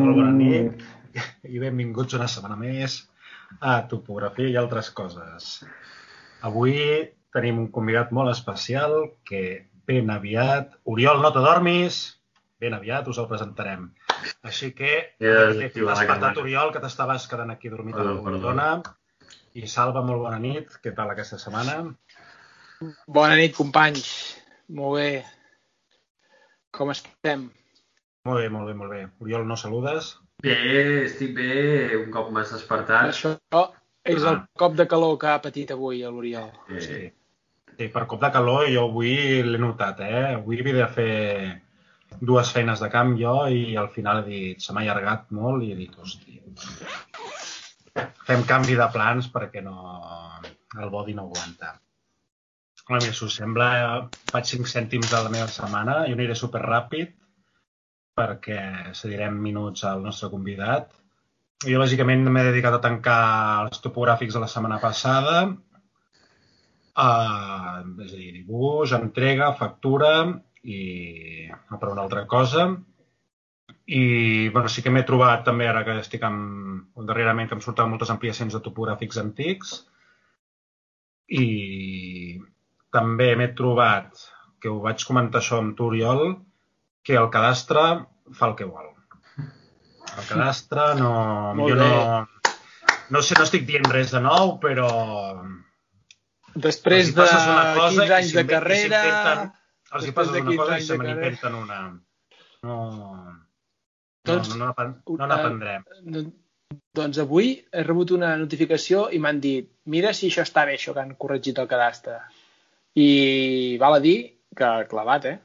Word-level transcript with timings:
Molt 0.00 0.14
bona 0.16 0.32
nit 0.32 0.82
i 1.50 1.58
benvinguts 1.60 2.16
una 2.16 2.28
setmana 2.30 2.56
més 2.58 3.00
a 3.60 3.80
Topografia 3.90 4.48
i 4.52 4.56
altres 4.60 4.90
coses. 4.96 5.48
Avui 6.46 6.76
tenim 7.34 7.58
un 7.64 7.68
convidat 7.74 8.12
molt 8.16 8.30
especial 8.32 8.94
que 9.26 9.42
ben 9.86 10.10
aviat... 10.14 10.78
Oriol, 10.88 11.20
no 11.22 11.32
t'adormis! 11.34 12.00
Ben 12.60 12.76
aviat 12.76 13.08
us 13.10 13.18
el 13.20 13.28
presentarem. 13.28 13.88
Així 14.46 14.72
que, 14.76 14.92
la 15.20 15.52
despertat, 15.56 16.06
cámara. 16.06 16.40
Oriol, 16.42 16.72
que 16.74 16.82
t'estaves 16.82 17.26
quedant 17.30 17.52
aquí 17.54 17.72
dormit 17.72 17.96
a 17.96 18.04
la 18.06 18.16
Perdó. 18.24 18.54
I 19.56 19.66
Salva, 19.66 20.02
molt 20.06 20.22
bona 20.22 20.38
nit. 20.38 20.76
Què 20.84 20.92
tal 20.96 21.10
aquesta 21.12 21.40
setmana? 21.42 21.80
Bona 23.08 23.36
nit, 23.40 23.56
companys. 23.56 24.10
Molt 24.76 25.00
bé. 25.00 25.08
Com 26.76 26.92
estem? 26.94 27.48
Molt 28.28 28.42
bé, 28.42 28.48
molt 28.52 28.68
bé, 28.68 28.74
molt 28.76 28.92
bé. 28.92 29.04
Oriol, 29.24 29.46
no 29.48 29.56
saludes? 29.56 30.10
Bé, 30.44 30.56
estic 31.06 31.32
bé, 31.36 31.52
un 31.96 32.10
cop 32.12 32.28
m'has 32.34 32.52
despertat. 32.52 33.14
Això 33.14 33.32
és 34.04 34.26
el 34.28 34.42
cop 34.60 34.76
de 34.76 34.86
calor 34.88 35.16
que 35.20 35.30
ha 35.30 35.40
patit 35.40 35.72
avui 35.72 36.02
l'Oriol. 36.04 36.52
Eh, 36.68 36.80
Sí. 36.84 37.00
Sí, 37.80 37.86
per 37.88 38.02
cop 38.06 38.20
de 38.20 38.28
calor 38.28 38.66
jo 38.68 38.82
avui 38.90 39.40
l'he 39.42 39.58
notat, 39.58 40.00
eh? 40.04 40.34
Avui 40.34 40.58
havia 40.60 40.74
de 40.82 40.88
fer 40.92 41.60
dues 42.20 42.50
feines 42.52 42.80
de 42.84 42.90
camp 42.92 43.14
jo 43.16 43.46
i 43.48 43.76
al 43.80 43.88
final 43.94 44.20
he 44.20 44.26
dit, 44.28 44.60
se 44.60 44.74
m'ha 44.74 44.82
allargat 44.82 45.30
molt 45.32 45.64
i 45.64 45.70
he 45.72 45.76
dit, 45.78 45.94
hosti, 45.96 46.36
fem 48.28 48.44
canvi 48.50 48.76
de 48.76 48.88
plans 48.92 49.30
perquè 49.32 49.62
no, 49.64 49.78
el 50.76 50.92
body 50.92 51.14
no 51.16 51.24
aguanta. 51.30 51.72
A 52.90 52.98
mi, 52.98 53.14
si 53.14 53.24
us 53.24 53.38
sembla, 53.38 53.70
faig 54.28 54.52
5 54.52 54.68
cèntims 54.68 55.08
de 55.08 55.22
la 55.22 55.32
meva 55.32 55.48
setmana, 55.48 56.02
jo 56.10 56.18
aniré 56.18 56.36
super 56.36 56.60
ràpid 56.66 57.16
perquè 58.20 58.60
cedirem 58.92 59.40
minuts 59.48 59.88
al 59.88 60.04
nostre 60.04 60.30
convidat. 60.32 60.92
Jo, 61.64 61.80
bàsicament, 61.80 62.22
m'he 62.28 62.46
dedicat 62.46 62.76
a 62.76 62.84
tancar 62.84 63.20
els 63.66 63.82
topogràfics 63.84 64.36
de 64.36 64.44
la 64.44 64.48
setmana 64.48 64.78
passada, 64.80 65.42
Uh, 67.00 67.80
és 68.02 68.12
a 68.12 68.18
dir, 68.18 68.30
dibuix, 68.34 68.92
entrega, 68.96 69.52
factura 69.56 70.10
i 70.66 70.80
no 71.70 71.78
per 71.78 71.92
una 71.92 72.02
altra 72.02 72.26
cosa. 72.26 72.66
I 73.86 74.48
bueno, 74.50 74.68
sí 74.68 74.82
que 74.82 74.90
m'he 74.92 75.06
trobat 75.06 75.46
també, 75.46 75.68
ara 75.70 75.84
que 75.86 75.96
estic 76.02 76.26
amb, 76.26 76.90
darrerament, 77.08 77.48
que 77.48 77.56
em 77.56 77.62
surten 77.64 77.90
moltes 77.90 78.10
ampliacions 78.12 78.54
de 78.54 78.60
topogràfics 78.66 79.20
antics. 79.22 79.72
I 81.30 81.46
també 82.92 83.32
m'he 83.38 83.48
trobat, 83.56 84.26
que 84.60 84.68
ho 84.68 84.80
vaig 84.84 85.06
comentar 85.06 85.40
això 85.40 85.62
amb 85.62 85.76
tu, 85.78 85.88
Oriol, 85.88 86.34
que 87.06 87.16
el 87.20 87.30
cadastre 87.32 87.84
fa 88.36 88.50
el 88.50 88.56
que 88.58 88.68
vol. 88.68 88.90
El 89.30 90.26
cadastre 90.28 90.94
no... 91.00 91.12
Molt 91.58 91.74
jo 91.74 91.78
bé. 91.80 91.88
no, 91.88 92.52
no 93.16 93.22
sé, 93.26 93.36
no 93.38 93.46
estic 93.48 93.66
dient 93.68 93.88
res 93.90 94.12
de 94.14 94.22
nou, 94.24 94.56
però 94.62 94.90
Després 96.54 97.12
de 97.14 97.22
passes 97.22 97.46
una 97.46 97.74
cosa 97.78 98.04
15 98.04 98.10
i 98.10 98.16
anys 98.18 98.34
de 98.38 98.46
carrera... 98.48 99.02
Els 99.90 100.06
hi 100.06 100.12
passes 100.14 100.36
una 100.36 100.44
15 100.46 100.58
cosa 100.60 100.78
i 100.78 100.84
se 100.86 100.98
n'inventen 100.98 101.56
una. 101.58 101.80
No, 102.66 102.76
Doncs, 104.28 104.52
no, 104.54 104.68
no, 104.68 104.84
no 105.16 105.24
eh, 105.24 105.28
n'aprendrem. 105.32 105.86
No- 106.14 106.28
Doncs 106.94 107.18
avui 107.22 107.48
he 107.74 107.82
rebut 107.82 108.12
una 108.14 108.28
notificació 108.38 109.08
i 109.14 109.18
m'han 109.22 109.40
dit 109.42 109.70
mira 109.90 110.12
si 110.14 110.28
això 110.30 110.44
està 110.46 110.62
bé, 110.68 110.76
això 110.78 110.92
que 110.94 111.02
han 111.02 111.16
corregit 111.18 111.58
el 111.58 111.68
cadastre. 111.70 112.18
I 112.98 113.76
val 113.82 113.96
a 113.96 114.02
dir 114.04 114.14
que 114.58 114.68
clavat, 114.90 115.26
eh? 115.30 115.38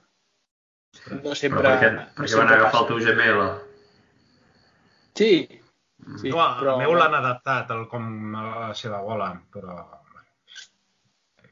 No 1.11 1.19
Però 1.21 1.35
sempre... 1.37 1.65
per 1.67 1.75
què, 1.81 1.91
no 1.95 2.07
per 2.15 2.25
què 2.25 2.31
sempre 2.31 2.45
van 2.45 2.55
agafar 2.55 2.81
el 2.81 2.87
passa. 2.87 2.89
teu 2.91 3.03
Gmail? 3.05 3.43
Sí, 5.15 5.31
sí 6.21 6.31
no, 6.31 6.39
però... 6.59 6.73
el 6.75 6.81
meu 6.83 6.95
l'han 6.97 7.19
adaptat 7.19 7.71
el, 7.75 7.85
com 7.91 8.07
a 8.35 8.47
la 8.67 8.71
seva 8.77 9.01
bola, 9.05 9.29
però 9.53 9.77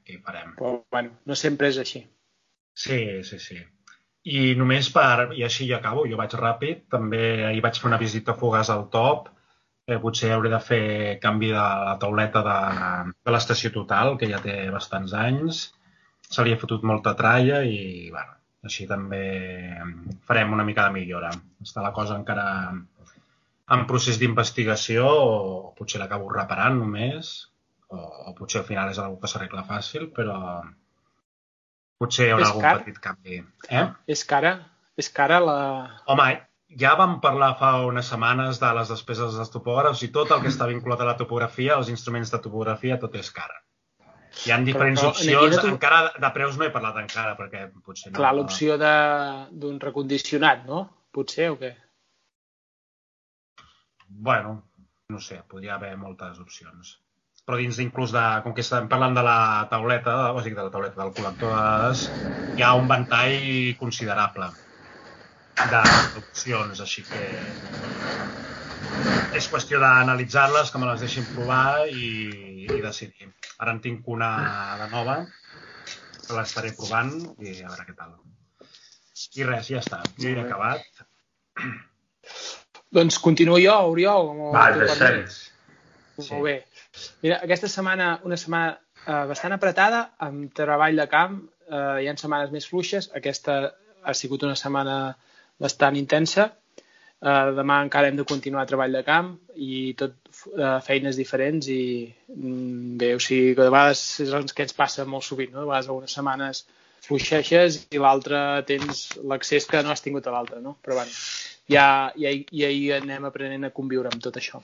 hi 0.09 0.17
farem? 0.23 0.55
Però, 0.57 0.73
bueno, 0.91 1.13
no 1.29 1.37
sempre 1.39 1.69
és 1.71 1.79
així. 1.83 2.03
Sí, 2.73 2.99
sí, 3.23 3.39
sí. 3.39 3.59
I 4.33 4.41
només 4.59 4.89
per... 4.95 5.29
I 5.35 5.43
així 5.47 5.67
ja 5.69 5.79
acabo, 5.79 6.05
jo 6.09 6.19
vaig 6.19 6.35
ràpid. 6.39 6.85
També 6.91 7.23
ahir 7.49 7.63
vaig 7.63 7.79
fer 7.79 7.89
una 7.91 8.01
visita 8.01 8.35
fugaç 8.39 8.71
al 8.73 8.87
top. 8.93 9.29
Eh, 9.87 9.97
potser 9.99 10.31
hauré 10.31 10.51
de 10.51 10.59
fer 10.63 10.83
canvi 11.23 11.51
de 11.51 11.63
la 11.87 11.95
tauleta 11.99 12.43
de, 12.45 12.59
de 13.19 13.33
l'estació 13.35 13.71
total, 13.75 14.15
que 14.19 14.29
ja 14.31 14.39
té 14.43 14.57
bastants 14.71 15.15
anys. 15.23 15.65
Se 16.29 16.43
li 16.43 16.55
ha 16.55 16.59
fotut 16.61 16.85
molta 16.87 17.15
tralla 17.19 17.61
i, 17.67 18.09
bueno, 18.11 18.37
així 18.63 18.87
també 18.87 19.23
farem 20.27 20.53
una 20.55 20.65
mica 20.67 20.87
de 20.87 20.95
millora. 20.95 21.31
Està 21.63 21.83
la 21.83 21.93
cosa 21.95 22.15
encara 22.19 22.45
en 23.73 23.83
procés 23.89 24.19
d'investigació 24.19 25.07
o 25.07 25.73
potser 25.77 26.01
l'acabo 26.01 26.31
reparant 26.31 26.79
només 26.79 27.33
o, 27.89 27.99
o 27.99 28.33
potser 28.37 28.61
al 28.61 28.67
final 28.67 28.91
és 28.91 29.01
una 29.01 29.19
que 29.21 29.29
s'arregla 29.31 29.65
fàcil, 29.67 30.09
però 30.15 30.37
potser 32.01 32.27
hi 32.27 32.33
haurà 32.35 32.47
És 32.47 32.53
algun 32.53 32.65
car? 32.65 32.77
petit 32.81 32.99
canvi. 33.03 33.43
Eh? 33.69 33.85
És 34.15 34.23
cara, 34.27 34.55
és 34.99 35.09
cara 35.13 35.39
la... 35.43 35.59
Home, 36.11 36.27
ja 36.79 36.95
vam 36.99 37.19
parlar 37.23 37.53
fa 37.59 37.73
unes 37.87 38.09
setmanes 38.09 38.59
de 38.61 38.71
les 38.79 38.91
despeses 38.95 39.37
dels 39.37 39.51
topògrafs 39.53 40.03
i 40.07 40.11
tot 40.15 40.31
el 40.33 40.41
que 40.43 40.51
està 40.51 40.67
vinculat 40.71 41.03
a 41.03 41.11
la 41.11 41.17
topografia, 41.19 41.77
els 41.77 41.91
instruments 41.93 42.33
de 42.33 42.41
topografia, 42.43 42.99
tot 43.01 43.15
és 43.19 43.29
car. 43.35 43.51
Hi 44.33 44.51
ha 44.51 44.57
diferents 44.65 44.99
però, 45.01 45.11
opcions, 45.13 45.37
aquí 45.37 45.55
no 45.55 45.61
tu- 45.61 45.71
encara 45.75 45.99
de 46.25 46.29
preus 46.35 46.55
no 46.57 46.65
he 46.65 46.71
parlat 46.73 46.97
encara, 47.03 47.35
perquè 47.37 47.67
potser 47.85 48.11
no... 48.11 48.17
Clar, 48.17 48.31
l'opció 48.37 48.77
de- 48.81 49.47
d'un 49.63 49.79
recondicionat, 49.83 50.65
no? 50.69 50.79
Potser, 51.13 51.51
o 51.53 51.57
què? 51.61 51.69
Bueno, 54.07 54.55
no 55.13 55.19
sé, 55.21 55.39
podria 55.49 55.75
haver 55.75 55.93
moltes 56.01 56.39
opcions. 56.41 56.97
Però 57.45 57.57
dins 57.59 57.77
inclús 57.83 58.13
de, 58.15 58.23
com 58.43 58.53
que 58.57 58.63
estem 58.65 58.89
parlant 58.91 59.15
de 59.17 59.23
la 59.27 59.37
tauleta, 59.71 60.13
o 60.33 60.41
sigui, 60.41 60.55
de 60.57 60.63
la 60.67 60.73
tauleta 60.73 61.01
del 61.01 61.13
col·lector 61.17 61.51
de 61.53 61.61
dades, 61.61 62.03
hi 62.57 62.63
ha 62.63 62.73
un 62.79 62.87
ventall 62.87 63.75
considerable 63.79 64.49
d'opcions, 65.73 66.79
així 66.87 67.03
que 67.09 67.21
és 69.37 69.47
qüestió 69.49 69.79
d'analitzar-les, 69.81 70.71
que 70.71 70.81
me 70.81 70.89
les 70.89 71.01
deixin 71.03 71.25
provar 71.33 71.87
i, 71.89 72.09
i 72.67 72.81
decidir. 72.83 73.31
Ara 73.59 73.73
en 73.75 73.81
tinc 73.83 74.07
una 74.09 74.29
de 74.81 74.89
nova, 74.91 75.17
que 76.23 76.37
l'estaré 76.37 76.73
provant 76.77 77.13
i 77.41 77.55
a 77.61 77.71
veure 77.71 77.87
què 77.87 77.97
tal. 77.97 78.13
I 79.39 79.47
res, 79.47 79.69
ja 79.71 79.81
està, 79.81 80.01
ja 80.21 80.29
he 80.29 80.41
acabat. 80.43 80.85
Doncs 82.93 83.17
continuo 83.23 83.57
jo, 83.61 83.73
Oriol. 83.89 84.29
Va, 84.53 84.67
tu 84.75 84.83
deixem. 84.83 85.23
Sí. 85.27 86.29
Molt 86.29 86.45
bé. 86.45 86.55
Mira, 87.25 87.39
aquesta 87.41 87.69
setmana, 87.71 88.19
una 88.27 88.37
setmana 88.37 88.75
eh, 88.75 89.23
bastant 89.31 89.55
apretada, 89.55 90.03
amb 90.21 90.51
treball 90.53 91.01
de 91.01 91.07
camp. 91.09 91.39
Eh, 91.65 92.03
hi 92.03 92.09
ha 92.09 92.17
setmanes 92.19 92.53
més 92.53 92.67
fluixes. 92.69 93.09
Aquesta 93.17 93.55
ha 94.03 94.13
sigut 94.17 94.45
una 94.45 94.57
setmana 94.59 94.97
bastant 95.63 95.97
intensa. 95.97 96.51
Eh, 97.23 97.51
demà 97.55 97.77
encara 97.85 98.09
hem 98.11 98.17
de 98.19 98.25
continuar 98.27 98.65
treball 98.67 98.95
de 98.97 99.01
camp 99.07 99.29
i 99.55 99.93
tot 99.99 100.15
eh, 100.57 100.79
feines 100.83 101.15
diferents 101.15 101.69
i 101.71 101.83
mm, 102.35 102.97
bé, 102.99 103.13
o 103.15 103.21
sigui, 103.23 103.53
que 103.55 103.63
de 103.63 103.71
vegades 103.71 104.01
és 104.25 104.33
el 104.35 104.49
que 104.49 104.65
ens 104.65 104.75
passa 104.75 105.05
molt 105.07 105.23
sovint, 105.23 105.53
no? 105.53 105.61
De 105.61 105.69
vegades 105.69 105.87
algunes 105.87 106.15
setmanes 106.17 106.65
fluixeixes 107.05 107.77
i 107.95 108.01
l'altra 108.03 108.41
tens 108.67 109.05
l'accés 109.31 109.67
que 109.71 109.79
no 109.85 109.93
has 109.93 110.03
tingut 110.03 110.27
a 110.27 110.33
l'altra, 110.35 110.59
no? 110.63 110.75
Però 110.83 110.97
bueno, 110.99 111.15
ja, 111.71 111.85
ja, 112.19 112.33
ja 112.63 112.71
hi 112.75 112.83
anem 112.97 113.29
aprenent 113.29 113.69
a 113.69 113.71
conviure 113.77 114.11
amb 114.11 114.23
tot 114.23 114.39
això. 114.41 114.59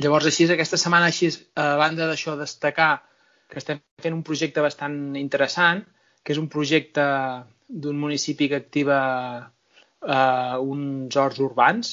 Llavors, 0.00 0.28
així, 0.30 0.48
aquesta 0.52 0.80
setmana, 0.80 1.10
així, 1.12 1.28
a 1.60 1.74
banda 1.80 2.08
d'això, 2.08 2.38
destacar 2.40 2.90
que 3.52 3.60
estem 3.60 3.82
fent 4.02 4.16
un 4.16 4.24
projecte 4.24 4.64
bastant 4.64 4.96
interessant, 5.20 5.84
que 6.24 6.32
és 6.32 6.40
un 6.40 6.48
projecte 6.52 7.04
d'un 7.68 8.00
municipi 8.00 8.48
que 8.48 8.60
activa 8.64 8.98
eh, 10.06 10.56
uns 10.62 11.18
horts 11.18 11.42
urbans. 11.42 11.92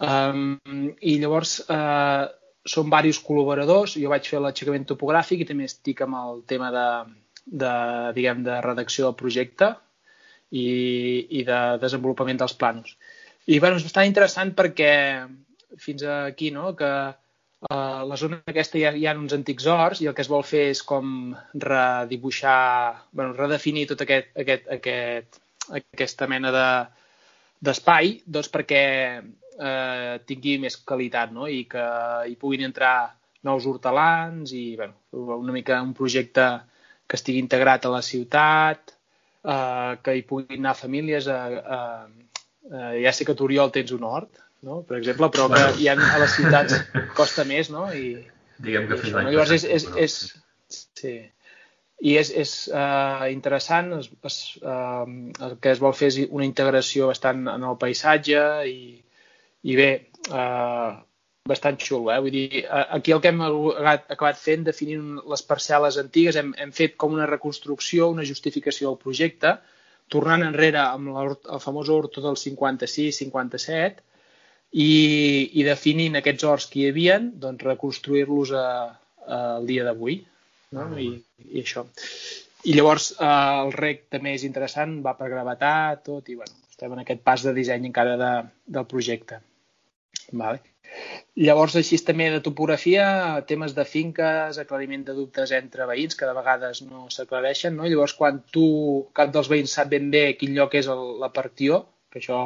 Um, 0.00 0.58
I 1.00 1.18
llavors 1.20 1.58
eh, 1.68 2.24
són 2.66 2.90
diversos 2.90 3.22
col·laboradors. 3.26 3.96
Jo 4.00 4.12
vaig 4.12 4.28
fer 4.28 4.42
l'aixecament 4.42 4.86
topogràfic 4.88 5.44
i 5.44 5.48
també 5.48 5.68
estic 5.68 6.02
amb 6.06 6.18
el 6.20 6.42
tema 6.50 6.72
de, 6.74 6.88
de, 7.46 7.74
diguem, 8.16 8.42
de 8.46 8.60
redacció 8.64 9.08
del 9.08 9.18
projecte 9.20 9.72
i, 10.50 10.66
i 11.40 11.44
de 11.46 11.60
desenvolupament 11.82 12.40
dels 12.40 12.56
planos. 12.58 12.96
I 13.50 13.58
bueno, 13.62 13.78
és 13.80 13.86
bastant 13.86 14.08
interessant 14.08 14.52
perquè 14.56 14.92
fins 15.80 16.04
aquí, 16.04 16.50
no?, 16.54 16.74
que 16.76 16.90
a 17.70 18.04
la 18.08 18.16
zona 18.16 18.38
aquesta 18.48 18.78
hi 18.80 18.86
ha, 18.88 18.92
hi 18.96 19.04
ha 19.06 19.12
uns 19.18 19.34
antics 19.36 19.66
horts 19.68 20.00
i 20.00 20.08
el 20.08 20.14
que 20.16 20.24
es 20.24 20.30
vol 20.32 20.44
fer 20.48 20.70
és 20.70 20.80
com 20.86 21.34
redibuixar, 21.52 22.94
bueno, 23.12 23.34
redefinir 23.36 23.86
tot 23.90 24.00
aquest, 24.06 24.30
aquest, 24.44 24.70
aquest, 24.78 25.40
aquesta 25.80 26.28
mena 26.30 26.52
de 26.54 26.66
d'espai 27.60 28.20
doncs 28.26 28.48
perquè 28.52 28.84
eh, 29.20 30.14
tingui 30.26 30.58
més 30.62 30.78
qualitat 30.86 31.34
no? 31.36 31.48
i 31.48 31.64
que 31.70 31.84
hi 32.28 32.36
puguin 32.40 32.64
entrar 32.68 33.12
nous 33.44 33.66
hortelans 33.66 34.52
i 34.52 34.64
bueno, 34.76 34.96
una 35.40 35.52
mica 35.52 35.80
un 35.82 35.92
projecte 35.96 36.46
que 37.08 37.18
estigui 37.18 37.40
integrat 37.42 37.86
a 37.86 37.92
la 37.92 38.02
ciutat, 38.06 38.92
eh, 39.44 39.92
que 40.02 40.16
hi 40.16 40.26
puguin 40.28 40.60
anar 40.60 40.76
famílies 40.78 41.28
a, 41.28 41.40
a, 41.60 41.80
Eh, 42.70 43.02
ja 43.02 43.12
sé 43.12 43.24
que 43.24 43.34
a 43.34 43.42
Oriol 43.42 43.72
tens 43.74 43.90
un 43.96 44.04
hort, 44.04 44.30
no? 44.62 44.82
per 44.86 44.98
exemple, 45.00 45.30
però 45.34 45.48
que 45.50 45.62
hi 45.82 45.88
ha, 45.90 45.96
a 45.96 46.18
les 46.22 46.36
ciutats 46.36 46.76
costa 47.18 47.44
més, 47.48 47.70
no? 47.72 47.88
I, 47.90 48.20
Diguem 48.60 48.86
que 48.90 48.98
i 48.98 49.02
fins 49.02 49.16
l'any 49.16 49.26
no? 49.26 49.32
Llavors 49.34 49.54
és, 49.56 49.64
és, 49.78 49.86
és, 50.04 50.18
sí. 51.00 51.14
I 52.00 52.14
és, 52.16 52.30
és 52.32 52.54
uh, 52.72 53.26
interessant, 53.28 53.92
es, 53.98 54.08
es, 54.24 54.36
uh, 54.64 55.04
el 55.44 55.58
que 55.60 55.74
es 55.74 55.82
vol 55.82 55.92
fer 55.96 56.08
és 56.08 56.18
una 56.30 56.46
integració 56.48 57.10
bastant 57.10 57.44
en 57.52 57.66
el 57.68 57.76
paisatge 57.82 58.44
i, 58.70 58.94
i 59.68 59.76
bé, 59.76 59.90
uh, 60.32 60.94
bastant 61.50 61.76
xulo, 61.82 62.08
eh? 62.12 62.18
Vull 62.24 62.32
dir, 62.36 62.62
aquí 62.70 63.12
el 63.12 63.20
que 63.20 63.32
hem 63.32 63.42
acabat, 63.42 64.38
fent, 64.40 64.64
definint 64.68 65.18
les 65.32 65.44
parcel·les 65.50 65.98
antigues, 66.00 66.38
hem, 66.40 66.54
hem 66.62 66.72
fet 66.76 66.96
com 67.00 67.16
una 67.16 67.28
reconstrucció, 67.28 68.08
una 68.14 68.26
justificació 68.28 68.90
del 68.90 69.00
projecte, 69.04 69.56
tornant 70.10 70.44
enrere 70.46 70.80
amb 70.82 71.16
el 71.20 71.62
famós 71.62 71.90
horto 71.92 72.22
del 72.24 72.36
56-57 72.40 74.00
i, 74.72 74.90
i 75.60 75.66
definint 75.66 76.18
aquests 76.18 76.46
horts 76.46 76.68
que 76.70 76.82
hi 76.82 76.88
havia, 76.90 77.18
doncs 77.44 77.66
reconstruir-los 77.66 78.54
al 78.56 79.66
dia 79.70 79.86
d'avui. 79.86 80.20
No? 80.76 80.86
I, 80.98 81.10
I 81.50 81.62
això. 81.64 81.86
I 82.68 82.74
llavors 82.76 83.10
eh, 83.16 83.28
el 83.28 83.72
rec 83.76 84.04
també 84.14 84.34
és 84.36 84.46
interessant, 84.48 84.98
va 85.04 85.16
per 85.18 85.30
gravetat, 85.32 86.04
tot, 86.06 86.28
i 86.28 86.36
bueno, 86.38 86.58
estem 86.70 86.92
en 86.96 87.04
aquest 87.04 87.22
pas 87.26 87.46
de 87.46 87.54
disseny 87.56 87.88
encara 87.88 88.18
de, 88.20 88.34
del 88.76 88.86
projecte. 88.90 89.40
Vale. 90.42 90.60
Llavors, 91.40 91.76
així 91.78 91.98
també 92.06 92.26
de 92.34 92.40
topografia, 92.44 93.04
temes 93.50 93.74
de 93.76 93.84
finques, 93.86 94.58
aclariment 94.62 95.04
de 95.06 95.14
dubtes 95.16 95.52
entre 95.56 95.86
veïns, 95.90 96.16
que 96.18 96.28
de 96.28 96.34
vegades 96.36 96.82
no 96.86 97.06
s'aclareixen, 97.14 97.76
no? 97.78 97.86
Llavors, 97.88 98.14
quan 98.18 98.40
tu, 98.54 98.66
cap 99.16 99.30
dels 99.34 99.50
veïns 99.52 99.76
sap 99.78 99.92
ben 99.92 100.10
bé 100.14 100.24
quin 100.40 100.56
lloc 100.56 100.74
és 100.80 100.90
el, 100.94 101.04
la 101.22 101.30
partió, 101.36 101.84
que 102.12 102.20
això, 102.22 102.40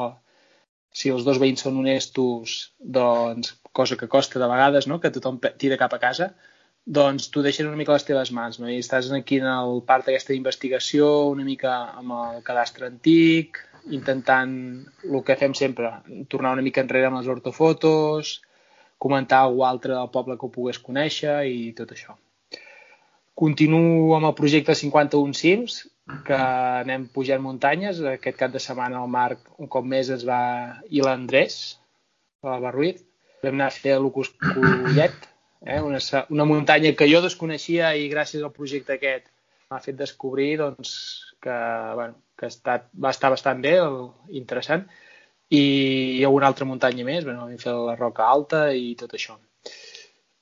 si 0.94 1.10
els 1.10 1.24
dos 1.26 1.40
veïns 1.42 1.64
són 1.64 1.80
honestos, 1.80 2.58
doncs, 2.98 3.56
cosa 3.80 3.98
que 4.00 4.10
costa 4.12 4.42
de 4.42 4.50
vegades, 4.52 4.88
no? 4.90 5.00
Que 5.00 5.12
tothom 5.14 5.40
tira 5.60 5.80
cap 5.80 5.96
a 5.96 6.02
casa, 6.04 6.34
doncs 6.84 7.30
tu 7.32 7.42
deixes 7.42 7.66
una 7.66 7.78
mica 7.80 7.94
les 7.94 8.04
teves 8.04 8.32
mans, 8.36 8.58
no? 8.60 8.68
I 8.68 8.80
estàs 8.82 9.10
aquí 9.16 9.38
en 9.40 9.48
el 9.48 9.80
part 9.88 10.04
d'aquesta 10.06 10.34
investigació, 10.36 11.30
una 11.32 11.44
mica 11.44 11.76
amb 11.96 12.12
el 12.18 12.42
cadastre 12.44 12.86
antic, 12.90 13.60
intentant 13.90 14.52
el 15.04 15.22
que 15.24 15.36
fem 15.40 15.54
sempre, 15.56 15.90
tornar 16.28 16.52
una 16.56 16.64
mica 16.64 16.84
enrere 16.84 17.08
amb 17.08 17.20
les 17.20 17.30
ortofotos, 17.32 18.40
comentar 18.98 19.42
algú 19.42 19.64
altre 19.64 19.94
del 19.94 20.12
poble 20.12 20.36
que 20.38 20.46
ho 20.46 20.52
pogués 20.52 20.80
conèixer 20.80 21.42
i 21.48 21.72
tot 21.76 21.92
això. 21.96 22.16
Continuo 23.34 24.14
amb 24.16 24.28
el 24.30 24.36
projecte 24.38 24.76
51 24.78 25.34
Cims, 25.34 25.80
que 26.26 26.36
anem 26.36 27.08
pujant 27.12 27.42
muntanyes. 27.42 28.00
Aquest 28.06 28.38
cap 28.38 28.52
de 28.54 28.60
setmana 28.62 29.00
el 29.02 29.10
Marc 29.10 29.40
un 29.58 29.70
cop 29.72 29.88
més 29.88 30.12
es 30.14 30.22
va... 30.28 30.40
i 30.90 31.02
l'Andrés, 31.02 31.78
l'Alba 32.44 32.70
Ruiz. 32.76 33.02
Vam 33.42 33.58
anar 33.58 33.72
a 33.72 33.74
fer 33.74 33.96
l'Ucus 34.00 34.30
Collet, 34.40 35.26
eh? 35.66 35.80
una, 35.80 35.98
una 36.30 36.44
muntanya 36.44 36.92
que 36.98 37.08
jo 37.10 37.22
desconeixia 37.24 37.94
i 37.96 38.10
gràcies 38.12 38.42
al 38.42 38.52
projecte 38.52 38.96
aquest 38.96 39.30
m'ha 39.70 39.80
fet 39.80 39.96
descobrir 39.98 40.58
doncs, 40.60 40.92
que, 41.42 41.56
bueno, 41.98 42.20
que 42.38 42.46
ha 42.46 42.52
estat, 42.52 42.86
va 43.00 43.12
estar 43.14 43.30
bastant 43.32 43.62
bé, 43.64 43.74
el, 43.80 43.98
interessant. 44.40 44.84
I 45.54 45.64
hi 46.18 46.22
ha 46.24 46.30
una 46.32 46.48
altra 46.50 46.66
muntanya 46.68 47.04
més, 47.06 47.24
bueno, 47.26 47.48
vam 47.48 47.58
fer 47.60 47.74
la 47.74 47.96
Roca 47.98 48.28
Alta 48.28 48.62
i 48.76 48.94
tot 49.00 49.12
això. 49.16 49.36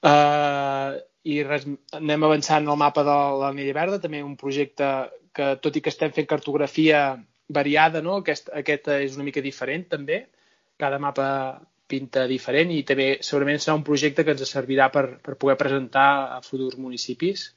Uh, 0.03 0.99
I 1.23 1.43
res, 1.47 1.67
anem 1.99 2.27
avançant 2.27 2.67
al 2.67 2.79
mapa 2.79 3.05
de 3.07 3.17
l'Anella 3.41 3.75
Verda, 3.79 4.01
també 4.03 4.23
un 4.27 4.37
projecte 4.39 4.89
que, 5.35 5.53
tot 5.65 5.77
i 5.79 5.83
que 5.83 5.93
estem 5.93 6.15
fent 6.15 6.29
cartografia 6.31 7.03
variada, 7.53 8.03
no? 8.03 8.19
aquest, 8.23 8.51
aquest 8.63 8.89
és 8.99 9.19
una 9.19 9.27
mica 9.29 9.45
diferent 9.45 9.87
també. 9.93 10.25
Cada 10.81 10.99
mapa 11.03 11.27
pinta 11.93 12.27
diferent 12.31 12.73
i 12.73 12.83
també 12.89 13.09
segurament 13.21 13.61
serà 13.63 13.77
un 13.79 13.87
projecte 13.87 14.25
que 14.25 14.35
ens 14.37 14.55
servirà 14.57 14.89
per, 14.95 15.05
per 15.25 15.37
poder 15.41 15.59
presentar 15.61 16.09
a 16.37 16.41
futurs 16.45 16.81
municipis 16.81 17.51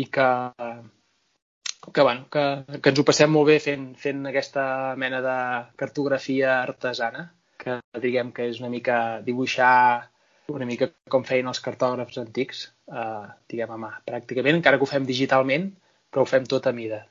i 0.00 0.08
que, 0.16 0.28
que, 1.92 2.02
bueno, 2.02 2.26
que, 2.32 2.44
que 2.80 2.92
ens 2.92 3.00
ho 3.00 3.06
passem 3.06 3.30
molt 3.30 3.52
bé 3.52 3.60
fent, 3.62 3.92
fent 4.00 4.24
aquesta 4.30 4.64
mena 5.00 5.20
de 5.24 5.36
cartografia 5.80 6.58
artesana, 6.62 7.28
que 7.60 7.78
diguem 8.02 8.32
que 8.34 8.48
és 8.50 8.60
una 8.62 8.72
mica 8.72 8.98
dibuixar 9.26 10.10
una 10.52 10.66
mica 10.68 10.90
com 11.08 11.24
feien 11.24 11.48
els 11.48 11.60
cartògrafs 11.64 12.18
antics, 12.20 12.64
eh, 12.92 13.26
diguem 13.48 13.70
a 13.72 13.78
mà, 13.80 13.90
pràcticament, 14.04 14.58
encara 14.58 14.80
que 14.80 14.84
ho 14.84 14.90
fem 14.90 15.06
digitalment, 15.08 15.70
però 16.10 16.24
ho 16.24 16.28
fem 16.28 16.44
tot 16.50 16.66
a 16.68 16.72
mida. 16.76 17.04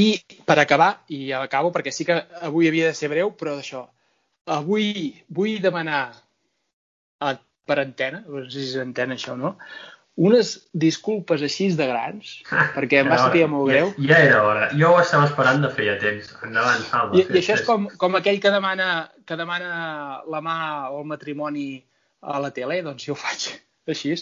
I 0.00 0.06
per 0.48 0.56
acabar, 0.58 1.02
i 1.12 1.26
acabo, 1.36 1.72
perquè 1.74 1.92
sí 1.92 2.06
que 2.08 2.16
avui 2.48 2.68
havia 2.68 2.88
de 2.88 2.96
ser 2.96 3.10
breu, 3.12 3.34
però 3.36 3.58
d'això, 3.58 3.84
avui 4.46 5.14
vull 5.28 5.60
demanar 5.62 6.02
a, 7.22 7.34
per 7.66 7.78
antena, 7.82 8.22
no 8.26 8.44
sé 8.44 8.52
si 8.58 8.68
és 8.72 8.76
antena 8.82 9.18
això 9.18 9.34
o 9.36 9.40
no, 9.40 9.56
unes 10.22 10.52
disculpes 10.76 11.42
així 11.42 11.70
de 11.76 11.86
grans, 11.88 12.34
perquè 12.76 13.00
em 13.00 13.10
va 13.10 13.20
hora. 13.28 13.46
molt 13.48 13.70
greu. 13.70 13.92
Ja, 13.96 14.08
ja 14.10 14.20
era 14.26 14.42
hora. 14.44 14.68
Jo 14.76 14.92
ho 14.92 15.00
estava 15.00 15.28
esperant 15.30 15.64
de 15.64 15.70
feia 15.72 15.96
temps. 16.02 16.34
Endavant, 16.44 16.84
Salva. 16.90 17.16
I, 17.16 17.24
I 17.24 17.40
això 17.40 17.56
és 17.56 17.64
com, 17.68 17.88
com 17.98 18.18
aquell 18.18 18.40
que 18.42 18.52
demana, 18.52 19.08
que 19.26 19.38
demana 19.40 20.22
la 20.28 20.42
mà 20.44 20.56
o 20.90 21.00
el 21.00 21.08
matrimoni 21.14 21.66
a 22.22 22.38
la 22.42 22.52
tele, 22.54 22.82
doncs 22.84 23.08
jo 23.08 23.16
ho 23.16 23.18
faig 23.18 23.48
així, 23.90 24.14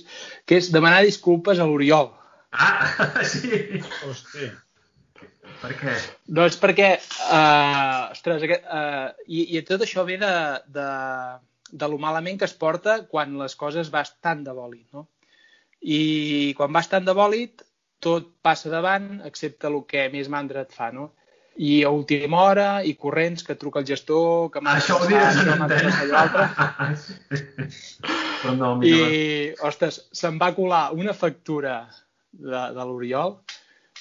que 0.48 0.56
és 0.60 0.70
demanar 0.72 1.02
disculpes 1.04 1.60
a 1.60 1.66
l'Oriol. 1.68 2.12
Ah, 2.52 3.22
sí. 3.32 3.82
Hosti. 4.06 4.50
Per 5.60 5.70
què? 5.76 5.94
Doncs 6.40 6.56
perquè, 6.60 6.90
uh, 7.28 8.10
ostres, 8.14 8.44
aquest, 8.46 8.66
uh, 8.72 9.12
i, 9.28 9.44
i 9.56 9.62
tot 9.68 9.84
això 9.84 10.06
ve 10.08 10.16
de, 10.20 10.32
de, 10.72 10.88
de 11.82 11.88
lo 11.92 11.98
malament 12.00 12.40
que 12.40 12.48
es 12.48 12.56
porta 12.56 13.02
quan 13.10 13.36
les 13.40 13.56
coses 13.60 13.92
vas 13.92 14.14
tant 14.24 14.44
de 14.46 14.54
bòlit, 14.56 14.86
no? 14.96 15.06
I 15.80 16.52
quan 16.56 16.72
vas 16.72 16.88
tant 16.92 17.04
de 17.04 17.14
bòlit, 17.16 17.64
tot 18.00 18.30
passa 18.44 18.72
davant, 18.72 19.20
excepte 19.28 19.68
el 19.68 19.82
que 19.88 20.08
més 20.12 20.32
mandra 20.32 20.64
et 20.64 20.72
fa, 20.76 20.90
no? 20.96 21.10
I 21.60 21.82
a 21.84 21.90
última 21.92 22.40
hora, 22.46 22.68
i 22.86 22.94
corrents, 22.96 23.44
que 23.44 23.58
truca 23.60 23.82
el 23.82 23.88
gestor, 23.88 24.48
que 24.54 24.62
m'ha 24.64 24.78
Això 24.80 24.96
ho 24.96 25.08
diràs 25.10 25.42
en 25.42 25.50
antena. 25.66 25.90
Però 28.40 28.54
no, 28.56 28.70
I, 28.80 28.92
mira, 28.94 29.08
ostres, 29.68 30.00
se'm 30.16 30.40
va 30.40 30.54
colar 30.56 30.86
una 30.96 31.12
factura 31.12 31.82
de, 32.32 32.62
de 32.76 32.86
l'Oriol 32.86 33.36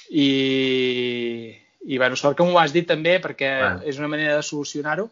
i, 0.10 1.56
i 1.86 1.98
bueno, 1.98 2.16
sort 2.18 2.38
que 2.38 2.44
m'ho 2.48 2.60
has 2.60 2.74
dit 2.76 2.88
també 2.90 3.18
perquè 3.24 3.50
Bueno. 3.62 3.82
és 3.86 4.00
una 4.02 4.10
manera 4.12 4.36
de 4.40 4.44
solucionar-ho 4.44 5.10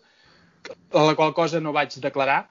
a 0.93 1.03
la 1.05 1.15
qual 1.15 1.33
cosa 1.37 1.59
no 1.63 1.71
vaig 1.75 1.93
declarar 2.03 2.47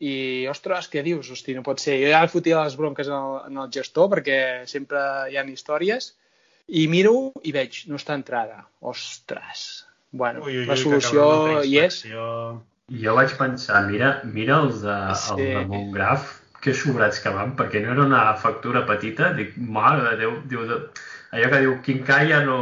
i, 0.00 0.46
ostres, 0.46 0.86
què 0.92 1.02
dius? 1.02 1.26
Hosti, 1.34 1.56
no 1.56 1.64
pot 1.66 1.80
ser. 1.82 1.96
Jo 1.98 2.12
ja 2.12 2.20
fotia 2.30 2.62
les 2.62 2.76
bronques 2.78 3.08
en 3.10 3.16
el, 3.18 3.34
en 3.50 3.58
el 3.64 3.70
gestor 3.74 4.08
perquè 4.12 4.38
sempre 4.70 5.00
hi 5.32 5.36
ha 5.36 5.44
històries 5.50 6.12
i 6.68 6.86
miro 6.86 7.32
i 7.42 7.50
veig, 7.52 7.82
no 7.90 7.96
està 7.98 8.14
entrada. 8.14 8.62
Ostres. 8.80 9.84
Bueno, 10.12 10.44
Ui, 10.46 10.60
ui, 10.62 10.66
la 10.68 10.76
solució 10.76 11.24
hi 11.66 11.78
és. 11.82 12.02
jo 12.08 13.14
vaig 13.16 13.34
pensar, 13.36 13.82
mira, 13.90 14.20
mira 14.24 14.60
els 14.62 14.80
de, 14.82 14.96
Sí. 15.18 15.32
el 15.34 15.36
de 15.58 15.64
Montgraf, 15.66 16.38
que 16.62 16.72
sobrats 16.74 17.20
que 17.20 17.30
van, 17.34 17.52
perquè 17.58 17.82
no 17.84 17.92
era 17.92 18.04
una 18.06 18.22
factura 18.36 18.86
petita, 18.86 19.32
dic, 19.36 19.56
mare 19.58 20.02
de 20.10 20.16
Déu, 20.22 20.32
diu, 20.48 20.64
de... 20.66 20.78
allò 21.32 21.50
que 21.52 21.60
diu, 21.64 21.76
quincalla 21.84 22.42
no... 22.46 22.58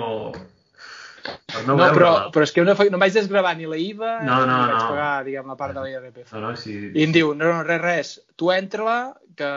Per 1.26 1.62
no, 1.66 1.74
No, 1.74 1.86
però, 1.94 2.10
però 2.30 2.44
és 2.46 2.52
que 2.54 2.62
fa- 2.78 2.86
no 2.90 2.98
vaig 3.02 3.14
desgravar 3.16 3.56
ni 3.58 3.66
la 3.66 3.78
IVA 3.82 4.12
No, 4.22 4.36
no, 4.46 4.56
ni 4.60 4.68
vaig 4.70 4.76
no. 4.78 4.88
pagar, 4.92 5.24
diguem, 5.26 5.46
la 5.50 5.56
part 5.58 5.74
de 5.74 5.82
l'IRPF. 5.82 6.32
No, 6.36 6.42
no, 6.44 6.50
si... 6.60 6.74
I 6.94 7.02
em 7.06 7.14
diu, 7.14 7.32
no, 7.34 7.48
no, 7.50 7.62
res, 7.66 7.80
res, 7.82 8.12
tu 8.38 8.52
entra-la, 8.54 8.98
que, 9.38 9.50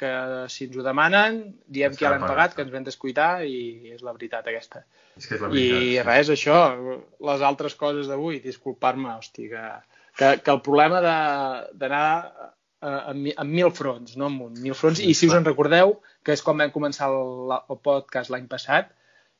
que 0.00 0.10
si 0.52 0.66
ens 0.68 0.76
ho 0.76 0.84
demanen, 0.84 1.40
diem 1.66 1.94
que 1.96 2.04
ja 2.04 2.12
l'hem 2.12 2.26
pagat. 2.26 2.54
que 2.56 2.64
ens 2.66 2.72
vam 2.74 2.84
descuidar 2.86 3.30
i 3.48 3.92
és 3.94 4.04
la 4.04 4.12
veritat 4.16 4.46
aquesta. 4.52 4.84
És 5.16 5.26
que 5.30 5.38
és 5.38 5.42
la 5.46 5.48
I 5.52 5.64
veritat. 5.72 6.06
res, 6.10 6.32
això, 6.36 6.60
les 7.32 7.46
altres 7.52 7.74
coses 7.80 8.08
d'avui, 8.12 8.40
disculpar-me, 8.44 9.14
hosti, 9.16 9.48
que, 9.52 9.64
que, 10.20 10.34
que 10.44 10.54
el 10.58 10.60
problema 10.66 11.00
de- 11.04 11.78
d'anar 11.80 12.06
eh, 12.82 13.00
amb, 13.14 13.32
amb 13.36 13.50
mil 13.62 13.72
fronts, 13.72 14.16
no 14.20 14.28
amb 14.28 14.48
un, 14.50 14.54
mil 14.60 14.76
fronts, 14.76 15.00
i 15.00 15.14
si 15.16 15.28
us 15.32 15.36
en 15.40 15.44
recordeu, 15.48 15.96
que 16.24 16.32
és 16.36 16.42
quan 16.44 16.58
vam 16.60 16.70
començar 16.74 17.08
el, 17.10 17.54
el 17.70 17.78
podcast 17.84 18.30
l'any 18.30 18.46
passat, 18.50 18.90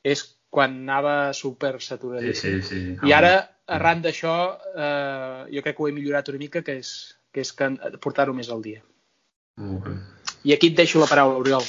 és 0.05 0.23
quan 0.51 0.79
anava 0.83 1.33
super 1.37 1.77
Sí, 1.79 1.87
saturadíssim. 1.93 2.61
sí, 2.63 2.69
sí. 2.69 3.09
I 3.09 3.13
ara, 3.15 3.35
arran 3.71 4.01
d'això, 4.03 4.37
eh, 4.75 5.45
jo 5.55 5.63
crec 5.63 5.77
que 5.77 5.83
ho 5.85 5.89
he 5.89 5.93
millorat 5.95 6.29
una 6.33 6.39
mica, 6.43 6.63
que 6.67 6.79
és, 6.81 6.95
que 7.33 7.45
és 7.45 7.53
que 7.53 7.69
portar-ho 8.03 8.33
més 8.35 8.49
al 8.51 8.63
dia. 8.65 8.81
Molt 9.61 9.85
bé. 9.85 9.93
I 10.49 10.55
aquí 10.55 10.71
et 10.73 10.77
deixo 10.79 10.99
la 11.03 11.07
paraula, 11.07 11.37
Oriol, 11.37 11.65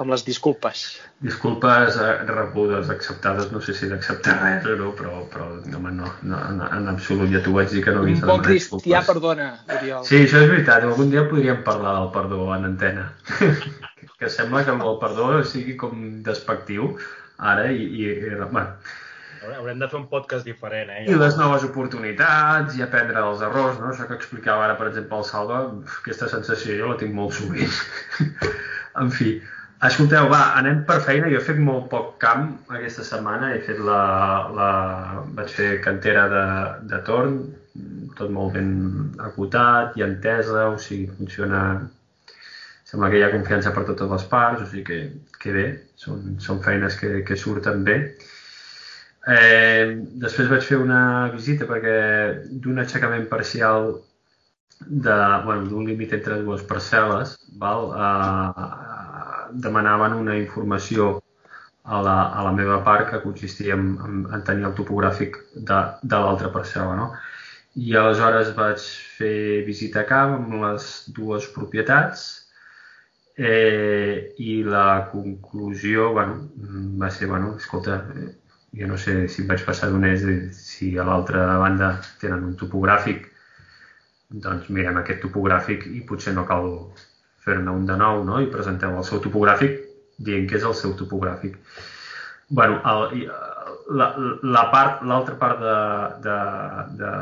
amb 0.00 0.10
les 0.10 0.22
disculpes. 0.24 0.82
Disculpes 1.20 1.98
eh, 2.00 2.12
rebudes, 2.30 2.88
acceptades, 2.90 3.50
no 3.52 3.60
sé 3.60 3.74
si 3.76 3.86
d'acceptar 3.90 4.38
res 4.40 4.64
o 4.72 4.76
no, 4.80 4.94
però, 4.96 5.18
però 5.30 5.50
home, 5.60 5.92
no, 5.92 6.08
no, 6.24 6.38
en, 6.48 6.62
en 6.78 6.88
absolut 6.88 7.28
ja 7.34 7.42
t'ho 7.44 7.52
vaig 7.58 7.68
dir 7.70 7.84
que 7.84 7.92
no 7.92 8.00
Un 8.00 8.08
havies 8.08 8.22
de 8.24 8.30
bon 8.32 8.40
cristià 8.42 8.80
disculpes. 8.80 9.06
perdona, 9.12 9.50
Oriol. 9.76 10.06
Sí, 10.08 10.22
això 10.24 10.40
és 10.40 10.48
veritat. 10.56 10.88
Algun 10.88 11.12
dia 11.12 11.28
podríem 11.28 11.60
parlar 11.68 11.98
del 12.00 12.10
perdó 12.16 12.48
en 12.56 12.64
antena. 12.72 13.10
que 14.22 14.30
sembla 14.30 14.64
que 14.64 14.74
el 14.74 14.98
perdó 15.02 15.30
sigui 15.54 15.76
com 15.84 16.04
despectiu 16.26 16.92
ara 17.52 17.70
i... 17.70 17.82
i, 17.82 18.10
i 18.10 18.34
bueno. 18.42 18.68
Haurem 19.42 19.80
de 19.82 19.88
fer 19.90 19.98
un 19.98 20.04
podcast 20.10 20.46
diferent, 20.46 20.90
eh? 20.94 21.00
I 21.10 21.16
les 21.18 21.34
noves 21.38 21.64
oportunitats 21.66 22.76
i 22.78 22.84
aprendre 22.84 23.18
dels 23.18 23.40
errors, 23.42 23.80
no? 23.80 23.88
Això 23.90 24.06
que 24.06 24.14
explicava 24.14 24.68
ara, 24.68 24.76
per 24.78 24.86
exemple, 24.92 25.18
el 25.18 25.26
Salva, 25.26 25.62
aquesta 25.96 26.28
sensació 26.30 26.76
jo 26.78 26.92
la 26.92 26.98
tinc 27.00 27.16
molt 27.16 27.34
sovint. 27.34 27.74
en 29.02 29.10
fi, 29.16 29.32
escolteu, 29.88 30.28
va, 30.30 30.42
anem 30.60 30.84
per 30.86 31.00
feina. 31.08 31.30
Jo 31.32 31.40
he 31.40 31.46
fet 31.48 31.58
molt 31.58 31.88
poc 31.90 32.12
camp 32.22 32.52
aquesta 32.70 33.06
setmana. 33.08 33.50
He 33.56 33.64
fet 33.66 33.82
la... 33.88 34.02
la... 34.58 34.68
vaig 35.40 35.50
fer 35.56 35.72
cantera 35.88 36.28
de, 36.30 36.44
de 36.92 37.02
torn, 37.08 37.40
tot 38.20 38.30
molt 38.30 38.54
ben 38.54 38.70
acotat 39.26 39.98
i 39.98 40.06
entesa, 40.06 40.68
o 40.68 40.78
sigui, 40.78 41.10
funciona... 41.18 41.64
Sembla 42.92 43.08
que 43.08 43.16
hi 43.16 43.22
ha 43.24 43.32
confiança 43.32 43.70
per 43.72 43.86
totes 43.88 44.10
les 44.12 44.24
parts, 44.28 44.60
o 44.60 44.66
sigui 44.68 44.82
que, 44.84 44.96
que 45.40 45.52
bé, 45.54 45.62
són, 45.96 46.34
són 46.44 46.58
feines 46.60 46.98
que, 47.00 47.22
que 47.24 47.38
surten 47.40 47.86
bé. 47.86 47.94
Eh, 49.32 49.94
després 50.20 50.50
vaig 50.50 50.66
fer 50.68 50.76
una 50.82 51.30
visita 51.32 51.64
perquè 51.70 51.94
d'un 52.64 52.82
aixecament 52.82 53.24
parcial 53.30 53.94
de, 54.82 55.16
bueno, 55.46 55.64
d'un 55.70 55.88
límit 55.88 56.12
entre 56.18 56.42
dues 56.42 56.66
parcel·les, 56.68 57.32
val? 57.62 57.88
Eh, 57.96 58.66
demanaven 59.64 60.18
una 60.18 60.36
informació 60.36 61.08
a 61.84 62.02
la, 62.04 62.18
a 62.28 62.44
la 62.44 62.52
meva 62.60 62.82
part 62.84 63.08
que 63.08 63.22
consistia 63.24 63.80
en, 63.80 63.96
en, 64.04 64.20
en 64.36 64.44
tenir 64.44 64.68
el 64.68 64.76
topogràfic 64.76 65.40
de, 65.54 65.80
de 66.02 66.20
l'altra 66.26 66.52
parcel·la. 66.52 67.00
No? 67.00 67.08
I 67.80 67.96
aleshores 67.96 68.52
vaig 68.60 68.84
fer 69.16 69.64
visita 69.64 70.04
a 70.04 70.08
camp 70.12 70.36
amb 70.42 70.60
les 70.66 70.92
dues 71.16 71.48
propietats 71.56 72.41
eh, 73.36 74.34
i 74.38 74.62
la 74.64 75.08
conclusió 75.12 76.12
bueno, 76.12 76.48
va 77.00 77.10
ser, 77.10 77.28
bueno, 77.28 77.56
escolta, 77.56 78.02
jo 78.78 78.88
no 78.88 78.96
sé 78.96 79.28
si 79.28 79.46
vaig 79.48 79.64
passar 79.66 79.90
d'un 79.92 80.04
és 80.08 80.24
si 80.56 80.96
a 80.96 81.04
l'altra 81.08 81.44
banda 81.60 81.94
tenen 82.20 82.44
un 82.50 82.56
topogràfic, 82.60 83.28
doncs 84.44 84.68
mirem 84.72 85.00
aquest 85.00 85.20
topogràfic 85.24 85.86
i 85.92 86.04
potser 86.08 86.34
no 86.36 86.46
cal 86.48 86.68
fer-ne 87.44 87.70
un 87.70 87.86
de 87.86 87.96
nou 88.00 88.22
no? 88.24 88.40
i 88.40 88.50
presenteu 88.52 88.96
el 88.96 89.04
seu 89.04 89.20
topogràfic 89.20 89.80
dient 90.22 90.46
que 90.48 90.56
és 90.60 90.64
el 90.68 90.76
seu 90.78 90.94
topogràfic. 90.96 91.58
bueno, 92.48 92.80
el, 92.84 93.28
la, 93.96 94.08
la 94.56 94.64
part, 94.72 95.02
l'altra 95.08 95.36
part 95.40 95.60
de, 95.60 95.76
de, 96.26 96.38
de 97.00 97.12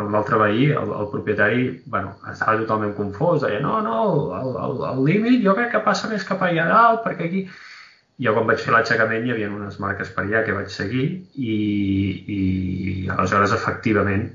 l'altre 0.00 0.38
veí, 0.40 0.70
el, 0.72 0.92
el 1.00 1.08
propietari, 1.12 1.64
bueno, 1.86 2.14
estava 2.30 2.56
totalment 2.60 2.94
confós, 2.96 3.42
deia, 3.42 3.60
no, 3.60 3.80
no, 3.84 3.98
el, 4.38 5.02
límit 5.04 5.42
jo 5.44 5.52
crec 5.58 5.74
que 5.74 5.82
passa 5.84 6.08
més 6.08 6.24
cap 6.24 6.40
allà 6.46 6.64
dalt, 6.70 7.02
perquè 7.04 7.28
aquí 7.28 7.42
jo 8.22 8.32
quan 8.36 8.48
vaig 8.48 8.62
fer 8.62 8.72
l'aixecament 8.72 9.26
hi 9.26 9.34
havia 9.34 9.50
unes 9.52 9.78
marques 9.82 10.12
per 10.14 10.24
allà 10.24 10.42
que 10.46 10.56
vaig 10.56 10.72
seguir 10.72 11.04
i, 11.34 11.56
i 12.36 12.40
aleshores 13.12 13.52
efectivament 13.56 14.26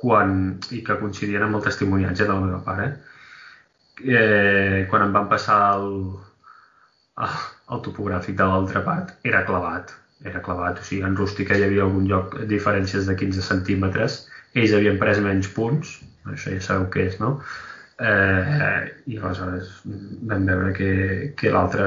quan, 0.00 0.36
i 0.76 0.82
que 0.84 0.98
coincidien 1.00 1.44
amb 1.46 1.60
el 1.60 1.64
testimoniatge 1.64 2.26
de 2.26 2.32
la 2.32 2.40
meva 2.44 2.60
pare 2.66 2.88
eh, 4.04 4.86
quan 4.90 5.06
em 5.06 5.12
van 5.14 5.28
passar 5.30 5.58
el, 5.78 5.90
el, 7.24 7.36
el 7.76 7.84
topogràfic 7.88 8.36
de 8.40 8.48
l'altra 8.50 8.84
part 8.84 9.14
era 9.24 9.44
clavat 9.48 9.94
era 10.24 10.40
clavat, 10.40 10.78
o 10.80 10.84
sigui, 10.86 11.02
en 11.04 11.16
rústica 11.18 11.56
hi 11.56 11.66
havia 11.66 11.84
algun 11.84 12.06
lloc 12.08 12.38
diferències 12.48 13.04
de 13.08 13.16
15 13.20 13.44
centímetres 13.44 14.22
ells 14.54 14.74
havien 14.76 14.98
pres 15.00 15.20
menys 15.22 15.50
punts 15.54 15.98
això 16.32 16.52
ja 16.54 16.60
sabeu 16.64 16.88
què 16.92 17.08
és, 17.10 17.18
no? 17.20 17.36
Eh, 17.94 18.80
i 19.12 19.18
aleshores 19.20 19.80
vam 19.84 20.46
veure 20.48 20.72
que, 20.76 20.90
que 21.38 21.52
l'altre 21.54 21.86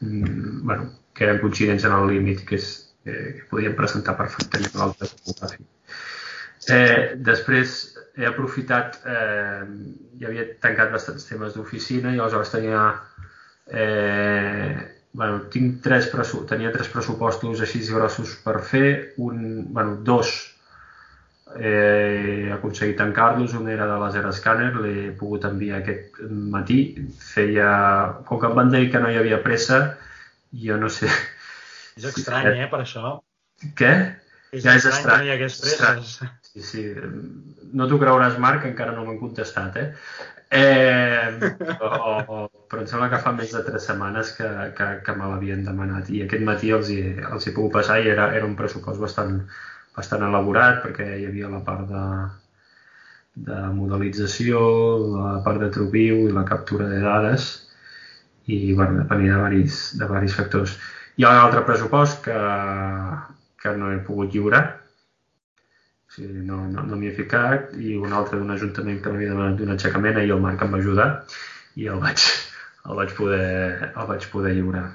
mm, 0.00 0.62
bueno, 0.66 0.88
que 1.14 1.26
eren 1.26 1.40
coincidents 1.42 1.86
en 1.86 1.94
el 1.94 2.08
límit 2.10 2.44
que, 2.48 2.58
és, 2.58 2.70
eh, 3.06 3.36
que 3.36 3.46
podien 3.52 3.76
presentar 3.78 4.16
perfectament 4.18 4.74
l'altre. 4.78 5.10
Eh, 6.68 7.14
després 7.24 7.78
he 8.18 8.26
aprofitat, 8.26 8.98
eh, 9.06 9.62
ja 10.20 10.30
havia 10.30 10.48
tancat 10.64 10.92
bastants 10.94 11.28
temes 11.28 11.54
d'oficina 11.54 12.14
i 12.14 12.18
aleshores 12.18 12.54
tenia 12.54 12.82
eh, 13.70 14.74
bueno, 15.12 15.44
tinc 15.52 15.82
tres 15.84 16.10
tenia 16.50 16.72
tres 16.74 16.90
pressupostos 16.92 17.62
així 17.62 17.80
grossos 17.86 18.34
per 18.44 18.60
fer, 18.62 19.14
un, 19.16 19.68
bueno, 19.72 19.96
dos 20.02 20.57
he 21.56 22.50
aconseguit 22.52 22.98
tancar-los, 22.98 23.54
un 23.54 23.68
era 23.72 23.86
de 23.88 23.96
laser 24.02 24.26
scanner, 24.36 24.70
l'he 24.76 25.10
pogut 25.18 25.46
enviar 25.48 25.80
aquest 25.80 26.20
matí, 26.28 26.80
feia, 27.22 27.70
com 28.28 28.40
que 28.40 28.50
em 28.50 28.56
van 28.58 28.72
dir 28.74 28.88
que 28.92 29.00
no 29.02 29.10
hi 29.10 29.18
havia 29.20 29.40
pressa, 29.44 29.80
jo 30.64 30.76
no 30.80 30.90
sé... 30.92 31.08
És 31.98 32.06
estrany, 32.12 32.52
eh, 32.54 32.70
per 32.70 32.82
això. 32.84 33.16
Què? 33.78 33.92
És 34.52 34.64
ja 34.64 34.76
és 34.78 34.86
estrany, 34.86 35.24
que 35.24 35.24
no 35.24 35.28
hi 35.28 35.34
hagués 35.34 35.60
presses. 35.64 36.12
Sí, 36.48 36.64
sí. 36.64 36.84
No 37.76 37.88
t'ho 37.88 37.98
creuràs, 38.00 38.38
Marc, 38.40 38.62
que 38.64 38.70
encara 38.72 38.94
no 38.96 39.04
m'han 39.06 39.18
contestat, 39.20 39.76
eh? 39.80 39.88
eh 40.54 41.50
o, 41.84 42.46
però 42.70 42.80
em 42.80 42.86
sembla 42.88 43.10
que 43.12 43.20
fa 43.24 43.34
més 43.36 43.50
de 43.52 43.60
tres 43.66 43.88
setmanes 43.90 44.30
que, 44.38 44.48
que, 44.78 44.86
que 45.04 45.16
me 45.16 45.28
l'havien 45.28 45.66
demanat 45.66 46.08
i 46.08 46.22
aquest 46.24 46.46
matí 46.46 46.72
els 46.76 46.88
hi, 46.94 47.02
els 47.28 47.44
hi 47.44 47.52
puc 47.56 47.68
passar 47.74 47.98
i 48.00 48.08
era, 48.14 48.30
era 48.38 48.48
un 48.48 48.56
pressupost 48.56 49.02
bastant, 49.02 49.42
bastant 49.98 50.24
elaborat 50.26 50.82
perquè 50.84 51.08
hi 51.18 51.26
havia 51.28 51.50
la 51.52 51.62
part 51.66 51.86
de, 51.90 52.04
de 53.48 53.58
modelització, 53.76 54.60
la 55.14 55.38
part 55.44 55.62
de 55.62 55.70
tropiu 55.74 56.26
i 56.26 56.34
la 56.34 56.46
captura 56.48 56.88
de 56.90 57.00
dades 57.04 57.48
i 58.48 58.72
bueno, 58.72 59.02
depenia 59.02 59.34
de 59.36 59.40
varis, 59.42 59.80
de 60.00 60.06
varis 60.08 60.34
factors. 60.38 60.78
Hi 61.18 61.26
ha 61.26 61.32
un 61.34 61.42
altre 61.42 61.64
pressupost 61.66 62.22
que, 62.24 62.36
que 63.62 63.74
no 63.76 63.90
he 63.92 63.98
pogut 64.06 64.32
lliurar, 64.32 64.62
o 66.08 66.14
sigui, 66.14 66.44
no, 66.48 66.62
no, 66.72 66.86
no 66.88 66.96
m'hi 66.96 67.10
he 67.10 67.16
ficat, 67.18 67.74
i 67.76 67.98
un 68.00 68.14
altre 68.16 68.40
d'un 68.40 68.54
ajuntament 68.54 69.02
que 69.02 69.12
m'havia 69.12 69.34
demanat 69.34 69.58
d'un 69.58 69.74
aixecament, 69.74 70.22
i 70.22 70.32
el 70.32 70.40
Marc 70.44 70.64
em 70.64 70.72
va 70.72 70.80
ajudar 70.80 71.08
i 71.76 71.90
el 71.92 72.00
vaig, 72.02 72.24
el 72.86 72.96
vaig, 73.02 73.12
poder, 73.18 73.90
el 73.90 74.08
vaig 74.08 74.26
poder 74.32 74.54
lliurar. 74.56 74.86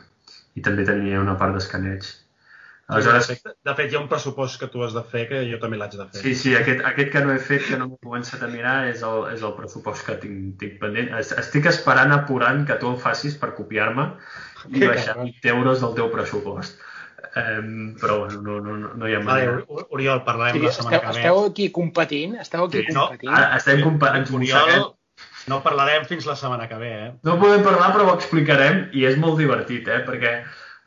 I 0.58 0.66
també 0.66 0.86
tenia 0.88 1.22
una 1.22 1.38
part 1.38 1.54
d'escaneig. 1.56 2.10
Aleshores... 2.88 3.28
De, 3.28 3.36
fet, 3.36 3.56
de 3.64 3.74
fet, 3.78 3.92
hi 3.92 3.96
ha 3.96 4.02
un 4.02 4.10
pressupost 4.12 4.60
que 4.60 4.68
tu 4.68 4.82
has 4.84 4.96
de 4.96 5.04
fer 5.08 5.24
que 5.30 5.42
jo 5.48 5.60
també 5.62 5.78
l'haig 5.80 5.94
de 5.96 6.08
fer. 6.10 6.22
Sí, 6.22 6.34
sí, 6.36 6.56
aquest, 6.60 6.82
aquest 6.90 7.12
que 7.14 7.22
no 7.24 7.32
he 7.32 7.40
fet, 7.40 7.64
que 7.70 7.78
no 7.80 7.88
m'he 7.92 8.00
començat 8.04 8.44
a 8.44 8.50
mirar, 8.52 8.76
és 8.92 9.04
el, 9.08 9.22
és 9.32 9.46
el 9.46 9.54
pressupost 9.56 10.04
que 10.08 10.18
tinc, 10.24 10.58
tinc 10.60 10.80
pendent. 10.82 11.14
Estic 11.22 11.70
esperant 11.72 12.12
apurant 12.16 12.66
que 12.68 12.76
tu 12.82 12.90
el 12.92 12.98
facis 13.04 13.38
per 13.40 13.54
copiar-me 13.60 14.10
i 14.74 14.84
baixar 14.84 15.16
20 15.22 15.54
euros 15.54 15.86
del 15.86 15.96
teu 16.02 16.12
pressupost. 16.12 16.82
Um, 17.34 17.96
però 17.98 18.20
bueno, 18.20 18.42
no, 18.46 18.60
no, 18.62 18.90
no 19.00 19.08
hi 19.08 19.16
ha 19.16 19.22
manera. 19.24 19.54
Vale, 19.64 19.86
Oriol, 19.96 20.20
parlarem 20.28 20.60
sí, 20.60 20.66
la 20.68 20.74
setmana 20.76 20.98
esteu, 20.98 21.08
que 21.08 21.16
ve. 21.16 21.22
Esteu 21.24 21.40
aquí 21.48 21.70
competint? 21.74 22.36
Esteu 22.44 22.68
aquí 22.68 22.84
sí, 22.84 22.92
competint? 22.92 23.32
No, 23.32 23.46
estem 23.58 23.82
competint. 23.82 24.28
Oriol, 24.38 24.84
no 25.50 25.62
parlarem 25.64 26.06
fins 26.10 26.28
la 26.30 26.36
setmana 26.40 26.68
que 26.70 26.78
ve, 26.84 26.92
eh? 27.06 27.10
No 27.26 27.40
podem 27.42 27.64
parlar, 27.66 27.90
però 27.96 28.06
ho 28.10 28.14
explicarem 28.20 28.86
i 28.94 29.08
és 29.10 29.18
molt 29.24 29.40
divertit, 29.42 29.88
eh? 29.88 30.04
Perquè 30.06 30.36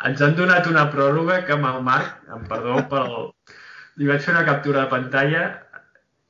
ens 0.04 0.20
han 0.22 0.36
donat 0.36 0.68
una 0.68 0.86
pròrroga 0.92 1.40
que 1.46 1.54
amb 1.56 1.68
el 1.70 1.80
Marc, 1.86 2.20
em 2.34 2.44
perdó 2.50 2.82
pel... 2.90 3.16
li 3.96 4.10
vaig 4.10 4.20
fer 4.24 4.34
una 4.34 4.44
captura 4.48 4.84
de 4.84 4.92
pantalla 4.92 5.44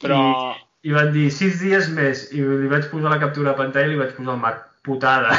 però... 0.02 0.20
i, 0.54 0.90
i 0.90 0.94
van 0.94 1.12
dir 1.14 1.26
sis 1.34 1.58
dies 1.62 1.90
més 1.90 2.28
i 2.32 2.42
li 2.46 2.70
vaig 2.70 2.86
posar 2.92 3.14
la 3.14 3.20
captura 3.22 3.52
de 3.52 3.60
pantalla 3.62 3.90
i 3.90 3.94
li 3.94 4.02
vaig 4.02 4.12
posar 4.18 4.36
el 4.36 4.42
Marc, 4.44 4.66
putada. 4.86 5.34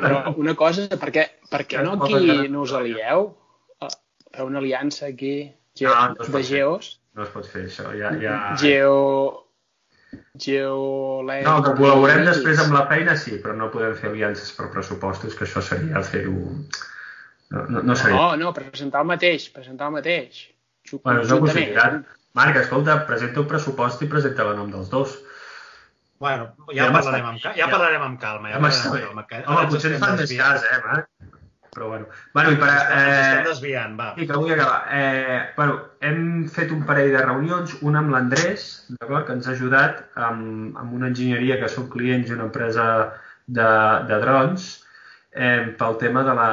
però 0.00 0.34
una 0.36 0.56
cosa, 0.58 0.88
perquè, 0.98 1.28
perquè 1.52 1.84
no 1.86 1.98
aquí 2.02 2.48
no 2.50 2.64
us 2.66 2.74
alieu? 2.74 3.30
Feu 4.34 4.46
una 4.46 4.58
aliança 4.60 5.06
aquí 5.06 5.36
ge 5.78 5.86
no, 5.86 6.14
no 6.18 6.32
de 6.34 6.42
geos? 6.42 6.96
No 7.14 7.24
es 7.26 7.30
pot 7.34 7.46
fer 7.50 7.66
això, 7.66 7.92
ja... 7.98 8.12
ja... 8.22 8.38
Geo... 8.60 9.44
Geolèn... 10.40 11.42
No, 11.44 11.58
que 11.64 11.74
col·laborem 11.76 12.22
després 12.28 12.60
amb 12.62 12.76
la 12.76 12.84
feina, 12.90 13.16
sí, 13.20 13.38
però 13.42 13.56
no 13.56 13.70
podem 13.72 13.96
fer 13.98 14.12
aliances 14.12 14.52
per 14.56 14.70
pressupostos, 14.74 15.34
que 15.36 15.44
això 15.48 15.64
seria 15.64 16.02
fer-ho... 16.06 16.36
No, 17.52 17.64
no, 17.72 17.82
no 17.82 17.96
seria... 17.96 18.16
No, 18.16 18.28
no, 18.40 18.52
presentar 18.56 19.02
el 19.04 19.10
mateix, 19.10 19.48
presentar 19.54 19.90
el 19.90 19.98
mateix. 19.98 20.46
Bueno, 20.92 21.24
és 21.24 21.32
una 21.32 21.40
possibilitat. 21.44 21.98
Marc, 22.38 22.60
escolta, 22.60 23.00
presenta 23.08 23.42
un 23.42 23.48
pressupost 23.50 24.04
i 24.04 24.08
presenta 24.10 24.46
el 24.46 24.56
nom 24.60 24.70
dels 24.72 24.88
dos. 24.92 25.16
Bueno, 26.22 26.48
ja, 26.72 26.86
ja 26.86 26.92
parlarem, 26.94 27.26
amb, 27.32 27.40
ja, 27.42 27.52
ja 27.54 27.68
parlarem 27.70 28.04
amb 28.04 28.20
calma. 28.22 28.50
Ja 28.50 28.58
parlarem 28.62 29.12
amb 29.12 29.26
calma. 29.26 29.26
Que 29.28 29.42
Home, 29.44 29.68
potser 29.70 29.92
ens 29.94 30.02
fan 30.02 30.16
més 30.18 30.32
cas, 30.38 30.64
eh, 30.66 30.80
Marc? 30.86 31.10
Però 31.78 31.88
bueno. 31.88 32.06
Bueno, 32.34 32.50
i 32.50 32.56
per... 32.58 32.68
Eh, 32.68 33.02
estem 33.06 33.44
desviant, 33.46 33.92
va. 34.00 34.08
Sí, 34.16 34.26
que 34.26 34.34
vull 34.40 34.50
acabar. 34.50 34.80
Eh, 34.98 35.38
bueno, 35.54 35.76
hem 36.02 36.24
fet 36.50 36.74
un 36.74 36.82
parell 36.88 37.12
de 37.14 37.22
reunions, 37.22 37.76
una 37.86 38.02
amb 38.02 38.10
l'Andrés, 38.16 38.64
d'acord, 38.96 39.28
que 39.28 39.36
ens 39.38 39.46
ha 39.46 39.54
ajudat 39.54 40.00
amb, 40.28 40.74
amb 40.82 40.96
una 40.98 41.12
enginyeria 41.12 41.60
que 41.60 41.70
som 41.70 41.86
clients 41.92 42.32
d'una 42.32 42.48
empresa 42.48 42.88
de, 43.46 43.68
de 44.10 44.18
drons, 44.24 44.66
eh, 45.30 45.68
pel 45.78 46.00
tema 46.02 46.24
de 46.26 46.34
la... 46.34 46.48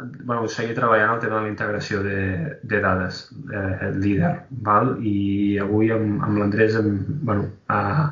bueno, 0.00 0.48
seguir 0.50 0.74
treballant 0.80 1.14
el 1.14 1.22
tema 1.22 1.38
de 1.38 1.46
la 1.46 1.52
integració 1.52 2.02
de, 2.02 2.24
de 2.66 2.82
dades, 2.82 3.22
eh, 3.54 3.92
líder, 4.02 4.32
val? 4.66 4.96
i 4.98 5.60
avui 5.62 5.94
amb, 5.94 6.18
amb 6.26 6.42
l'Andrés 6.42 6.74
bueno, 6.82 7.52
a, 7.70 8.10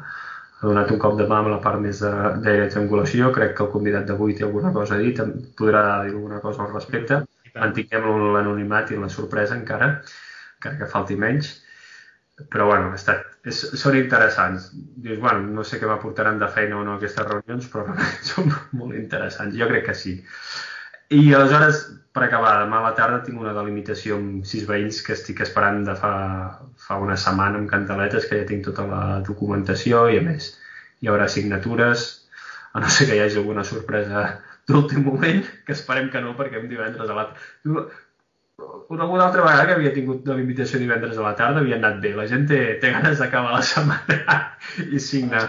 ha 0.57 0.67
donat 0.67 0.91
un 0.93 1.01
cop 1.01 1.19
de 1.19 1.27
mà 1.29 1.43
amb 1.43 1.51
la 1.53 1.61
part 1.65 1.81
més 1.83 2.01
de, 2.01 2.13
de 2.45 2.55
triangulació. 2.73 3.29
Crec 3.35 3.53
que 3.57 3.65
el 3.67 3.73
convidat 3.75 4.07
d'avui 4.09 4.37
té 4.37 4.47
alguna 4.47 4.73
cosa 4.73 4.97
a 4.97 5.03
dir, 5.03 5.13
podrà 5.59 5.83
dir 6.07 6.15
alguna 6.15 6.41
cosa 6.45 6.65
al 6.65 6.73
respecte. 6.73 7.25
mantinguem 7.57 8.07
l'anonimat 8.35 8.91
i 8.93 8.99
la 9.01 9.09
sorpresa 9.09 9.55
encara, 9.57 9.87
encara 10.57 10.79
que 10.81 10.89
falti 10.93 11.17
menys. 11.17 11.55
Però, 12.53 12.67
bueno, 12.69 12.91
ha 12.93 12.97
estat, 12.99 13.23
és, 13.49 13.63
són 13.81 13.97
interessants. 13.97 14.71
Dius, 15.05 15.21
bueno, 15.23 15.47
no 15.57 15.65
sé 15.65 15.79
què 15.81 15.89
m'aportaran 15.89 16.41
de 16.41 16.49
feina 16.53 16.77
o 16.77 16.83
no 16.85 16.97
aquestes 16.97 17.25
reunions, 17.25 17.69
però 17.73 17.87
són 18.31 18.53
molt 18.77 18.97
interessants. 18.97 19.57
Jo 19.57 19.69
crec 19.73 19.87
que 19.89 19.97
sí. 19.97 20.19
I 21.17 21.23
aleshores, 21.33 21.81
per 22.17 22.25
acabar, 22.25 22.55
demà 22.63 22.81
a 22.81 22.87
la 22.87 22.95
tarda 22.97 23.21
tinc 23.27 23.41
una 23.43 23.53
delimitació 23.53 24.17
amb 24.17 24.47
sis 24.49 24.65
veïns 24.69 25.03
que 25.05 25.13
estic 25.13 25.43
esperant 25.45 25.83
de 25.85 25.97
fa, 26.01 26.13
fa 26.81 26.97
una 27.03 27.17
setmana 27.21 27.61
amb 27.61 27.69
cantaletes, 27.69 28.25
que 28.31 28.41
ja 28.41 28.49
tinc 28.49 28.65
tota 28.65 28.87
la 28.89 29.03
documentació 29.27 30.07
i 30.09 30.17
a 30.21 30.25
més 30.25 30.55
hi 31.05 31.11
haurà 31.13 31.29
signatures, 31.29 32.07
a 32.73 32.81
no 32.81 32.89
ser 32.93 33.11
que 33.11 33.19
hi 33.19 33.23
hagi 33.25 33.41
alguna 33.43 33.67
sorpresa 33.69 34.25
d'últim 34.69 35.05
moment, 35.05 35.45
que 35.67 35.77
esperem 35.77 36.09
que 36.11 36.25
no, 36.25 36.33
perquè 36.41 36.63
un 36.63 36.73
divendres 36.73 37.13
a 37.13 37.21
l'altre... 37.21 37.87
Una, 38.89 39.05
una 39.05 39.25
altra 39.27 39.43
vegada 39.45 39.67
que 39.69 39.75
havia 39.77 39.93
tingut 39.93 40.23
de 40.25 40.35
l'invitació 40.39 40.79
divendres 40.81 41.19
a 41.21 41.25
la 41.27 41.35
tarda 41.37 41.61
havia 41.61 41.77
anat 41.77 41.99
bé. 42.01 42.15
La 42.17 42.25
gent 42.31 42.47
té, 42.49 42.61
té 42.81 42.95
ganes 42.95 43.21
d'acabar 43.21 43.53
la 43.53 43.65
setmana 43.71 44.39
i 44.97 45.01
signar. 45.03 45.43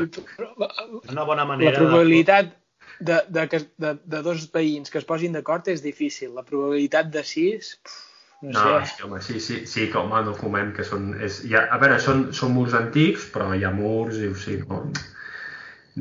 Una 1.14 1.24
bona 1.30 1.46
manera... 1.48 1.72
La 1.72 1.86
probabilitat 1.86 2.50
de, 2.52 2.58
de, 3.00 3.22
de, 3.30 3.48
de, 3.84 3.94
de 4.04 4.22
dos 4.26 4.48
veïns 4.54 4.94
que 4.94 5.02
es 5.02 5.08
posin 5.08 5.38
d'acord 5.38 5.68
és 5.74 5.84
difícil. 5.86 6.34
La 6.38 6.46
probabilitat 6.48 7.12
de 7.14 7.26
sis... 7.26 7.76
Pff, 7.84 8.04
no, 8.46 8.52
no 8.54 8.64
sé. 8.86 8.90
sí, 8.94 9.04
home, 9.04 9.20
sí, 9.26 9.40
sí, 9.42 9.56
sí, 9.66 9.88
que 9.90 9.98
home, 9.98 10.20
no 10.26 10.36
fumem, 10.38 10.70
que 10.78 10.86
són... 10.86 11.10
És, 11.26 11.42
ha, 11.50 11.64
a 11.74 11.80
veure, 11.82 11.98
són, 12.04 12.28
són 12.38 12.54
murs 12.54 12.76
antics, 12.78 13.30
però 13.34 13.50
hi 13.58 13.66
ha 13.66 13.74
murs 13.74 14.20
i 14.22 14.30
o 14.30 14.36
sigui, 14.38 14.62
no, 14.70 14.84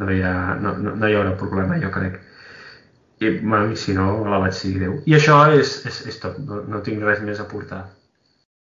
no, 0.03 0.11
hi 0.13 0.21
ha, 0.21 0.35
no, 0.61 0.75
no, 0.77 0.93
no 1.01 1.09
hi 1.09 1.17
haurà 1.17 1.33
problema, 1.41 1.81
jo 1.81 1.93
crec 1.95 2.21
i, 3.21 3.29
i 3.29 3.77
si 3.81 3.95
no, 3.97 4.07
la 4.29 4.41
vaig 4.43 4.57
seguir 4.57 4.83
Déu. 4.85 4.97
I 5.09 5.17
això 5.17 5.39
és, 5.57 5.79
és, 5.89 6.01
és 6.13 6.19
tot, 6.23 6.39
no, 6.49 6.63
no 6.69 6.83
tinc 6.85 7.05
res 7.05 7.23
més 7.25 7.41
a 7.41 7.47
portar. 7.49 7.85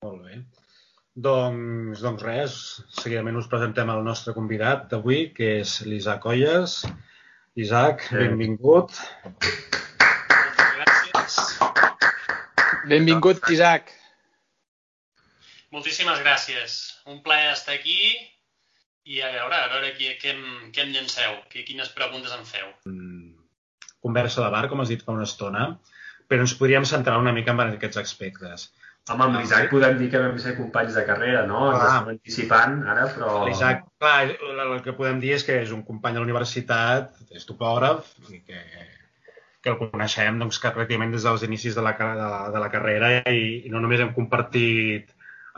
Molt 0.05 0.21
bé. 0.27 0.41
Doncs, 1.25 2.01
doncs 2.01 2.25
res, 2.25 2.57
seguidament 2.99 3.37
us 3.37 3.49
presentem 3.49 3.89
el 3.93 4.03
nostre 4.05 4.33
convidat 4.37 4.87
d'avui, 4.91 5.27
que 5.37 5.59
és 5.61 5.79
l'Isaac 5.87 6.25
Olles. 6.29 6.81
Isaac, 7.55 8.07
sí. 8.09 8.15
benvingut. 8.17 8.95
Gràcies. 10.77 11.37
Benvingut, 12.89 13.43
Isaac. 13.53 13.93
Moltíssimes 15.73 16.19
gràcies. 16.21 16.79
Un 17.09 17.21
plaer 17.25 17.51
estar 17.53 17.75
aquí 17.77 17.99
i 19.03 19.21
a 19.21 19.29
veure, 19.33 19.55
a 19.59 19.69
veure 19.75 19.93
què, 19.99 20.17
què, 20.21 20.33
em, 20.33 20.43
què 20.73 20.85
em 20.85 20.91
llanceu, 20.95 21.39
quines 21.53 21.89
preguntes 21.95 22.33
em 22.35 22.45
feu. 22.47 22.67
Mm 22.89 23.43
conversa 24.03 24.43
de 24.43 24.51
bar, 24.51 24.67
com 24.69 24.83
has 24.83 24.91
dit 24.91 25.03
fa 25.03 25.15
una 25.15 25.27
estona, 25.29 25.67
però 26.29 26.43
ens 26.43 26.55
podríem 26.59 26.85
centrar 26.89 27.19
una 27.21 27.33
mica 27.35 27.55
en 27.55 27.61
aquests 27.65 28.01
aspectes. 28.03 28.67
Home, 29.11 29.25
amb 29.25 29.39
l'Isaac 29.39 29.69
podem 29.71 29.97
dir 29.99 30.09
que 30.11 30.19
vam 30.23 30.37
ser 30.39 30.53
companys 30.59 30.95
de 30.97 31.03
carrera, 31.07 31.43
no? 31.47 31.63
Ens 31.71 31.81
estem 31.87 32.11
anticipant 32.13 32.77
ara, 32.93 33.07
però... 33.15 33.31
L'Isaac, 33.47 33.83
clar, 34.03 34.67
el 34.67 34.81
que 34.85 34.95
podem 34.97 35.21
dir 35.23 35.33
és 35.37 35.45
que 35.47 35.55
és 35.63 35.71
un 35.75 35.83
company 35.87 36.15
de 36.15 36.21
la 36.21 36.27
universitat, 36.27 37.15
és 37.31 37.47
topògraf, 37.49 38.11
i 38.29 38.41
que, 38.43 38.61
que 39.63 39.71
el 39.71 39.79
coneixem 39.79 40.39
doncs, 40.41 40.59
que 40.59 40.71
pràcticament 40.75 41.15
des 41.15 41.25
dels 41.27 41.45
inicis 41.47 41.77
de 41.77 41.83
la, 41.85 41.95
de 41.99 42.15
la, 42.19 42.39
de 42.53 42.63
la 42.63 42.71
carrera 42.73 43.13
i, 43.31 43.43
i 43.63 43.73
no 43.73 43.81
només 43.83 44.03
hem 44.03 44.13
compartit 44.15 45.13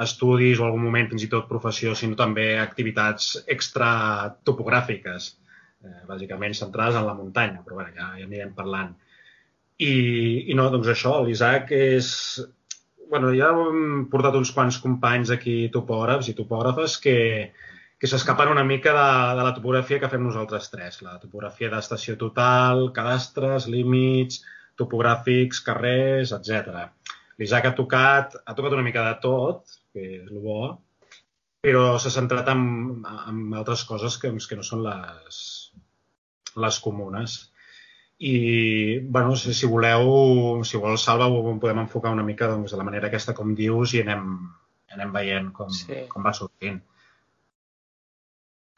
estudis 0.05 0.59
o 0.59 0.67
algun 0.67 0.83
moment 0.83 1.07
fins 1.11 1.23
i 1.25 1.31
tot 1.31 1.47
professió, 1.49 1.95
sinó 1.95 2.17
també 2.19 2.49
activitats 2.59 3.31
extra 3.55 3.89
topogràfiques 4.47 5.29
eh, 5.31 6.01
bàsicament 6.09 6.55
centrades 6.57 6.99
en 6.99 7.07
la 7.07 7.15
muntanya, 7.17 7.63
però 7.63 7.79
bueno, 7.79 7.95
ja, 7.95 8.11
ja 8.19 8.27
anirem 8.27 8.51
parlant. 8.57 8.93
I, 9.79 9.93
I 10.51 10.55
no, 10.57 10.67
doncs 10.71 10.91
això, 10.91 11.17
l'Isaac 11.23 11.71
és... 11.75 12.09
bueno, 13.09 13.31
ja 13.37 13.51
hem 13.53 14.05
portat 14.11 14.35
uns 14.35 14.51
quants 14.51 14.79
companys 14.83 15.31
aquí, 15.31 15.69
topògrafs 15.71 16.29
i 16.31 16.35
topògrafes, 16.37 16.97
que, 17.03 17.17
que 17.99 18.09
s'escapen 18.11 18.51
una 18.51 18.65
mica 18.67 18.93
de, 18.95 19.09
de 19.39 19.45
la 19.47 19.53
topografia 19.55 19.99
que 20.01 20.09
fem 20.11 20.23
nosaltres 20.25 20.69
tres. 20.73 20.99
La 21.05 21.15
topografia 21.21 21.71
d'estació 21.71 22.17
total, 22.19 22.89
cadastres, 22.95 23.69
límits, 23.71 24.41
topogràfics, 24.79 25.61
carrers, 25.65 26.33
etc. 26.35 26.89
L'Isaac 27.39 27.69
ha 27.69 27.75
tocat, 27.77 28.35
ha 28.43 28.55
tocat 28.57 28.75
una 28.75 28.85
mica 28.85 29.05
de 29.07 29.15
tot, 29.23 29.77
que 29.95 30.03
és 30.19 30.27
el 30.27 30.41
bo, 30.43 30.75
però 31.65 31.95
s'ha 31.99 32.13
centrat 32.13 32.51
en, 32.51 32.63
en 33.31 33.41
altres 33.57 33.83
coses 33.89 34.19
que, 34.21 34.31
que 34.35 34.59
no 34.59 34.65
són 34.67 34.83
les, 34.85 35.41
les 36.65 36.79
comunes. 36.83 37.37
I, 38.19 38.35
bueno, 39.11 39.35
si, 39.35 39.53
si 39.53 39.67
voleu, 39.67 40.11
si 40.63 40.79
vols, 40.79 41.03
Salva, 41.03 41.27
ho 41.27 41.55
podem 41.59 41.81
enfocar 41.83 42.13
una 42.15 42.23
mica 42.27 42.47
doncs, 42.51 42.71
de 42.71 42.79
la 42.79 42.85
manera 42.87 43.09
aquesta 43.09 43.35
com 43.35 43.55
dius 43.57 43.95
i 43.95 44.03
anem, 44.05 44.27
anem 44.95 45.15
veient 45.15 45.49
com, 45.55 45.71
sí. 45.71 46.05
com 46.11 46.23
va 46.23 46.35
sortint. 46.37 46.79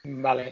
Vale. 0.04 0.48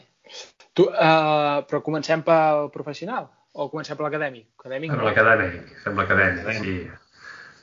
Tu, 0.74 0.84
uh, 0.84 1.62
però 1.70 1.82
comencem 1.86 2.24
pel 2.26 2.70
professional 2.74 3.30
o 3.54 3.70
comencem 3.72 3.96
per 3.96 4.08
l'acadèmic? 4.08 4.50
Acadèmic, 4.60 4.92
fem 4.92 5.06
l'acadèmic, 5.06 5.74
fem 5.84 6.02
l'acadèmic, 6.02 6.58
sí. 6.60 6.76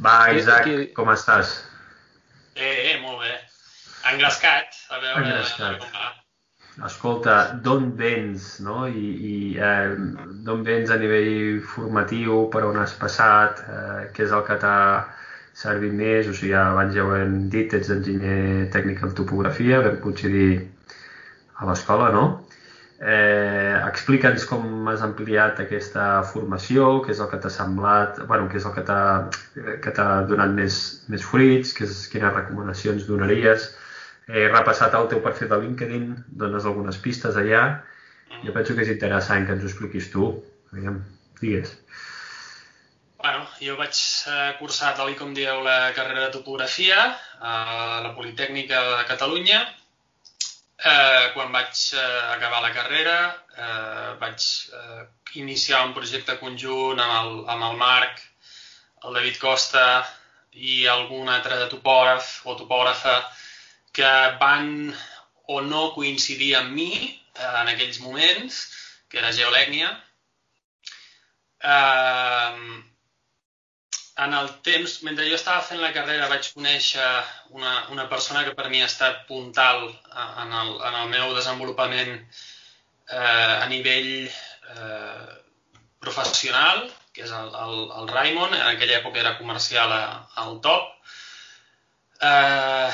Va, 0.03 0.17
Isaac, 0.35 0.67
aquí... 0.67 0.89
com 0.97 1.11
estàs? 1.13 1.53
Eh, 2.57 2.93
eh, 2.93 2.97
molt 3.03 3.21
bé. 3.21 3.35
Engrescat, 4.13 4.79
a 4.91 4.99
veure, 5.03 5.21
Engrescat. 5.21 5.79
com 5.83 5.95
va. 5.99 6.13
Escolta, 6.89 7.37
d'on 7.65 7.91
vens, 7.99 8.47
no? 8.65 8.87
I, 8.89 9.09
i 9.29 9.35
eh, 9.61 9.93
d'on 10.47 10.63
vens 10.65 10.91
a 10.91 10.97
nivell 10.97 11.61
formatiu, 11.75 12.47
per 12.55 12.65
on 12.65 12.81
has 12.81 12.95
passat, 12.97 13.61
eh, 13.69 13.99
què 14.17 14.25
és 14.25 14.33
el 14.33 14.47
que 14.47 14.57
t'ha 14.63 14.79
servit 15.53 15.93
més, 15.93 16.31
o 16.31 16.33
sigui, 16.33 16.55
abans 16.57 16.97
ja 16.97 17.05
ho 17.05 17.13
hem 17.19 17.51
dit, 17.53 17.77
ets 17.77 17.93
enginyer 17.93 18.71
tècnic 18.73 19.05
en 19.05 19.13
topografia, 19.19 19.83
vam 19.85 20.01
coincidir 20.01 20.49
a 21.63 21.69
l'escola, 21.69 22.11
no? 22.15 22.25
Eh, 23.03 23.79
Explica'ns 23.89 24.45
com 24.47 24.87
has 24.91 25.03
ampliat 25.03 25.59
aquesta 25.65 26.23
formació, 26.33 27.01
què 27.03 27.11
és 27.15 27.23
el 27.23 27.31
que 27.33 27.41
t'ha 27.43 27.51
semblat, 27.51 28.21
bueno, 28.29 28.47
què 28.51 28.61
és 28.61 28.67
el 28.69 28.77
que 28.77 28.85
t'ha 29.97 30.09
donat 30.31 30.55
més, 30.59 30.77
més 31.11 31.25
fruits, 31.27 31.75
és, 31.87 31.97
quines 32.13 32.37
recomanacions 32.37 33.09
donaries, 33.09 33.73
he 34.29 34.47
repassat 34.53 34.95
el 34.95 35.11
teu 35.11 35.23
perfil 35.25 35.51
de 35.51 35.59
LinkedIn, 35.65 36.07
dones 36.45 36.69
algunes 36.69 37.01
pistes 37.03 37.39
allà. 37.41 37.65
Jo 38.47 38.55
penso 38.55 38.75
que 38.77 38.87
és 38.87 38.95
interessant 38.95 39.47
que 39.47 39.57
ens 39.57 39.67
ho 39.67 39.71
expliquis 39.71 40.09
tu. 40.15 40.31
Aviam, 40.73 41.03
digues. 41.41 41.75
Bueno, 43.23 43.45
jo 43.63 43.77
vaig 43.79 43.99
eh, 44.31 44.55
cursar, 44.59 44.95
tal 44.99 45.13
com 45.19 45.35
dieu, 45.35 45.61
la 45.63 45.93
carrera 45.95 46.25
de 46.25 46.33
topografia 46.39 47.13
a 47.39 48.01
la 48.07 48.15
Politècnica 48.17 48.81
de 48.89 49.05
Catalunya. 49.11 49.61
Eh, 50.83 51.31
quan 51.35 51.53
vaig 51.55 51.79
eh, 51.95 52.23
acabar 52.35 52.59
la 52.65 52.73
carrera 52.75 53.19
eh, 53.55 54.15
vaig 54.19 54.47
eh, 54.75 55.05
iniciar 55.39 55.85
un 55.87 55.93
projecte 55.95 56.35
conjunt 56.41 56.99
amb 56.99 57.13
el, 57.21 57.37
amb 57.55 57.67
el 57.69 57.77
Marc, 57.79 58.19
el 59.07 59.15
David 59.15 59.39
Costa 59.39 59.85
i 60.53 60.83
algun 60.91 61.31
altre 61.31 61.69
topògraf 61.71 62.33
o 62.51 62.57
topògrafa 62.59 63.15
que 63.95 64.11
van 64.43 64.91
o 65.55 65.61
no 65.63 65.85
coincidir 65.95 66.57
amb 66.59 66.75
mi 66.75 66.91
eh, 66.99 67.55
en 67.63 67.71
aquells 67.77 68.03
moments, 68.03 68.63
que 69.07 69.23
era 69.23 69.31
geolècnia. 69.39 69.93
Eh, 71.63 72.83
en 74.25 74.35
el 74.39 74.49
temps, 74.67 74.95
mentre 75.07 75.27
jo 75.29 75.37
estava 75.37 75.63
fent 75.67 75.81
la 75.83 75.93
carrera, 75.95 76.31
vaig 76.31 76.49
conèixer 76.55 77.07
una, 77.57 77.75
una 77.95 78.09
persona 78.11 78.45
que 78.47 78.55
per 78.59 78.69
mi 78.73 78.83
ha 78.83 78.89
estat 78.91 79.23
puntal 79.29 79.85
en 79.89 80.57
el, 80.63 80.73
en 80.89 80.99
el 81.03 81.13
meu 81.13 81.35
desenvolupament 81.37 82.13
eh, 82.17 83.55
a 83.63 83.67
nivell 83.71 84.11
eh, 84.27 85.31
professional, 86.03 86.85
que 87.13 87.25
és 87.27 87.33
el, 87.37 87.53
el, 87.65 87.79
el 88.01 88.11
Raimon, 88.11 88.55
en 88.57 88.67
aquella 88.73 88.99
època 89.01 89.21
era 89.23 89.37
comercial 89.39 89.93
al 89.93 90.59
top. 90.65 90.91
Eh, 92.23 92.91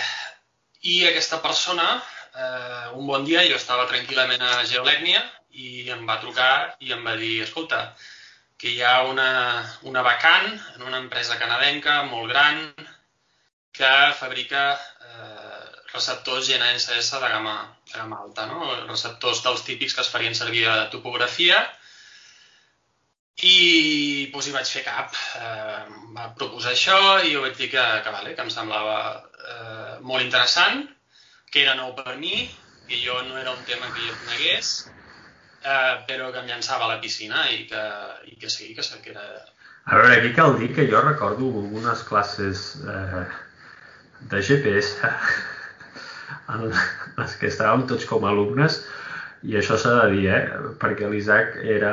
i 0.92 1.00
aquesta 1.08 1.40
persona, 1.44 1.88
eh, 2.34 2.86
un 2.98 3.06
bon 3.10 3.26
dia, 3.28 3.44
jo 3.50 3.58
estava 3.58 3.88
tranquil·lament 3.90 4.44
a 4.44 4.62
Geolècnia 4.70 5.24
i 5.58 5.88
em 5.94 6.04
va 6.08 6.20
trucar 6.22 6.76
i 6.84 6.92
em 6.94 7.04
va 7.06 7.16
dir, 7.18 7.38
escolta, 7.46 7.88
que 8.58 8.72
hi 8.74 8.82
ha 8.82 9.04
una, 9.06 9.30
una 9.86 10.02
vacant 10.02 10.48
en 10.50 10.82
una 10.82 10.98
empresa 10.98 11.38
canadenca 11.38 12.02
molt 12.10 12.32
gran 12.32 12.64
que 13.78 13.90
fabrica 14.18 14.72
eh, 14.74 15.66
receptors 15.92 16.48
GNSS 16.50 17.20
de 17.22 17.28
gamma, 17.34 17.56
de 17.86 17.98
gamma 17.98 18.18
alta, 18.24 18.46
no? 18.50 18.66
receptors 18.88 19.44
dels 19.46 19.62
típics 19.68 19.94
que 19.94 20.02
es 20.02 20.10
farien 20.10 20.34
servir 20.34 20.66
a 20.68 20.88
topografia 20.90 21.62
i 23.46 24.28
doncs, 24.32 24.48
hi 24.48 24.54
vaig 24.56 24.70
fer 24.74 24.82
cap. 24.82 25.14
Eh, 25.38 25.82
va 26.16 26.30
proposar 26.38 26.74
això 26.74 26.98
i 27.22 27.34
jo 27.36 27.44
vaig 27.44 27.54
dir 27.54 27.70
que, 27.70 27.84
que, 28.02 28.14
vale, 28.14 28.34
que 28.34 28.42
em 28.42 28.50
semblava 28.50 28.98
eh, 29.54 29.98
molt 30.02 30.24
interessant, 30.24 30.82
que 31.52 31.62
era 31.62 31.76
nou 31.78 31.94
per 31.94 32.16
mi, 32.18 32.48
que 32.88 32.98
jo 33.04 33.22
no 33.28 33.38
era 33.38 33.54
un 33.54 33.62
tema 33.70 33.92
que 33.94 34.02
jo 34.08 34.16
conegués, 34.24 34.72
eh, 35.64 35.94
però 36.08 36.30
que 36.32 36.42
em 36.42 36.50
llançava 36.50 36.86
a 36.86 36.94
la 36.94 37.00
piscina 37.02 37.46
i 37.54 37.64
que, 37.70 37.84
i 38.30 38.36
que 38.40 38.50
sí, 38.52 38.74
que, 38.74 38.84
que 39.04 39.14
era... 39.14 39.26
A 39.88 39.96
veure, 39.96 40.18
aquí 40.18 40.32
cal 40.36 40.58
dir 40.60 40.70
que 40.76 40.86
jo 40.90 41.00
recordo 41.04 41.48
algunes 41.62 42.02
classes 42.08 42.70
eh, 42.84 43.24
de 44.32 44.42
GPS 44.42 45.10
en 46.54 46.70
les 46.70 47.36
que 47.40 47.48
estàvem 47.48 47.86
tots 47.88 48.06
com 48.08 48.26
a 48.26 48.32
alumnes 48.34 48.82
i 49.46 49.54
això 49.58 49.76
s'ha 49.78 49.94
de 50.00 50.06
dir, 50.16 50.24
eh? 50.34 50.72
perquè 50.82 51.08
l'Isaac 51.08 51.60
era, 51.62 51.92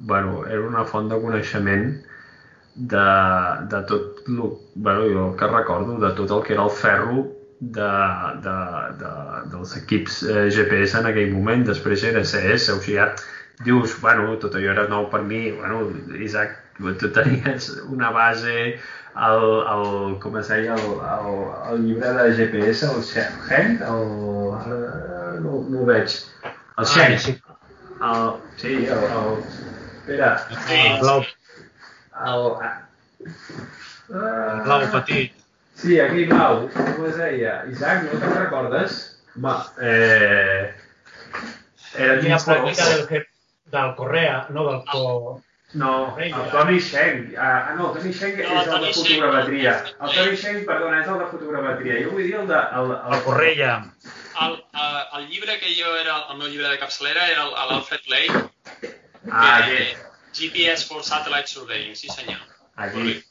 bueno, 0.00 0.42
era 0.48 0.64
una 0.66 0.82
font 0.88 1.08
de 1.12 1.18
coneixement 1.22 1.92
de, 2.74 3.04
de 3.70 3.82
tot 3.90 4.24
el, 4.26 4.40
bueno, 4.74 5.06
jo 5.12 5.28
el 5.28 5.36
que 5.38 5.50
recordo, 5.52 5.98
de 6.02 6.10
tot 6.18 6.34
el 6.36 6.42
que 6.46 6.56
era 6.56 6.64
el 6.66 6.74
ferro 6.82 7.22
de, 7.62 7.90
de, 8.42 8.56
de, 8.98 9.10
dels 9.52 9.76
equips 9.78 10.22
eh, 10.26 10.48
GPS 10.50 10.98
en 10.98 11.06
aquell 11.12 11.30
moment, 11.30 11.62
després 11.68 12.02
era 12.08 12.24
CS, 12.26 12.72
o 12.74 12.80
sigui, 12.82 12.96
ja 12.98 13.12
dius, 13.62 13.94
bueno, 14.02 14.34
tot 14.42 14.56
allò 14.58 14.72
era 14.72 14.88
nou 14.90 15.06
per 15.12 15.20
mi, 15.22 15.44
bueno, 15.54 15.84
Isaac, 16.18 16.56
tu 16.98 17.10
tenies 17.14 17.68
una 17.86 18.10
base, 18.10 18.56
el, 19.28 19.46
el 19.74 20.16
com 20.24 20.38
es 20.40 20.50
deia, 20.50 20.74
el, 20.74 20.96
el, 21.12 21.38
el 21.70 21.84
llibre 21.86 22.10
de 22.16 22.32
GPS, 22.40 22.88
el 22.88 23.04
Shen, 23.06 23.76
el, 23.86 24.08
no, 25.44 25.60
no 25.62 25.82
ho 25.82 25.86
veig, 25.86 26.16
el 26.82 26.88
Shen, 26.94 27.14
sí. 27.26 27.36
el, 28.08 28.32
sí, 28.56 28.72
el, 28.88 29.04
el, 29.20 29.44
espera, 30.00 30.32
Sí, 30.66 30.80
el, 30.80 30.98
blau, 31.04 31.22
el, 32.26 32.50
el 34.18 34.66
blau 34.66 34.88
petit. 34.96 35.41
Sí, 35.82 35.98
aquí 36.00 36.24
blau, 36.30 36.68
com 36.70 37.06
es 37.08 37.16
deia? 37.18 37.54
Isaac, 37.72 38.04
no 38.06 38.18
te'n 38.22 38.34
recordes? 38.38 38.98
Ma, 39.42 39.54
eh, 39.82 40.74
era 41.96 42.18
Quina 42.20 42.36
dins 42.36 42.44
pràctica 42.46 42.84
del, 42.90 43.06
que- 43.08 43.26
del 43.72 43.94
Correa, 43.96 44.46
no 44.50 44.66
del 44.70 44.84
Co... 44.92 45.40
No, 45.74 45.92
el 46.20 46.34
Tony 46.52 46.78
Schenk. 46.84 47.30
Ah, 47.40 47.70
ah, 47.70 47.74
no, 47.78 47.94
el 47.94 47.98
Tony 48.02 48.12
Schenk 48.12 48.42
No, 48.44 48.60
és 48.60 48.66
el 48.68 48.74
el 48.74 48.82
de 48.84 48.92
fotogrametria. 48.92 49.72
El 50.04 50.10
Tony 50.18 50.36
Schenk, 50.36 50.66
perdona, 50.68 50.98
és 51.00 51.08
el 51.08 51.18
de 51.22 51.28
fotogrametria. 51.30 51.94
Jo 52.04 52.10
vull 52.12 52.26
dir 52.28 52.34
el 52.42 52.50
de... 52.50 52.58
El, 52.80 52.92
El 53.14 53.22
Correia. 53.24 53.70
El, 54.44 54.58
eh, 54.82 55.02
el 55.18 55.28
llibre 55.30 55.56
que 55.62 55.72
jo 55.78 55.94
era, 55.96 56.18
el 56.30 56.36
meu 56.42 56.48
llibre 56.52 56.68
de 56.68 56.78
capçalera 56.82 57.24
era 57.32 57.46
el- 57.48 57.56
l'Alfred 57.72 58.04
Lake, 58.12 58.44
Ah, 59.30 59.62
que 59.64 59.78
aquí. 59.80 59.96
GPS 60.34 60.84
for 60.88 61.02
Satellite 61.02 61.46
Surveying, 61.48 61.96
sí 61.96 62.08
senyor. 62.10 62.40
Aquí. 62.76 63.22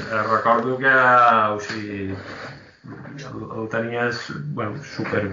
Eh, 0.00 0.22
recordo 0.30 0.78
que, 0.78 0.94
o 1.54 1.60
sigui, 1.60 2.16
el, 3.28 3.44
el 3.58 3.68
tenies, 3.72 4.24
bueno, 4.56 4.82
super 4.84 5.24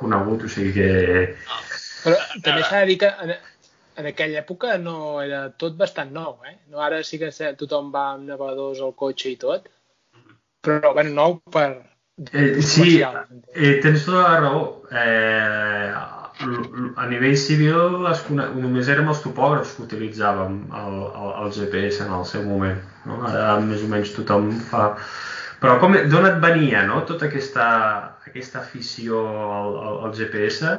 conegut, 0.00 0.46
o 0.46 0.52
sigui 0.52 0.72
que... 0.76 0.90
Però 2.06 2.16
també 2.44 2.62
s'ha 2.62 2.82
de 2.82 2.90
dir 2.92 2.98
que 3.02 3.10
en, 3.24 3.32
en 4.00 4.10
aquella 4.12 4.42
època 4.42 4.76
no 4.82 5.22
era 5.22 5.46
tot 5.62 5.78
bastant 5.78 6.12
nou, 6.14 6.36
eh? 6.46 6.56
No, 6.70 6.82
ara 6.84 7.02
sí 7.06 7.18
que 7.22 7.32
tothom 7.58 7.90
va 7.94 8.12
amb 8.14 8.30
navegadors 8.30 8.82
al 8.84 8.94
cotxe 8.98 9.32
i 9.32 9.40
tot, 9.40 9.70
però, 10.66 10.92
bueno, 10.94 11.12
nou 11.14 11.36
per... 11.54 11.68
Eh, 12.32 12.62
sí, 12.64 12.96
eh, 13.02 13.74
tens 13.84 14.06
tota 14.06 14.22
la 14.24 14.38
raó. 14.40 14.62
Eh, 14.90 15.90
a 16.36 17.06
nivell 17.08 17.36
civil 17.40 18.04
es 18.10 18.20
només 18.28 18.90
érem 18.92 19.08
els 19.08 19.22
topògrafs 19.24 19.76
que 19.76 19.86
utilitzàvem 19.86 20.58
el, 20.80 20.98
el, 21.06 21.30
el 21.42 21.54
GPS 21.56 22.04
en 22.04 22.12
el 22.18 22.26
seu 22.28 22.44
moment. 22.44 22.82
No? 23.08 23.22
Ara 23.30 23.56
més 23.64 23.84
o 23.84 23.88
menys 23.92 24.12
tothom 24.16 24.50
fa... 24.70 24.90
Però 25.62 25.78
com, 25.80 25.96
d'on 26.12 26.28
et 26.28 26.36
venia 26.42 26.82
no? 26.84 27.00
tota 27.08 27.30
aquesta, 27.30 27.66
aquesta 28.28 28.60
afició 28.60 29.22
al, 29.32 29.78
al, 29.80 29.96
al 30.08 30.12
GPS? 30.18 30.74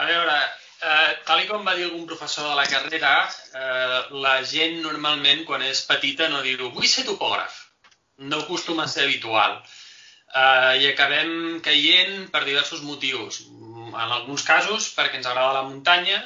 A 0.00 0.06
veure, 0.08 0.38
eh, 0.88 1.10
tal 1.28 1.44
com 1.50 1.68
va 1.68 1.76
dir 1.76 1.84
algun 1.90 2.08
professor 2.08 2.48
de 2.48 2.56
la 2.56 2.64
carrera, 2.72 3.12
eh, 3.52 3.98
la 4.24 4.38
gent 4.48 4.80
normalment 4.86 5.44
quan 5.44 5.68
és 5.68 5.84
petita 5.90 6.30
no 6.32 6.40
diu 6.46 6.72
vull 6.72 6.88
ser 6.88 7.04
topògraf. 7.10 7.60
No 8.24 8.40
acostuma 8.40 8.88
a 8.88 8.92
ser 8.94 9.04
habitual. 9.04 9.60
Eh, 10.32 10.80
I 10.80 10.88
acabem 10.94 11.60
caient 11.60 12.30
per 12.32 12.46
diversos 12.48 12.80
motius. 12.88 13.42
En 13.92 14.14
alguns 14.18 14.44
casos 14.48 14.88
perquè 14.96 15.20
ens 15.20 15.28
agrada 15.28 15.58
la 15.58 15.68
muntanya 15.68 16.18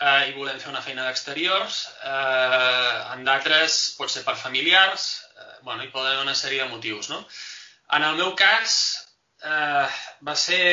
eh, 0.00 0.30
i 0.30 0.34
volem 0.36 0.58
fer 0.62 0.70
una 0.72 0.82
feina 0.84 1.06
d'exteriors. 1.06 1.80
Eh, 2.12 2.96
en 3.14 3.24
d'altres 3.26 3.78
pot 3.98 4.12
ser 4.12 4.24
per 4.26 4.36
familiars. 4.40 5.08
Eh, 5.34 5.54
bueno, 5.66 5.82
hi 5.82 5.92
poden 5.94 6.12
haver 6.12 6.26
una 6.26 6.36
sèrie 6.38 6.62
de 6.62 6.70
motius, 6.72 7.10
no? 7.12 7.22
En 7.96 8.04
el 8.04 8.18
meu 8.20 8.34
cas 8.36 8.76
eh, 9.42 9.86
va 10.28 10.36
ser 10.36 10.64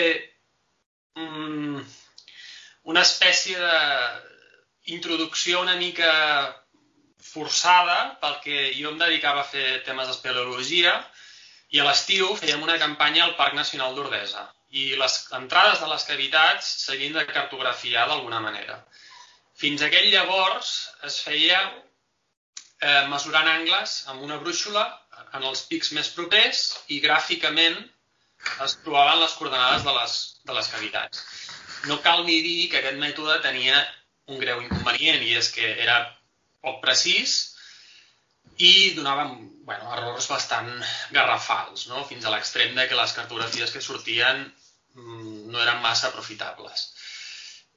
mm, 1.16 1.82
una 2.94 3.02
espècie 3.02 3.58
d'introducció 4.86 5.62
una 5.64 5.78
mica 5.80 6.12
forçada 7.26 7.98
perquè 8.22 8.70
jo 8.78 8.92
em 8.92 9.00
dedicava 9.02 9.42
a 9.42 9.50
fer 9.50 9.82
temes 9.88 10.12
d'espeleologia 10.12 10.94
i 11.74 11.82
a 11.82 11.88
l'estiu 11.88 12.36
fèiem 12.38 12.62
una 12.68 12.78
campanya 12.82 13.24
al 13.26 13.34
Parc 13.40 13.58
Nacional 13.58 13.96
d'Ordesa 13.98 14.46
i 14.82 14.86
les 15.00 15.16
entrades 15.38 15.80
de 15.82 15.88
les 15.92 16.06
cavitats 16.10 16.70
s'havien 16.84 17.16
de 17.16 17.26
cartografiar 17.30 18.08
d'alguna 18.10 18.42
manera. 18.44 18.78
Fins 19.62 19.84
aquell 19.86 20.10
llavors 20.12 20.72
es 21.10 21.20
feia 21.24 21.60
eh, 21.64 23.04
mesurant 23.12 23.48
angles 23.52 23.98
amb 24.12 24.26
una 24.28 24.40
brúixola 24.42 24.84
en 25.38 25.46
els 25.50 25.64
pics 25.70 25.94
més 25.98 26.10
propers 26.18 26.64
i 26.92 27.00
gràficament 27.06 27.78
es 28.66 28.76
trobaven 28.84 29.22
les 29.22 29.36
coordenades 29.40 29.86
de 29.88 29.94
les, 29.96 30.18
de 30.50 30.58
les 30.58 30.72
cavitats. 30.74 31.24
No 31.90 32.02
cal 32.04 32.26
ni 32.28 32.42
dir 32.44 32.68
que 32.72 32.82
aquest 32.82 33.00
mètode 33.02 33.40
tenia 33.46 33.80
un 34.34 34.42
greu 34.42 34.62
inconvenient 34.66 35.24
i 35.24 35.36
és 35.40 35.52
que 35.56 35.72
era 35.86 35.98
poc 36.66 36.82
precís 36.84 37.36
i 38.58 38.94
donava 38.98 39.26
bueno, 39.66 39.90
errors 39.96 40.28
bastant 40.30 40.70
garrafals, 41.16 41.88
no? 41.92 42.04
fins 42.10 42.26
a 42.26 42.34
l'extrem 42.34 42.76
de 42.78 42.88
que 42.90 43.00
les 43.00 43.16
cartografies 43.18 43.74
que 43.74 43.84
sortien 43.88 44.46
no 44.96 45.62
eren 45.62 45.82
massa 45.84 46.08
aprofitables. 46.10 46.92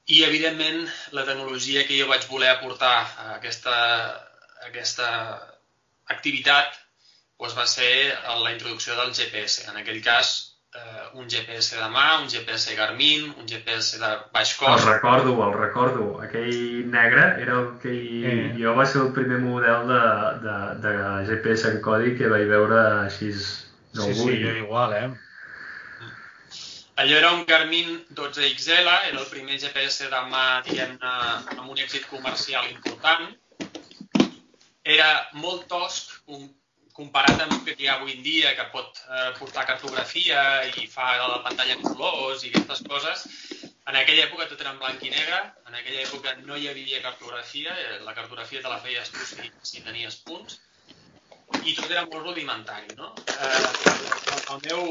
I, 0.08 0.22
evidentment, 0.24 0.86
la 1.12 1.24
tecnologia 1.28 1.82
que 1.86 1.98
jo 2.00 2.06
vaig 2.08 2.24
voler 2.30 2.48
aportar 2.54 2.94
a 3.04 3.34
aquesta, 3.36 3.74
a 4.62 4.68
aquesta 4.70 5.08
activitat 6.08 6.76
doncs 7.38 7.54
va 7.58 7.66
ser 7.70 7.90
la 8.42 8.52
introducció 8.54 8.96
del 8.98 9.12
GPS. 9.14 9.66
En 9.70 9.76
aquell 9.78 10.00
cas, 10.02 10.30
eh, 10.74 11.04
un 11.20 11.28
GPS 11.30 11.76
de 11.76 11.86
mà, 11.92 12.06
un 12.22 12.26
GPS 12.32 12.74
Garmin, 12.74 13.28
un 13.38 13.46
GPS 13.46 14.00
de 14.00 14.08
baix 14.32 14.54
El 14.56 14.64
cost. 14.66 14.88
recordo, 14.88 15.36
el 15.46 15.54
recordo. 15.58 16.08
Aquell 16.24 16.88
negre 16.90 17.28
era 17.42 17.60
el 17.60 17.68
que 17.82 17.92
Eh. 18.32 18.54
jo 18.58 18.74
va 18.74 18.86
ser 18.86 19.02
el 19.02 19.12
primer 19.12 19.38
model 19.38 19.86
de, 19.92 20.02
de, 20.48 20.58
de 20.88 21.26
GPS 21.30 21.68
en 21.70 21.80
codi 21.80 22.16
que 22.16 22.26
vaig 22.28 22.48
veure 22.48 22.80
així 23.06 23.32
Sí, 23.32 24.14
sí, 24.14 24.42
jo 24.42 24.56
igual, 24.64 24.92
eh? 24.92 25.08
Allò 26.98 27.14
era 27.16 27.30
un 27.30 27.44
Garmin 27.44 28.06
12XL, 28.10 28.88
era 29.08 29.20
el 29.20 29.26
primer 29.30 29.56
GPS 29.62 30.08
de 30.10 30.22
mà, 30.32 30.46
diguem-ne, 30.66 31.12
amb 31.54 31.68
un 31.70 31.78
èxit 31.78 32.08
comercial 32.10 32.66
important. 32.72 33.28
Era 34.96 35.06
molt 35.38 35.68
tosc 35.70 36.16
com- 36.26 36.48
comparat 36.98 37.44
amb 37.44 37.54
el 37.54 37.62
que 37.68 37.76
hi 37.78 37.86
ha 37.86 37.94
avui 38.00 38.16
en 38.16 38.24
dia, 38.26 38.50
que 38.58 38.66
pot 38.74 38.98
eh, 39.04 39.30
portar 39.38 39.68
cartografia 39.70 40.42
i 40.82 40.88
fa 40.90 41.12
la 41.22 41.38
pantalla 41.46 41.78
en 41.78 41.86
colors 41.86 42.42
i 42.42 42.50
aquestes 42.50 42.82
coses. 42.90 43.22
En 43.86 43.94
aquella 44.02 44.26
època 44.26 44.48
tot 44.50 44.66
era 44.66 44.74
en 44.74 44.82
blanc 44.82 45.06
i 45.06 45.14
negre, 45.14 45.38
en 45.70 45.78
aquella 45.78 46.02
època 46.02 46.34
no 46.50 46.58
hi 46.58 46.66
havia 46.72 47.04
cartografia, 47.06 47.78
eh, 47.78 48.00
la 48.08 48.16
cartografia 48.18 48.64
te 48.64 48.74
la 48.74 48.82
feies 48.82 49.14
tu 49.14 49.22
si, 49.36 49.52
si 49.62 49.86
tenies 49.86 50.18
punts, 50.26 50.58
i 51.62 51.78
tot 51.78 51.90
era 51.94 52.08
molt 52.10 52.26
rudimentari, 52.26 52.90
no? 52.98 53.14
Eh, 53.38 53.66
el, 54.50 54.64
meu, 54.66 54.90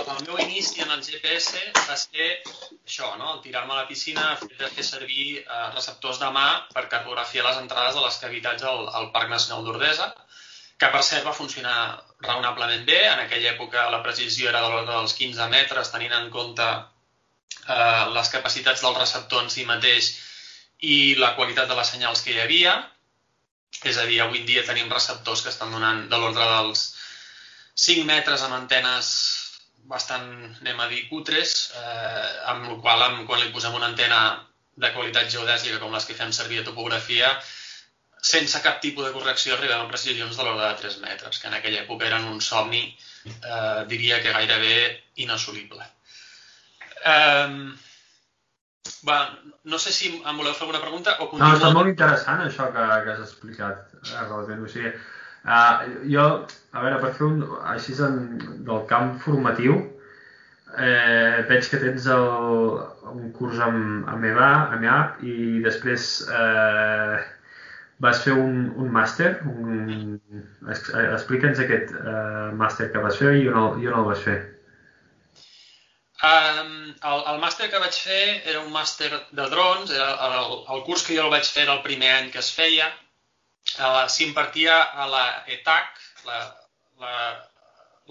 el, 0.00 0.24
meu 0.26 0.38
inici 0.42 0.82
en 0.84 0.90
el 0.94 1.02
GPS 1.04 1.60
va 1.76 1.96
ser 1.98 2.28
això, 2.42 3.12
no? 3.20 3.38
tirar-me 3.44 3.74
a 3.74 3.82
la 3.82 3.88
piscina, 3.88 4.32
fet 4.40 4.54
de 4.58 4.70
fer 4.74 4.84
servir 4.86 5.26
eh, 5.40 5.66
receptors 5.74 6.20
de 6.22 6.30
mà 6.34 6.46
per 6.72 6.86
cartografiar 6.92 7.46
les 7.48 7.60
entrades 7.62 7.98
de 7.98 8.04
les 8.04 8.18
cavitats 8.22 8.66
al, 8.68 8.86
al 9.00 9.10
Parc 9.14 9.30
Nacional 9.32 9.66
d'Ordesa, 9.66 10.08
que 10.78 10.90
per 10.94 11.02
cert 11.06 11.26
va 11.28 11.36
funcionar 11.36 11.76
raonablement 12.26 12.86
bé. 12.88 13.02
En 13.10 13.20
aquella 13.24 13.52
època 13.52 13.90
la 13.92 14.02
precisió 14.06 14.50
era 14.50 14.62
de 14.64 14.72
l'ordre 14.72 14.96
dels 14.96 15.14
15 15.18 15.50
metres, 15.52 15.92
tenint 15.94 16.16
en 16.16 16.30
compte 16.34 16.68
eh, 16.72 18.04
les 18.16 18.32
capacitats 18.36 18.82
del 18.82 18.98
receptor 18.98 19.44
en 19.44 19.52
si 19.52 19.68
mateix 19.68 20.14
i 20.82 21.14
la 21.20 21.34
qualitat 21.36 21.70
de 21.70 21.78
les 21.78 21.94
senyals 21.94 22.24
que 22.24 22.34
hi 22.34 22.42
havia. 22.42 22.74
És 23.88 23.98
a 23.98 24.08
dir, 24.08 24.18
avui 24.22 24.42
en 24.42 24.48
dia 24.48 24.66
tenim 24.66 24.90
receptors 24.90 25.42
que 25.42 25.50
estan 25.52 25.72
donant 25.74 26.04
de 26.10 26.18
l'ordre 26.18 26.48
dels 26.56 26.88
5 27.86 28.04
metres 28.04 28.42
amb 28.44 28.58
antenes 28.58 29.08
bastant, 29.90 30.28
anem 30.60 30.80
a 30.80 30.88
dir, 30.88 31.08
cutres, 31.08 31.72
eh, 31.76 32.28
amb 32.52 32.68
la 32.70 32.78
qual 32.84 33.02
amb, 33.08 33.26
quan 33.26 33.40
li 33.40 33.50
posem 33.52 33.74
una 33.74 33.86
antena 33.90 34.20
de 34.76 34.92
qualitat 34.94 35.28
geodèsica 35.30 35.78
com 35.82 35.92
les 35.92 36.06
que 36.08 36.14
fem 36.16 36.32
servir 36.32 36.60
a 36.60 36.64
topografia, 36.64 37.32
sense 38.22 38.60
cap 38.62 38.80
tipus 38.80 39.04
de 39.06 39.12
correcció 39.12 39.54
arribem 39.56 39.80
a 39.82 39.88
precisions 39.90 40.36
de 40.36 40.42
l'ordre 40.44 40.68
de 40.68 40.80
3 40.80 40.98
metres, 41.02 41.38
que 41.38 41.48
en 41.50 41.54
aquella 41.58 41.82
època 41.82 42.06
eren 42.06 42.24
un 42.30 42.40
somni, 42.40 42.84
eh, 43.26 43.84
diria 43.88 44.22
que 44.22 44.32
gairebé 44.32 44.76
inassolible. 45.16 45.84
Eh, 47.04 47.72
Va, 49.06 49.16
no 49.64 49.78
sé 49.78 49.92
si 49.94 50.08
em 50.10 50.36
voleu 50.38 50.54
fer 50.54 50.64
alguna 50.64 50.80
pregunta 50.82 51.12
o 51.20 51.24
No, 51.24 51.30
continuo. 51.30 51.56
està 51.56 51.68
molt 51.74 51.88
interessant 51.90 52.40
això 52.42 52.68
que, 52.74 52.86
que 53.04 53.12
has 53.12 53.20
explicat, 53.24 53.92
eh. 54.10 54.24
O 54.30 54.68
sigui, 54.70 54.90
uh, 55.44 55.82
jo, 56.14 56.26
a 56.72 56.84
veure, 56.84 57.00
per 57.02 57.12
fer 57.18 57.26
un, 57.28 57.42
així 57.74 57.96
en, 58.06 58.20
del 58.68 58.84
camp 58.92 59.16
formatiu, 59.24 59.76
eh, 60.78 61.42
veig 61.50 61.68
que 61.70 61.80
tens 61.82 62.06
el, 62.14 62.26
un 63.12 63.28
curs 63.36 63.60
amb, 63.66 64.08
amb 64.14 64.24
EVA, 64.30 64.50
amb 64.76 64.86
EAP, 64.88 65.22
i 65.28 65.36
després 65.66 66.08
eh, 66.40 67.18
vas 68.06 68.22
fer 68.24 68.34
un, 68.38 68.56
un 68.82 68.88
màster. 68.96 69.34
Un, 69.52 70.16
ex- 70.72 70.90
Explica'ns 71.04 71.60
aquest 71.66 71.92
eh, 71.98 72.48
màster 72.64 72.90
que 72.94 73.04
vas 73.04 73.20
fer 73.20 73.36
i 73.42 73.46
on 73.52 73.60
el, 73.64 73.78
i 73.84 73.90
on 73.92 74.00
el 74.00 74.08
vas 74.10 74.24
fer. 74.28 74.38
Um, 76.22 76.74
el, 77.10 77.22
el 77.32 77.38
màster 77.42 77.66
que 77.70 77.80
vaig 77.82 77.96
fer 77.98 78.20
era 78.52 78.60
un 78.62 78.70
màster 78.74 79.08
de 79.38 79.46
drons, 79.54 79.90
era 79.90 80.10
el, 80.42 80.52
el 80.76 80.84
curs 80.86 81.02
que 81.06 81.16
jo 81.16 81.24
el 81.26 81.32
vaig 81.34 81.48
fer 81.50 81.64
era 81.66 81.74
el 81.78 81.82
primer 81.86 82.12
any 82.18 82.28
que 82.34 82.38
es 82.42 82.50
feia. 82.58 82.86
S'impartia 83.72 84.74
a 85.04 85.06
la 85.08 85.24
ETAC, 85.54 86.00
la, 86.28 86.38
la, 87.00 87.14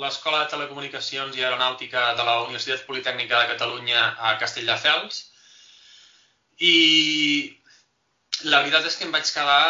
l'Escola 0.03 0.43
de 0.43 0.51
Telecomunicacions 0.53 1.37
i 1.37 1.43
Aeronàutica 1.43 2.05
de 2.17 2.25
la 2.27 2.37
Universitat 2.45 2.85
Politècnica 2.87 3.41
de 3.41 3.49
Catalunya 3.53 4.05
a 4.29 4.35
Castelldefels. 4.41 5.19
I 6.71 6.77
la 8.47 8.61
veritat 8.63 8.87
és 8.89 8.97
que 8.97 9.05
em 9.07 9.13
vaig 9.13 9.29
quedar 9.29 9.61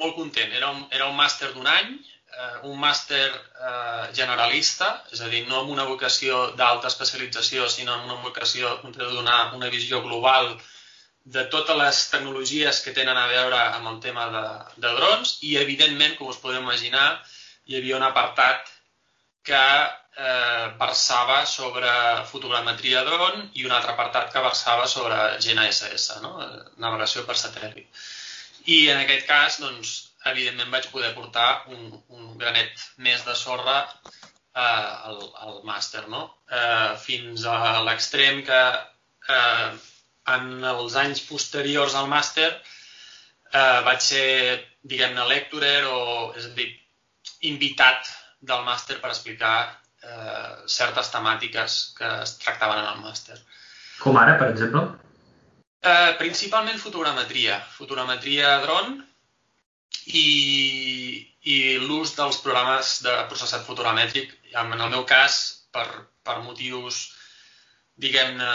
molt 0.00 0.16
content. 0.16 0.52
Era 0.58 0.72
un, 0.72 0.82
era 0.90 1.08
un 1.10 1.16
màster 1.18 1.52
d'un 1.52 1.68
any, 1.68 1.94
eh, 2.32 2.52
un 2.70 2.78
màster 2.80 3.24
eh, 3.28 4.04
generalista, 4.18 4.92
és 5.12 5.20
a 5.20 5.30
dir, 5.32 5.44
no 5.48 5.62
amb 5.62 5.74
una 5.76 5.88
vocació 5.88 6.44
d'alta 6.60 6.88
especialització, 6.92 7.68
sinó 7.68 7.96
amb 7.96 8.08
una 8.08 8.20
vocació 8.28 8.76
de 8.86 9.10
donar 9.16 9.40
una 9.58 9.72
visió 9.74 10.00
global 10.06 10.54
de 11.24 11.44
totes 11.50 11.76
les 11.78 11.98
tecnologies 12.10 12.80
que 12.84 12.94
tenen 12.96 13.18
a 13.18 13.28
veure 13.30 13.58
amb 13.78 13.88
el 13.92 13.98
tema 14.02 14.26
de, 14.34 14.44
de 14.84 14.92
drons 14.98 15.36
i, 15.46 15.56
evidentment, 15.60 16.16
com 16.18 16.30
us 16.32 16.40
podeu 16.42 16.62
imaginar, 16.62 17.06
hi 17.66 17.78
havia 17.78 17.98
un 17.98 18.06
apartat 18.06 18.70
que 19.46 19.62
eh, 20.16 20.66
versava 20.80 21.42
sobre 21.46 21.92
fotogrametria 22.30 23.04
dron 23.06 23.46
i 23.54 23.66
un 23.66 23.74
altre 23.76 23.94
apartat 23.94 24.32
que 24.32 24.42
versava 24.44 24.88
sobre 24.90 25.18
GNSS, 25.38 26.18
no? 26.24 26.34
navegació 26.82 27.26
per 27.28 27.38
satèl·lit. 27.38 28.02
I 28.66 28.88
en 28.90 29.02
aquest 29.02 29.26
cas, 29.26 29.60
doncs, 29.62 29.94
evidentment 30.30 30.70
vaig 30.74 30.90
poder 30.90 31.14
portar 31.14 31.64
un, 31.74 31.88
un 32.14 32.36
granet 32.38 32.84
més 33.06 33.24
de 33.26 33.34
sorra 33.38 33.78
eh, 33.86 34.62
al, 34.62 35.18
al 35.46 35.62
màster, 35.66 36.04
no? 36.10 36.28
Eh, 36.50 36.92
fins 37.02 37.46
a 37.50 37.80
l'extrem 37.86 38.44
que 38.46 38.62
eh, 39.38 39.72
en 40.30 40.64
els 40.64 40.96
anys 40.98 41.22
posteriors 41.26 41.94
al 41.98 42.08
màster 42.10 42.48
eh, 43.52 43.80
vaig 43.86 44.02
ser, 44.04 44.26
diguem-ne, 44.82 45.26
lecturer 45.28 45.82
o, 45.88 46.32
és 46.38 46.48
a 46.48 46.52
dir, 46.56 46.68
invitat 47.48 48.10
del 48.40 48.64
màster 48.66 48.98
per 49.02 49.10
explicar 49.10 49.56
eh, 49.68 50.66
certes 50.66 51.10
temàtiques 51.14 51.78
que 51.98 52.10
es 52.22 52.36
tractaven 52.42 52.82
en 52.82 52.90
el 52.94 53.02
màster. 53.06 53.38
Com 54.02 54.18
ara, 54.18 54.36
per 54.38 54.50
exemple? 54.54 54.84
Eh, 55.82 56.12
principalment 56.18 56.78
fotogrametria, 56.78 57.58
fotogrametria 57.74 58.54
dron 58.62 59.00
i, 60.06 60.28
i 61.42 61.56
l'ús 61.82 62.14
dels 62.18 62.38
programes 62.44 63.00
de 63.06 63.16
processat 63.30 63.66
fotogramètric, 63.66 64.30
en 64.54 64.78
el 64.78 64.94
meu 64.94 65.02
cas, 65.08 65.40
per, 65.74 65.86
per 66.22 66.38
motius 66.44 67.08
diguem-ne, 68.00 68.52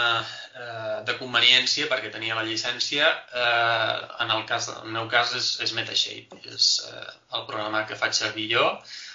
eh, 0.58 0.96
de 1.06 1.14
conveniència, 1.18 1.86
perquè 1.90 2.10
tenia 2.12 2.36
la 2.38 2.44
llicència, 2.46 3.08
eh, 3.08 3.98
en 4.24 4.32
el, 4.34 4.44
cas, 4.48 4.68
en 4.72 4.88
el 4.88 4.96
meu 4.96 5.06
cas 5.10 5.34
és, 5.38 5.50
és 5.64 5.74
Metashade, 5.76 6.40
és 6.50 6.70
eh, 6.88 7.04
el 7.38 7.46
programa 7.50 7.84
que 7.86 7.98
faig 7.98 8.16
servir 8.18 8.48
jo, 8.52 8.66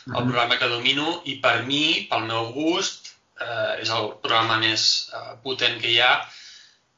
el 0.08 0.22
programa 0.24 0.58
que 0.60 0.72
domino, 0.72 1.20
i 1.26 1.38
per 1.44 1.64
mi, 1.68 2.08
pel 2.10 2.28
meu 2.30 2.54
gust, 2.56 3.14
eh, 3.42 3.82
és 3.84 3.92
el 3.92 4.14
programa 4.24 4.60
més 4.64 4.88
eh, 5.12 5.36
potent 5.44 5.80
que 5.82 5.92
hi 5.92 6.00
ha 6.00 6.14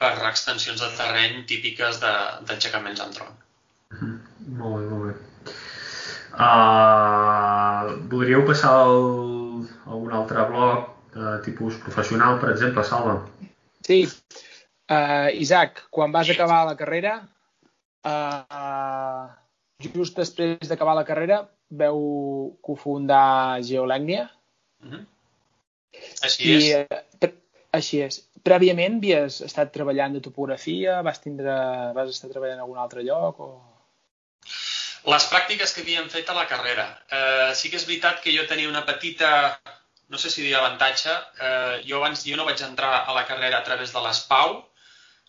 per 0.01 0.13
extensions 0.29 0.81
de 0.83 0.91
terreny 0.97 1.45
típiques 1.49 2.01
d'aixecaments 2.03 3.01
en 3.01 3.15
tron. 3.15 3.37
Mhm. 3.95 4.15
Molt 4.59 4.77
bé, 4.77 4.89
molt 4.91 5.05
bé. 5.09 5.53
Uh, 6.35 7.93
voldríeu 8.11 8.41
passar 8.45 8.73
al, 8.83 8.97
a 9.85 9.93
algun 9.95 10.17
altre 10.17 10.43
bloc 10.49 10.94
de 11.15 11.37
tipus 11.45 11.79
professional, 11.83 12.39
per 12.41 12.51
exemple, 12.51 12.83
Salva? 12.83 13.17
Sí. 13.87 14.03
Uh, 14.91 15.31
Isaac, 15.41 15.85
quan 15.89 16.11
vas 16.13 16.29
acabar 16.29 16.61
la 16.67 16.75
carrera, 16.77 17.15
uh, 18.05 19.25
just 19.81 20.19
després 20.19 20.69
d'acabar 20.69 20.95
la 20.97 21.05
carrera, 21.07 21.41
veu 21.69 21.99
cofundar 22.61 23.61
Geolècnia. 23.65 24.29
Mm 24.83 24.91
-hmm. 24.91 25.05
Així 26.27 26.43
I, 26.43 26.55
és. 26.55 26.87
eh, 27.21 27.33
així 27.71 28.01
és. 28.01 28.19
Prèviament 28.45 28.99
havies 28.99 29.41
estat 29.41 29.71
treballant 29.73 30.13
de 30.13 30.21
topografia? 30.21 31.01
Vas, 31.01 31.21
tindre, 31.21 31.53
vas 31.95 32.09
estar 32.09 32.29
treballant 32.29 32.59
en 32.59 32.65
algun 32.65 32.77
altre 32.77 33.01
lloc? 33.01 33.39
O... 33.39 33.47
Les 35.13 35.25
pràctiques 35.31 35.73
que 35.73 35.81
havíem 35.81 36.09
fet 36.09 36.29
a 36.29 36.33
la 36.33 36.45
carrera. 36.47 36.85
Eh, 37.09 37.55
sí 37.55 37.69
que 37.69 37.77
és 37.77 37.87
veritat 37.87 38.21
que 38.21 38.35
jo 38.35 38.45
tenia 38.49 38.69
una 38.69 38.85
petita, 38.85 39.59
no 40.09 40.17
sé 40.21 40.29
si 40.29 40.43
dir 40.45 40.55
avantatge, 40.55 41.13
eh, 41.41 41.81
jo 41.89 41.99
abans 41.99 42.23
jo 42.27 42.37
no 42.37 42.45
vaig 42.47 42.61
entrar 42.65 43.03
a 43.03 43.13
la 43.17 43.25
carrera 43.29 43.59
a 43.59 43.67
través 43.67 43.93
de 43.93 44.01
les 44.05 44.21
PAU, 44.29 44.59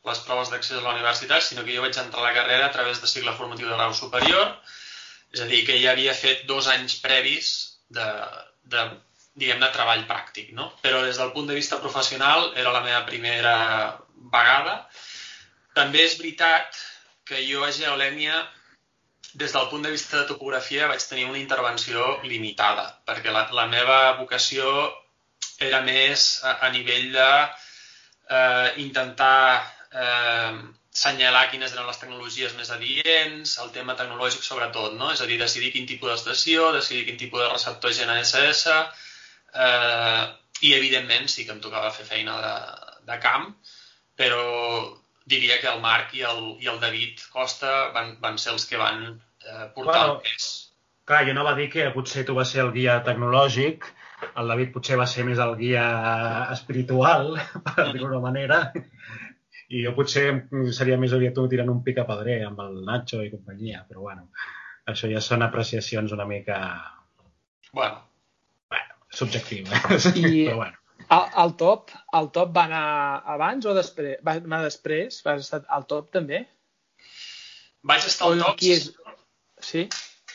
les 0.06 0.20
proves 0.26 0.50
d'accés 0.52 0.78
a 0.78 0.84
la 0.84 0.94
universitat, 0.94 1.42
sinó 1.42 1.64
que 1.64 1.74
jo 1.74 1.82
vaig 1.82 1.96
entrar 1.98 2.22
a 2.22 2.28
la 2.28 2.34
carrera 2.36 2.66
a 2.66 2.74
través 2.74 3.00
de 3.02 3.10
cicle 3.10 3.34
formatiu 3.38 3.68
de 3.70 3.78
grau 3.78 3.94
superior, 3.94 4.52
és 5.34 5.42
a 5.42 5.48
dir, 5.50 5.64
que 5.66 5.80
ja 5.82 5.92
havia 5.92 6.14
fet 6.14 6.44
dos 6.50 6.68
anys 6.72 7.00
previs 7.02 7.48
de, 7.96 8.06
de 8.74 8.84
diguem, 9.36 9.60
de 9.60 9.70
treball 9.74 10.04
pràctic, 10.08 10.52
no? 10.56 10.70
Però 10.84 11.02
des 11.04 11.18
del 11.20 11.32
punt 11.34 11.50
de 11.50 11.56
vista 11.58 11.80
professional 11.82 12.52
era 12.56 12.72
la 12.72 12.84
meva 12.84 13.02
primera 13.08 13.56
vegada. 14.32 14.78
També 15.76 16.06
és 16.06 16.16
veritat 16.20 16.78
que 17.28 17.42
jo 17.44 17.64
a 17.66 17.72
Geolènia 17.74 18.38
des 19.37 19.53
del 19.53 19.68
punt 19.68 19.83
de 19.85 19.90
vista 19.92 20.20
de 20.20 20.29
topografia 20.31 20.88
vaig 20.88 21.03
tenir 21.09 21.27
una 21.29 21.40
intervenció 21.40 22.07
limitada, 22.25 22.87
perquè 23.09 23.33
la, 23.35 23.44
la 23.59 23.66
meva 23.68 23.99
vocació 24.20 24.70
era 25.61 25.83
més 25.85 26.27
a, 26.44 26.57
a 26.66 26.70
nivell 26.72 27.11
de 27.12 27.29
eh, 28.38 28.68
intentar 28.85 29.61
eh, 29.92 30.57
senyalar 30.96 31.44
quines 31.53 31.75
eren 31.75 31.88
les 31.90 32.01
tecnologies 32.01 32.57
més 32.57 32.72
adients, 32.72 33.59
el 33.64 33.72
tema 33.75 33.96
tecnològic 33.99 34.44
sobretot, 34.44 34.96
no? 34.96 35.12
és 35.12 35.20
a 35.20 35.29
dir, 35.29 35.38
decidir 35.42 35.72
quin 35.75 35.88
tipus 35.88 36.14
d'estació, 36.14 36.70
decidir 36.77 37.05
quin 37.09 37.20
tipus 37.20 37.44
de 37.44 37.51
receptor 37.53 37.92
GNSS, 37.92 38.77
eh, 39.66 40.25
i 40.64 40.72
evidentment 40.79 41.29
sí 41.29 41.44
que 41.44 41.53
em 41.53 41.61
tocava 41.61 41.92
fer 41.92 42.09
feina 42.09 42.38
de, 42.40 42.55
de 43.12 43.20
camp, 43.20 43.51
però 44.16 44.46
diria 45.29 45.61
que 45.61 45.68
el 45.68 45.83
Marc 45.85 46.14
i 46.16 46.25
el, 46.25 46.42
i 46.64 46.72
el 46.72 46.81
David 46.81 47.20
Costa 47.35 47.90
van, 47.92 48.16
van 48.22 48.40
ser 48.40 48.55
els 48.55 48.64
que 48.70 48.81
van 48.81 49.05
eh, 49.46 49.68
portar 49.74 49.94
Bueno, 50.06 50.14
el 50.16 50.20
pes. 50.26 50.48
Clar, 51.06 51.22
jo 51.28 51.35
no 51.37 51.44
va 51.46 51.54
dir 51.54 51.68
que 51.70 51.85
potser 51.94 52.24
tu 52.26 52.35
vas 52.35 52.50
ser 52.50 52.64
el 52.64 52.72
guia 52.74 52.96
tecnològic, 53.06 53.85
el 54.40 54.48
David 54.50 54.72
potser 54.74 54.96
va 54.98 55.06
ser 55.06 55.22
més 55.28 55.38
el 55.38 55.52
guia 55.61 55.85
espiritual, 56.54 57.37
per 57.68 57.85
dir-ho 57.92 58.09
d'una 58.09 58.22
manera, 58.24 58.59
i 59.70 59.85
jo 59.85 59.92
potser 59.94 60.24
seria 60.74 60.98
més 60.98 61.14
aviat 61.14 61.35
tu 61.38 61.44
tirant 61.52 61.70
un 61.70 61.85
picapedrer 61.87 62.40
amb 62.48 62.59
el 62.64 62.80
Nacho 62.88 63.22
i 63.22 63.30
companyia, 63.30 63.85
però 63.87 64.02
bueno, 64.09 64.26
això 64.90 65.11
ja 65.12 65.22
són 65.22 65.46
apreciacions 65.46 66.12
una 66.16 66.26
mica 66.26 66.59
Bueno, 67.72 68.02
subjectives, 69.11 70.11
I- 70.16 70.48
però 70.48 70.56
bueno. 70.64 70.82
El, 71.06 71.26
el 71.44 71.52
top, 71.61 71.90
el 72.18 72.30
top 72.35 72.50
va 72.56 72.64
anar 72.66 72.85
abans 73.37 73.66
o 73.70 73.74
després? 73.76 74.16
Va 74.26 74.32
anar 74.40 74.62
després? 74.64 75.20
Vas 75.22 75.44
estar 75.44 75.61
al 75.70 75.85
top 75.87 76.11
també? 76.11 76.46
vaig 77.87 78.02
estar 78.09 78.26
al 78.26 78.40
top, 78.42 78.56
qui 78.59 78.72
és... 78.74 78.88
Sí? 79.61 79.88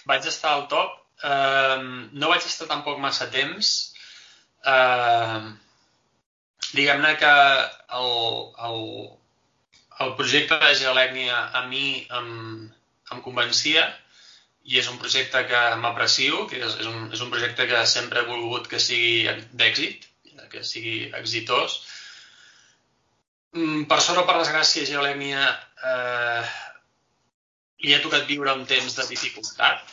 vaig 0.06 0.26
estar 0.26 0.54
al 0.56 0.68
top, 0.72 0.98
eh, 1.24 1.78
no 2.14 2.30
vaig 2.32 2.46
estar 2.46 2.68
tampoc 2.70 3.00
massa 3.00 3.30
temps. 3.34 3.74
Eh, 4.66 5.52
Diguem-ne 6.72 7.16
que 7.20 7.32
el, 8.00 8.12
el, 8.66 8.84
el 10.06 10.14
projecte 10.20 10.56
de 10.62 10.76
Geolècnia 10.80 11.40
a 11.60 11.66
mi 11.68 12.06
em, 12.18 12.30
em 13.12 13.24
convencia 13.26 13.84
i 14.64 14.78
és 14.80 14.88
un 14.88 15.00
projecte 15.02 15.42
que 15.50 15.62
m'aprecio, 15.82 16.46
que 16.48 16.62
és, 16.62 16.78
és, 16.80 16.88
un, 16.88 17.10
és 17.12 17.24
un 17.26 17.34
projecte 17.34 17.66
que 17.68 17.82
sempre 17.92 18.22
he 18.22 18.30
volgut 18.30 18.70
que 18.72 18.80
sigui 18.80 19.26
d'èxit, 19.58 20.08
que 20.54 20.64
sigui 20.64 21.10
exitós. 21.20 21.82
Mm, 23.58 23.84
Per 23.92 24.00
sort 24.00 24.22
o 24.22 24.26
per 24.30 24.38
desgràcia, 24.40 24.88
Geolècnia 24.88 25.44
eh, 25.92 26.54
li 27.84 27.96
ha 27.96 28.02
tocat 28.04 28.28
viure 28.30 28.54
un 28.54 28.66
temps 28.70 28.96
de 29.00 29.08
dificultat, 29.10 29.84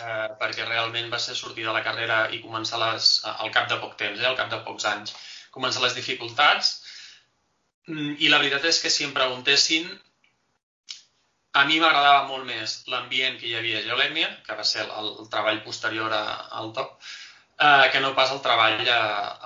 eh, 0.00 0.28
perquè 0.40 0.66
realment 0.66 1.10
va 1.12 1.20
ser 1.22 1.36
sortir 1.38 1.64
de 1.68 1.76
la 1.76 1.84
carrera 1.86 2.26
i 2.32 2.42
començar 2.42 2.80
les, 2.82 3.14
al 3.36 3.52
cap 3.54 3.70
de 3.72 3.80
poc 3.82 3.96
temps, 4.00 4.20
eh, 4.20 4.28
al 4.28 4.38
cap 4.40 4.52
de 4.52 4.62
pocs 4.68 4.88
anys, 4.92 5.16
començar 5.56 5.82
les 5.84 5.96
dificultats, 5.96 6.76
Mm, 7.86 8.16
I 8.18 8.30
la 8.32 8.40
veritat 8.42 8.64
és 8.70 8.80
que 8.82 8.90
si 8.90 9.04
em 9.06 9.12
preguntessin, 9.14 9.86
a 11.60 11.62
mi 11.68 11.78
m'agradava 11.80 12.26
molt 12.30 12.44
més 12.48 12.74
l'ambient 12.92 13.38
que 13.40 13.46
hi 13.48 13.54
havia 13.58 13.78
a 13.80 13.84
Geolècnia, 13.84 14.32
que 14.46 14.56
va 14.58 14.66
ser 14.70 14.82
el, 14.86 15.12
el 15.22 15.30
treball 15.34 15.62
posterior 15.66 16.12
a, 16.12 16.24
al 16.60 16.72
top, 16.78 16.96
eh, 17.62 17.86
que 17.92 18.02
no 18.02 18.12
pas 18.18 18.34
el 18.34 18.42
treball 18.46 18.82
a, 18.92 19.00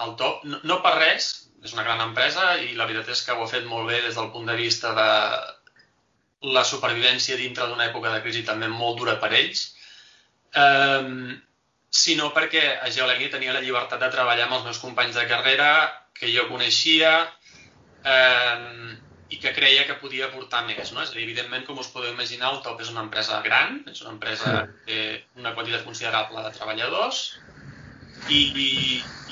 al 0.07 0.16
top. 0.22 0.46
No, 0.48 0.62
no 0.72 0.81
per 0.87 0.96
res, 0.96 1.31
és 1.61 1.76
una 1.76 1.85
gran 1.85 2.00
empresa 2.07 2.55
i 2.64 2.72
la 2.79 2.88
veritat 2.88 3.12
és 3.14 3.22
que 3.26 3.37
ho 3.37 3.44
ha 3.44 3.50
fet 3.53 3.68
molt 3.68 3.92
bé 3.92 4.00
des 4.07 4.16
del 4.16 4.33
punt 4.35 4.48
de 4.48 4.57
vista 4.59 4.94
de 4.96 5.09
la 6.40 6.64
supervivència 6.64 7.37
dintre 7.37 7.66
d'una 7.68 7.87
època 7.90 8.12
de 8.14 8.22
crisi 8.24 8.42
també 8.46 8.68
molt 8.68 8.98
dura 8.98 9.18
per 9.20 9.33
ells, 9.37 9.66
eh, 10.57 11.37
sinó 11.90 12.31
perquè 12.33 12.64
a 12.81 12.88
Geolècnia 12.94 13.35
tenia 13.35 13.53
la 13.53 13.61
llibertat 13.64 14.00
de 14.00 14.11
treballar 14.14 14.46
amb 14.46 14.61
els 14.61 14.66
meus 14.70 14.81
companys 14.81 15.18
de 15.18 15.26
carrera, 15.29 15.70
que 16.14 16.31
jo 16.33 16.46
coneixia, 16.48 17.12
eh, 18.05 18.96
i 19.31 19.38
que 19.38 19.53
creia 19.55 19.85
que 19.87 19.98
podia 20.03 20.26
aportar 20.26 20.64
més. 20.66 20.90
No? 20.92 21.03
És 21.03 21.12
a 21.12 21.14
dir, 21.14 21.24
evidentment, 21.26 21.64
com 21.66 21.79
us 21.79 21.90
podeu 21.92 22.12
imaginar, 22.12 22.50
el 22.55 22.62
TOP 22.64 22.81
és 22.83 22.90
una 22.94 23.05
empresa 23.07 23.40
gran, 23.44 23.83
és 23.90 24.00
una 24.03 24.14
empresa 24.16 24.55
que 24.87 24.87
té 24.88 25.00
una 25.38 25.55
quantitat 25.55 25.85
considerable 25.87 26.42
de 26.46 26.55
treballadors 26.57 27.20
i, 28.29 28.40
i, 28.40 28.70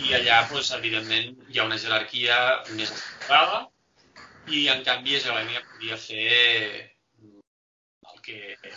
i 0.05 0.15
allà, 0.19 0.45
doncs, 0.53 0.71
evidentment, 0.77 1.35
hi 1.51 1.59
ha 1.59 1.67
una 1.67 1.81
jerarquia 1.81 2.39
més 2.77 2.93
estructurada 2.93 3.65
i, 4.49 4.69
en 4.73 4.87
canvi, 4.87 5.19
a 5.19 5.25
Gelènia 5.27 5.65
podia 5.73 5.99
fer 6.01 6.95
que... 8.29 8.71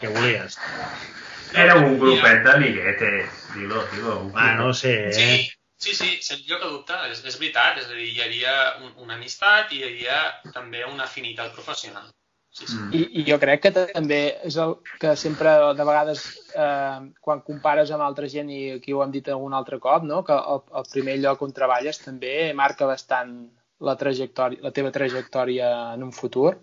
Que 0.00 0.10
volies. 0.14 0.58
Era 1.58 1.78
un 1.80 1.96
grupet 2.00 2.42
d'amiguetes, 2.44 3.38
dilo, 3.54 3.84
dilo. 3.94 4.18
Bueno, 4.34 4.72
sí, 4.74 4.92
eh? 4.94 5.12
Sí, 5.12 5.30
Sí, 5.78 5.92
sí, 5.94 6.08
sense 6.26 6.42
lloc 6.50 6.62
a 6.66 6.68
dubte, 6.72 6.94
és, 7.06 7.20
és 7.22 7.36
veritat, 7.38 7.76
és 7.78 7.86
a 7.86 7.94
dir, 7.94 8.08
hi 8.10 8.22
havia 8.24 8.54
un, 8.82 8.88
una 9.04 9.14
amistat 9.14 9.70
i 9.70 9.78
hi 9.78 9.84
havia 9.86 10.16
també 10.56 10.80
una 10.82 11.04
afinitat 11.04 11.52
professional. 11.54 12.08
Sí, 12.50 12.66
sí. 12.66 12.78
I, 12.98 13.02
I 13.20 13.24
jo 13.28 13.36
crec 13.38 13.62
que 13.62 13.70
també 13.76 14.18
és 14.48 14.56
el 14.58 14.74
que 14.98 15.12
sempre, 15.20 15.52
de 15.78 15.86
vegades, 15.86 16.24
eh, 16.50 16.98
quan 17.22 17.44
compares 17.46 17.92
amb 17.94 18.02
altra 18.02 18.26
gent, 18.32 18.50
i 18.50 18.62
aquí 18.80 18.96
ho 18.96 19.04
hem 19.04 19.14
dit 19.14 19.30
algun 19.30 19.54
altre 19.54 19.78
cop, 19.84 20.02
no? 20.08 20.24
que 20.26 20.34
el, 20.34 20.64
el 20.80 20.88
primer 20.90 21.14
lloc 21.22 21.46
on 21.46 21.54
treballes 21.54 22.02
també 22.02 22.34
marca 22.58 22.88
bastant 22.90 23.36
la, 23.78 23.94
trajectòria, 24.00 24.64
la 24.64 24.74
teva 24.74 24.90
trajectòria 24.94 25.70
en 25.94 26.02
un 26.08 26.10
futur. 26.16 26.56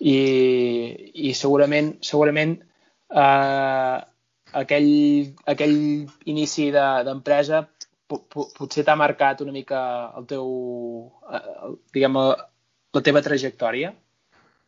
I, 0.00 0.16
i 1.28 1.32
segurament, 1.34 1.94
segurament 2.04 2.56
eh, 2.60 3.96
aquell, 4.60 4.90
aquell 5.48 5.78
inici 6.28 6.68
d'empresa 6.74 7.62
de, 7.62 7.76
potser 8.06 8.84
t'ha 8.86 8.96
marcat 8.98 9.40
una 9.42 9.54
mica 9.54 9.80
el 10.18 10.26
teu, 10.30 10.50
el, 11.38 11.78
diguem, 11.94 12.18
la 12.96 13.02
teva 13.08 13.22
trajectòria? 13.24 13.92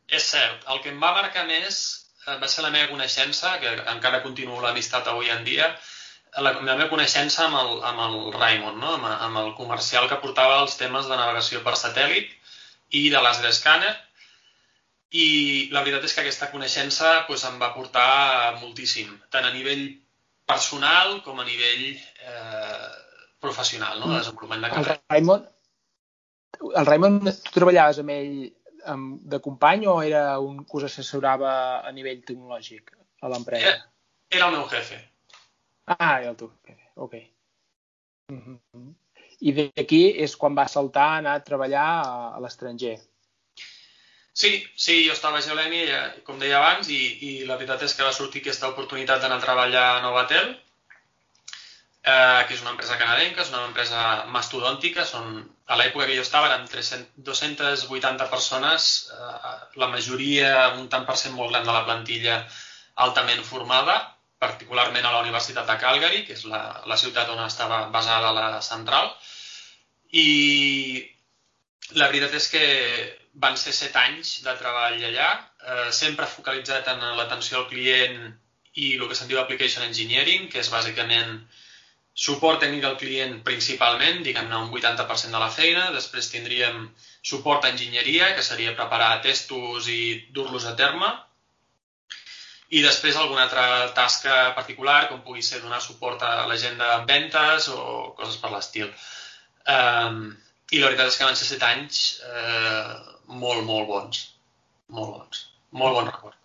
És 0.09 0.27
cert. 0.33 0.65
El 0.73 0.81
que 0.83 0.91
em 0.93 0.99
va 1.03 1.15
marcar 1.17 1.45
més 1.47 1.79
eh, 2.27 2.37
va 2.41 2.49
ser 2.49 2.65
la 2.65 2.73
meva 2.75 2.91
coneixença, 2.91 3.59
que 3.63 3.77
encara 3.95 4.25
continuo 4.25 4.61
l'amistat 4.65 5.09
avui 5.13 5.31
en 5.35 5.45
dia, 5.47 5.69
la, 6.37 6.53
la 6.53 6.75
meva 6.75 6.89
coneixença 6.91 7.47
amb 7.47 7.61
el, 7.61 7.71
amb 7.91 8.03
el 8.07 8.19
Raimon, 8.35 8.81
no? 8.81 8.97
amb, 8.97 9.07
amb 9.29 9.41
el 9.45 9.55
comercial 9.61 10.09
que 10.11 10.21
portava 10.25 10.61
els 10.65 10.77
temes 10.81 11.09
de 11.09 11.17
navegació 11.17 11.63
per 11.65 11.77
satèl·lit 11.79 12.35
i 12.99 13.09
de 13.13 13.23
laser 13.23 13.53
scanner, 13.55 13.95
i 15.11 15.27
la 15.73 15.81
veritat 15.85 16.05
és 16.05 16.15
que 16.15 16.21
aquesta 16.25 16.51
coneixença 16.53 17.25
pues, 17.27 17.45
em 17.49 17.57
va 17.61 17.73
portar 17.75 18.59
moltíssim, 18.61 19.15
tant 19.33 19.47
a 19.49 19.53
nivell 19.55 19.87
personal 20.49 21.23
com 21.25 21.41
a 21.41 21.47
nivell 21.49 21.87
eh, 21.95 22.91
professional, 23.41 24.01
no? 24.01 24.13
de 24.13 24.19
desenvolupament 24.19 24.67
de 24.67 24.71
carrera. 24.75 24.99
El 24.99 25.15
Raimon, 25.15 25.49
el 26.75 26.89
Raimon, 26.89 27.19
tu 27.25 27.55
treballaves 27.57 28.01
amb 28.03 28.15
ell 28.15 28.39
amb, 28.93 29.21
de 29.33 29.41
company 29.45 29.87
o 29.87 29.99
era 30.03 30.39
un 30.41 30.63
que 30.65 30.81
us 30.81 30.89
assessorava 30.89 31.53
a 31.81 31.93
nivell 31.93 32.23
tecnològic 32.25 32.95
a 33.23 33.33
l'empresa? 33.33 33.75
Era, 33.75 33.91
era 34.39 34.49
el 34.49 34.57
meu 34.57 34.69
jefe. 34.73 35.01
Ah, 35.89 36.21
era 36.21 36.33
el 36.33 36.37
teu 36.37 36.53
jefe, 36.67 36.91
ok. 36.97 37.15
Mm 38.33 38.41
-hmm. 38.45 38.95
I 39.41 39.53
d'aquí 39.53 40.03
és 40.25 40.37
quan 40.37 40.57
va 40.57 40.69
saltar 40.69 41.09
a 41.09 41.17
anar 41.19 41.35
a 41.35 41.45
treballar 41.45 41.87
a, 42.05 42.35
a 42.37 42.41
l'estranger. 42.41 42.99
Sí, 44.39 44.51
sí, 44.77 44.95
jo 45.03 45.15
estava 45.17 45.41
a 45.41 45.43
Geolènia, 45.43 46.01
com 46.27 46.37
deia 46.39 46.61
abans, 46.61 46.87
i, 46.95 46.99
i 47.27 47.31
la 47.47 47.57
veritat 47.59 47.81
és 47.89 47.95
que 47.99 48.05
va 48.07 48.15
sortir 48.15 48.45
aquesta 48.45 48.69
oportunitat 48.71 49.25
d'anar 49.25 49.41
a 49.41 49.45
treballar 49.45 49.87
a 49.97 50.03
Novatel, 50.05 50.53
eh, 52.13 52.45
que 52.47 52.55
és 52.55 52.63
una 52.63 52.71
empresa 52.77 53.01
canadenca, 53.01 53.43
és 53.43 53.51
una 53.51 53.65
empresa 53.67 54.05
mastodòntica, 54.37 55.09
són, 55.11 55.43
a 55.67 55.81
l'època 55.83 56.07
que 56.07 56.21
jo 56.21 56.29
estava 56.29 56.53
eren 56.53 56.71
300, 56.71 57.19
280 57.33 58.31
persones, 58.37 58.89
eh, 59.19 59.53
la 59.83 59.91
majoria, 59.97 60.55
un 60.79 60.87
tant 60.95 61.11
per 61.11 61.19
cent 61.25 61.35
molt 61.35 61.51
gran 61.57 61.67
de 61.67 61.75
la 61.75 61.83
plantilla 61.91 62.39
altament 63.09 63.43
formada, 63.53 64.01
particularment 64.39 65.05
a 65.05 65.17
la 65.19 65.27
Universitat 65.27 65.67
de 65.67 65.81
Calgary, 65.83 66.23
que 66.31 66.39
és 66.39 66.47
la, 66.47 66.63
la 66.87 67.03
ciutat 67.07 67.35
on 67.35 67.43
estava 67.51 67.89
basada 67.91 68.35
la 68.43 68.51
central, 68.73 69.17
i 70.15 70.29
la 71.99 72.07
veritat 72.07 72.39
és 72.39 72.53
que 72.55 72.69
van 73.45 73.57
ser 73.61 73.75
set 73.77 73.97
anys 74.01 74.39
de 74.45 74.55
treball 74.61 74.99
allà, 75.11 75.31
eh, 75.63 75.89
sempre 76.01 76.27
focalitzat 76.27 76.89
en 76.95 77.05
l'atenció 77.19 77.61
al 77.61 77.69
client 77.73 78.19
i 78.75 78.95
el 78.97 79.07
que 79.09 79.17
se'n 79.19 79.31
diu 79.31 79.41
Application 79.41 79.87
Engineering, 79.87 80.49
que 80.53 80.63
és 80.63 80.71
bàsicament 80.73 81.39
suport 82.19 82.59
tècnic 82.63 82.85
al 82.85 82.97
client 82.99 83.39
principalment, 83.47 84.25
diguem-ne 84.27 84.59
un 84.65 84.73
80% 84.75 85.35
de 85.37 85.43
la 85.43 85.51
feina, 85.55 85.85
després 85.95 86.31
tindríem 86.33 86.89
suport 87.23 87.65
a 87.65 87.71
enginyeria, 87.75 88.33
que 88.35 88.43
seria 88.47 88.75
preparar 88.79 89.21
testos 89.23 89.87
i 89.93 90.01
dur-los 90.35 90.67
a 90.67 90.75
terme, 90.81 91.11
i 92.69 92.83
després 92.85 93.17
alguna 93.17 93.45
altra 93.47 93.93
tasca 93.97 94.51
particular, 94.57 95.07
com 95.09 95.23
pugui 95.25 95.45
ser 95.47 95.63
donar 95.63 95.81
suport 95.81 96.25
a 96.27 96.33
la 96.51 96.59
gent 96.61 96.77
de 96.81 96.91
ventes 97.09 97.71
o 97.73 97.79
coses 98.19 98.37
per 98.43 98.51
l'estil. 98.53 98.91
Um, 99.77 100.19
I 100.75 100.83
la 100.83 100.91
veritat 100.91 101.13
és 101.13 101.17
que 101.17 101.29
van 101.29 101.39
ser 101.39 101.47
set 101.49 101.63
anys 101.65 102.03
eh, 102.29 103.18
molt, 103.29 103.65
molt 103.69 103.89
bons. 103.89 104.27
Molt 104.89 105.15
bons. 105.15 105.47
Molt 105.77 105.99
bon 105.99 106.09
record. 106.09 106.37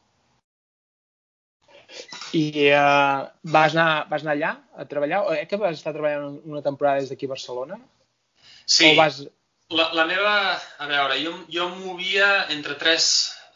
I 2.34 2.72
uh, 2.74 3.30
vas, 3.54 3.76
anar, 3.76 4.06
vas 4.10 4.24
anar 4.26 4.34
allà 4.34 4.52
a 4.82 4.86
treballar? 4.90 5.22
O 5.28 5.36
eh, 5.36 5.46
que 5.50 5.60
vas 5.62 5.78
estar 5.78 5.94
treballant 5.94 6.42
una 6.50 6.64
temporada 6.66 7.04
des 7.04 7.12
d'aquí 7.14 7.30
a 7.30 7.34
Barcelona? 7.36 7.80
Sí. 8.66 8.90
O 8.90 8.98
vas... 8.98 9.22
La, 9.74 9.90
la 9.96 10.06
meva... 10.10 10.34
A 10.84 10.90
veure, 10.90 11.20
jo, 11.22 11.34
jo 11.54 11.70
em 11.70 11.80
movia 11.86 12.30
entre 12.54 12.76
tres 12.82 13.08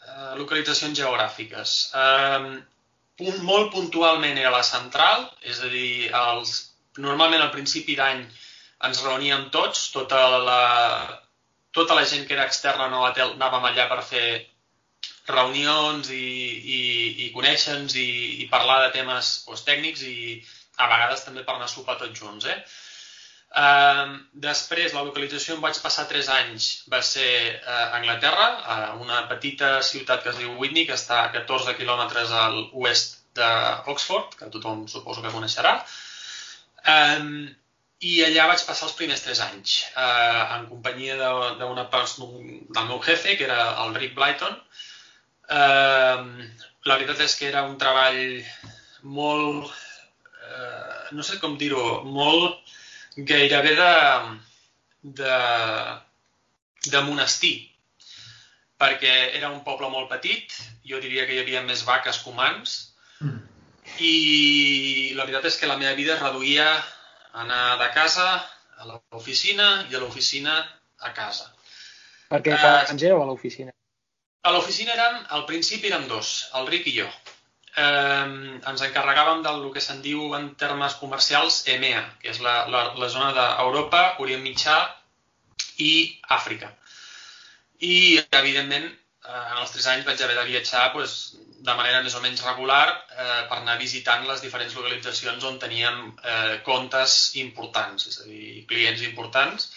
uh, 0.06 0.34
localitzacions 0.38 0.96
geogràfiques. 0.98 1.76
Um, 1.98 2.50
un, 3.26 3.40
molt 3.46 3.72
puntualment 3.74 4.38
era 4.38 4.54
la 4.54 4.64
central, 4.66 5.26
és 5.42 5.60
a 5.62 5.70
dir, 5.72 6.10
els, 6.14 6.58
normalment 7.02 7.42
al 7.42 7.52
principi 7.54 7.98
d'any 7.98 8.22
ens 8.86 9.02
reuníem 9.02 9.48
tots, 9.54 9.88
tota 9.90 10.22
la, 10.46 10.60
tota 11.76 11.96
la 11.98 12.04
gent 12.08 12.26
que 12.26 12.34
era 12.36 12.46
externa 12.48 12.86
a 12.86 12.92
Novatel 12.92 13.34
anàvem 13.36 13.68
allà 13.68 13.88
per 13.90 14.02
fer 14.10 14.28
reunions 15.28 16.10
i, 16.10 16.26
i, 16.76 16.80
i 17.26 17.30
conèixer-nos 17.34 17.96
i, 18.00 18.08
i 18.42 18.48
parlar 18.52 18.78
de 18.86 18.92
temes 18.96 19.32
doncs, 19.46 19.64
tècnics 19.66 20.04
i 20.08 20.18
a 20.78 20.86
vegades 20.88 21.24
també 21.26 21.44
per 21.44 21.56
anar 21.56 21.68
a 21.68 21.72
sopar 21.72 21.98
tots 22.00 22.20
junts. 22.20 22.46
Eh? 22.48 22.58
Uh, 23.48 24.18
després, 24.44 24.92
la 24.94 25.02
localització 25.06 25.56
on 25.56 25.62
vaig 25.64 25.78
passar 25.82 26.04
3 26.10 26.28
anys 26.34 26.66
va 26.92 27.00
ser 27.02 27.30
uh, 27.56 27.76
a 27.76 27.96
Anglaterra, 27.98 28.48
a 28.74 28.76
una 29.00 29.22
petita 29.30 29.78
ciutat 29.82 30.22
que 30.24 30.32
es 30.34 30.40
diu 30.40 30.52
Whitney, 30.60 30.86
que 30.88 30.96
està 30.96 31.22
a 31.24 31.30
14 31.34 31.76
quilòmetres 31.78 32.32
a 32.32 32.48
l'oest 32.54 33.16
d'Oxford, 33.38 34.36
que 34.38 34.50
tothom 34.52 34.84
suposo 34.90 35.24
que 35.24 35.32
coneixerà. 35.32 35.78
Um, 36.88 37.48
I 37.98 38.12
allà 38.24 38.46
vaig 38.46 38.62
passar 38.66 38.86
els 38.86 38.94
primers 38.98 39.24
3 39.24 39.40
anys, 39.48 39.78
uh, 39.98 40.58
en 40.58 40.68
companyia 40.70 41.16
d'una 41.58 41.88
persona 41.90 42.44
del 42.76 42.90
meu 42.92 43.00
jefe, 43.02 43.34
que 43.36 43.48
era 43.48 43.58
el 43.84 43.96
Rick 43.96 44.14
Blyton, 44.14 44.54
Eh, 45.48 46.18
la 46.88 46.96
veritat 46.96 47.22
és 47.24 47.36
que 47.38 47.48
era 47.48 47.64
un 47.64 47.78
treball 47.80 48.18
molt, 49.18 49.70
eh, 50.44 51.14
no 51.16 51.24
sé 51.24 51.38
com 51.40 51.56
dir-ho, 51.60 52.02
molt 52.04 52.74
gairebé 53.30 53.72
de, 53.78 53.94
de, 55.22 55.38
de 56.92 57.02
monestir, 57.08 57.54
perquè 58.78 59.14
era 59.40 59.48
un 59.54 59.62
poble 59.64 59.88
molt 59.94 60.12
petit, 60.12 60.52
jo 60.84 61.00
diria 61.00 61.24
que 61.26 61.38
hi 61.38 61.42
havia 61.44 61.64
més 61.64 61.86
vaques 61.88 62.20
que 62.20 62.30
humans, 62.30 62.76
mm. 63.24 63.40
i 64.04 64.14
la 65.16 65.24
veritat 65.24 65.48
és 65.48 65.56
que 65.58 65.72
la 65.72 65.80
meva 65.80 65.96
vida 65.96 66.18
es 66.18 66.22
reduïa 66.22 66.68
anar 67.44 67.78
de 67.82 67.88
casa 67.94 68.28
a 68.78 68.88
l'oficina 68.90 69.68
i 69.86 69.92
de 69.94 70.02
l'oficina 70.02 70.58
a 71.06 71.12
casa. 71.16 71.48
Perquè 72.28 72.54
uh, 72.54 72.84
ens 72.92 73.02
éreu 73.02 73.22
a 73.22 73.26
l'oficina? 73.28 73.72
A 74.46 74.52
l'oficina 74.54 74.94
érem, 74.94 75.18
al 75.36 75.44
principi 75.48 75.90
érem 75.90 76.06
dos, 76.10 76.48
el 76.58 76.68
Ric 76.70 76.86
i 76.90 76.94
jo. 77.00 77.08
Eh, 77.78 78.26
ens 78.70 78.82
encarregàvem 78.86 79.42
del 79.44 79.66
que 79.74 79.82
se'n 79.82 80.00
diu 80.02 80.32
en 80.38 80.48
termes 80.60 80.96
comercials 80.98 81.60
EMEA, 81.74 82.00
que 82.22 82.32
és 82.32 82.40
la, 82.44 82.54
la, 82.72 82.84
la 82.98 83.08
zona 83.12 83.32
d'Europa, 83.36 84.02
Orient 84.24 84.42
Mitjà 84.42 84.78
i 85.84 85.92
Àfrica. 86.38 86.72
I, 87.78 88.18
evidentment, 88.40 88.88
eh, 88.88 89.07
en 89.28 89.60
els 89.60 89.74
tres 89.74 89.86
anys 89.92 90.06
vaig 90.08 90.22
haver 90.24 90.36
de 90.38 90.46
viatjar 90.48 90.88
doncs, 90.94 91.18
de 91.68 91.74
manera 91.74 92.00
més 92.04 92.14
o 92.14 92.22
menys 92.22 92.44
regular 92.46 92.84
eh, 92.88 93.42
per 93.50 93.58
anar 93.58 93.76
visitant 93.80 94.24
les 94.28 94.40
diferents 94.44 94.76
localitzacions 94.78 95.44
on 95.44 95.58
teníem 95.58 96.04
eh, 96.22 96.56
comptes 96.66 97.16
importants, 97.42 98.06
és 98.12 98.20
a 98.22 98.26
dir, 98.28 98.64
clients 98.70 99.02
importants 99.08 99.68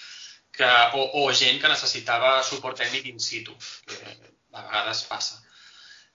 que, 0.53 0.69
o, 0.99 1.07
o 1.23 1.31
gent 1.33 1.61
que 1.61 1.71
necessitava 1.71 2.35
suport 2.45 2.77
tècnic 2.83 3.07
in 3.11 3.19
situ, 3.23 3.55
que 3.87 3.99
a 4.03 4.61
vegades 4.61 5.03
passa. 5.09 5.39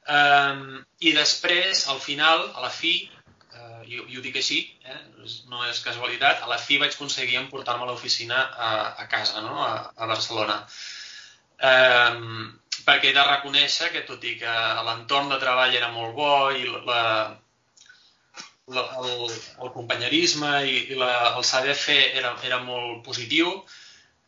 Um, 0.06 0.84
I 1.02 1.12
després, 1.16 1.86
al 1.90 1.98
final, 2.00 2.44
a 2.54 2.62
la 2.62 2.70
fi, 2.70 2.92
uh, 3.56 3.80
i, 3.88 3.96
i 3.98 4.18
ho 4.18 4.22
dic 4.22 4.36
així, 4.38 4.60
eh, 4.86 5.00
no 5.50 5.64
és 5.66 5.80
casualitat, 5.82 6.44
a 6.44 6.52
la 6.52 6.60
fi 6.62 6.78
vaig 6.82 6.94
aconseguir 6.94 7.40
emportar-me 7.40 7.88
a 7.88 7.90
l'oficina 7.90 8.38
a, 8.68 8.70
a 9.02 9.08
casa, 9.10 9.42
no? 9.42 9.56
a, 9.64 9.72
a 9.96 10.10
Barcelona. 10.12 10.60
Um, 11.56 12.54
perquè 12.86 13.10
he 13.10 13.16
de 13.16 13.24
reconèixer 13.26 13.90
que, 13.94 14.04
tot 14.08 14.22
i 14.24 14.36
que 14.40 14.54
l'entorn 14.86 15.32
de 15.32 15.40
treball 15.42 15.74
era 15.74 15.90
molt 15.94 16.14
bo 16.14 16.34
i 16.54 16.66
la, 16.70 17.00
la, 18.76 18.84
el, 19.00 19.32
el 19.64 19.72
companyerisme 19.74 20.52
i, 20.66 20.76
i 20.92 21.00
la, 21.00 21.10
el 21.32 21.44
saber 21.44 21.74
fer 21.78 21.98
era, 22.20 22.36
era 22.46 22.60
molt 22.62 23.02
positiu, 23.06 23.50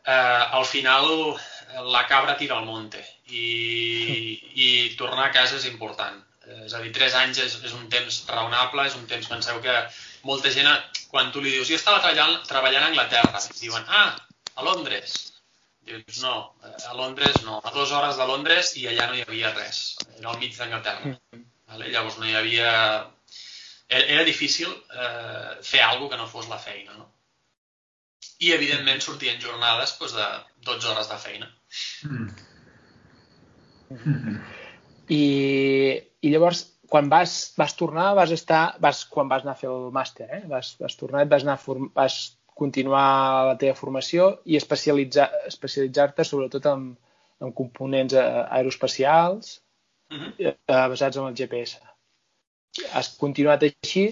eh, 0.05 0.43
al 0.59 0.65
final 0.65 1.07
la 1.93 2.05
cabra 2.09 2.35
tira 2.37 2.57
al 2.57 2.65
monte 2.65 3.03
i, 3.29 3.45
i 4.65 4.69
tornar 4.99 5.29
a 5.29 5.33
casa 5.35 5.59
és 5.59 5.69
important. 5.69 6.19
És 6.65 6.73
a 6.73 6.79
dir, 6.81 6.89
tres 6.95 7.13
anys 7.13 7.37
és, 7.43 7.57
és 7.67 7.73
un 7.77 7.85
temps 7.93 8.23
raonable, 8.31 8.87
és 8.89 8.95
un 8.97 9.05
temps, 9.09 9.27
penseu 9.29 9.59
que 9.61 9.75
molta 10.25 10.49
gent, 10.53 10.69
quan 11.11 11.29
tu 11.31 11.43
li 11.43 11.51
dius, 11.53 11.69
jo 11.69 11.77
estava 11.77 12.01
treballant, 12.01 12.39
treballant 12.49 12.87
a 12.87 12.89
Anglaterra, 12.89 13.43
diuen, 13.59 13.85
ah, 13.85 14.15
a 14.55 14.65
Londres, 14.65 15.13
Dius, 15.87 16.21
no, 16.21 16.33
a 16.61 16.93
Londres 16.93 17.43
no, 17.45 17.59
a 17.63 17.71
dues 17.73 17.91
hores 17.95 18.17
de 18.19 18.25
Londres 18.29 18.73
i 18.77 18.87
allà 18.89 19.07
no 19.09 19.15
hi 19.17 19.23
havia 19.25 19.53
res, 19.55 19.79
era 20.17 20.29
al 20.31 20.41
mig 20.41 20.57
d'Anglaterra. 20.57 21.13
Mm. 21.13 21.45
Vale? 21.71 21.93
Llavors 21.93 22.19
no 22.19 22.27
hi 22.27 22.35
havia... 22.37 22.73
Era, 23.89 24.05
era 24.17 24.25
difícil 24.27 24.69
eh, 24.69 25.55
fer 25.65 25.81
alguna 25.81 26.11
que 26.11 26.19
no 26.21 26.27
fos 26.29 26.49
la 26.49 26.59
feina, 26.61 26.93
no? 26.97 27.07
I, 28.39 28.51
evidentment, 28.55 29.01
sortien 29.01 29.39
jornades 29.41 29.95
doncs, 29.99 30.13
de 30.15 30.27
12 30.67 30.91
hores 30.91 31.09
de 31.09 31.17
feina. 31.23 31.49
Mm. 32.05 32.27
I, 35.09 35.23
I 36.21 36.31
llavors, 36.31 36.61
quan 36.89 37.09
vas, 37.09 37.53
vas 37.57 37.75
tornar, 37.79 38.13
vas 38.17 38.31
estar, 38.35 38.75
vas, 38.83 39.03
quan 39.09 39.29
vas 39.31 39.43
anar 39.45 39.55
a 39.57 39.61
fer 39.61 39.69
el 39.71 39.89
màster, 39.95 40.29
eh? 40.37 40.43
vas, 40.51 40.75
vas 40.81 40.97
tornar, 40.99 41.25
vas, 41.31 41.45
anar 41.47 41.57
form, 41.61 41.89
vas 41.95 42.19
continuar 42.59 43.45
la 43.49 43.57
teva 43.61 43.77
formació 43.77 44.29
i 44.45 44.57
especialitzar-te 44.59 45.47
especialitzar 45.51 46.27
sobretot 46.27 46.65
en, 46.71 46.91
en 47.43 47.53
components 47.61 48.13
eh, 48.13 48.25
aeroespacials 48.57 49.59
uh 50.11 50.15
mhm. 50.15 50.33
-huh. 50.37 50.53
eh, 50.53 50.87
basats 50.93 51.17
en 51.17 51.27
el 51.27 51.37
GPS. 51.39 51.79
Has 52.93 53.17
continuat 53.17 53.63
així 53.63 54.05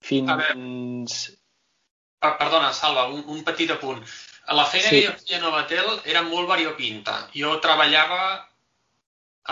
fins... 0.00 0.30
A 0.32 0.36
veure, 0.36 2.36
perdona, 2.38 2.72
Salva, 2.72 3.08
un, 3.12 3.24
un 3.26 3.44
petit 3.44 3.70
apunt. 3.70 4.02
La 4.46 4.64
feina 4.64 4.88
sí. 4.88 5.00
que 5.00 5.06
jo 5.06 5.12
feia 5.18 5.38
a 5.38 5.42
Novatel 5.42 5.88
era 6.04 6.22
molt 6.22 6.48
variopinta. 6.48 7.28
Jo 7.34 7.58
treballava 7.60 8.48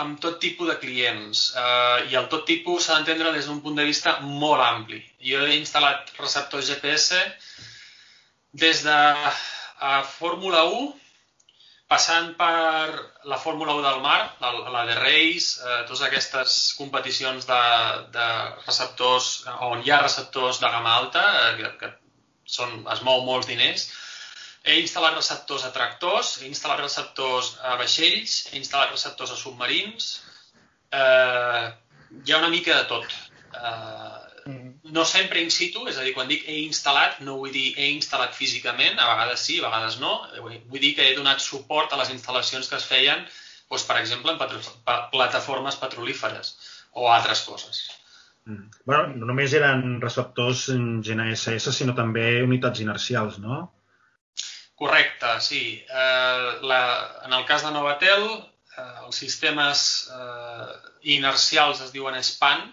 amb 0.01 0.19
tot 0.23 0.39
tipus 0.43 0.69
de 0.71 0.77
clients 0.81 1.41
eh, 1.59 2.11
i 2.11 2.17
el 2.19 2.27
tot 2.31 2.45
tipus 2.49 2.85
s'ha 2.85 2.97
d'entendre 2.97 3.33
des 3.35 3.47
d'un 3.49 3.61
punt 3.63 3.77
de 3.79 3.85
vista 3.87 4.17
molt 4.25 4.63
ampli. 4.63 5.01
Jo 5.31 5.45
he 5.45 5.57
instal·lat 5.59 6.11
receptors 6.19 6.69
GPS 6.71 7.21
des 8.65 8.83
de 8.87 8.99
a 9.85 9.95
Fórmula 10.07 10.63
1, 10.71 10.85
passant 11.91 12.31
per 12.39 12.51
la 13.31 13.37
Fórmula 13.37 13.75
1 13.77 13.83
del 13.85 13.99
mar, 14.01 14.19
la, 14.41 14.51
la 14.75 14.85
de 14.89 14.95
Reis, 15.01 15.49
eh, 15.59 15.81
totes 15.89 16.05
aquestes 16.07 16.55
competicions 16.79 17.45
de, 17.49 17.61
de 18.15 18.29
receptors 18.65 19.29
on 19.67 19.83
hi 19.83 19.91
ha 19.91 20.01
receptors 20.01 20.61
de 20.63 20.71
gamma 20.77 20.95
alta, 21.01 21.25
eh, 21.43 21.53
que, 21.59 21.71
que 21.83 21.91
són, 22.57 22.81
es 22.93 23.03
mou 23.05 23.23
molts 23.27 23.51
diners, 23.51 23.89
he 24.65 24.81
instal·lat 24.81 25.13
receptors 25.13 25.63
a 25.67 25.71
tractors, 25.73 26.35
he 26.41 26.49
instal·lat 26.49 26.81
receptors 26.81 27.53
a 27.61 27.75
vaixells, 27.81 28.37
he 28.51 28.59
instal·lat 28.59 28.93
receptors 28.93 29.33
a 29.35 29.37
submarins. 29.37 30.11
Eh, 30.89 31.65
hi 32.23 32.33
ha 32.33 32.39
una 32.41 32.49
mica 32.53 32.77
de 32.79 32.87
tot. 32.89 33.17
Eh, 33.53 34.49
mm. 34.49 34.71
no 34.97 35.05
sempre 35.05 35.43
in 35.43 35.53
situ, 35.53 35.85
és 35.91 35.99
a 35.99 36.05
dir, 36.07 36.15
quan 36.17 36.31
dic 36.31 36.47
he 36.49 36.57
instal·lat, 36.63 37.21
no 37.27 37.37
vull 37.43 37.53
dir 37.53 37.67
he 37.77 37.91
instal·lat 37.93 38.33
físicament, 38.37 38.97
a 38.97 39.11
vegades 39.13 39.45
sí, 39.49 39.59
a 39.61 39.67
vegades 39.67 39.99
no. 40.01 40.15
Vull 40.41 40.81
dir 40.81 40.95
que 40.97 41.11
he 41.11 41.17
donat 41.19 41.45
suport 41.45 41.93
a 41.93 42.01
les 42.01 42.13
instal·lacions 42.15 42.71
que 42.71 42.79
es 42.81 42.89
feien, 42.89 43.21
doncs, 43.69 43.85
per 43.85 43.99
exemple, 44.01 44.33
en 44.33 44.41
patro 44.41 44.61
plataformes 45.13 45.77
petrolíferes 45.81 46.55
o 46.97 47.11
altres 47.13 47.45
coses. 47.45 47.85
Mm. 48.49 48.65
Bueno, 48.89 49.13
no 49.21 49.29
només 49.29 49.53
eren 49.57 49.99
receptors 50.01 50.67
GNSS, 50.73 51.69
sinó 51.69 51.93
també 51.97 52.41
unitats 52.41 52.81
inercials, 52.81 53.37
no? 53.45 53.63
Correcte, 54.75 55.39
sí. 55.39 55.63
Eh, 55.87 56.49
la, 56.61 56.81
en 57.25 57.33
el 57.33 57.45
cas 57.45 57.63
de 57.63 57.71
Novatel, 57.71 58.25
eh, 58.77 58.87
els 59.05 59.21
sistemes 59.23 59.85
eh, 60.11 60.73
inercials 61.15 61.83
es 61.85 61.93
diuen 61.95 62.17
SPAN 62.21 62.65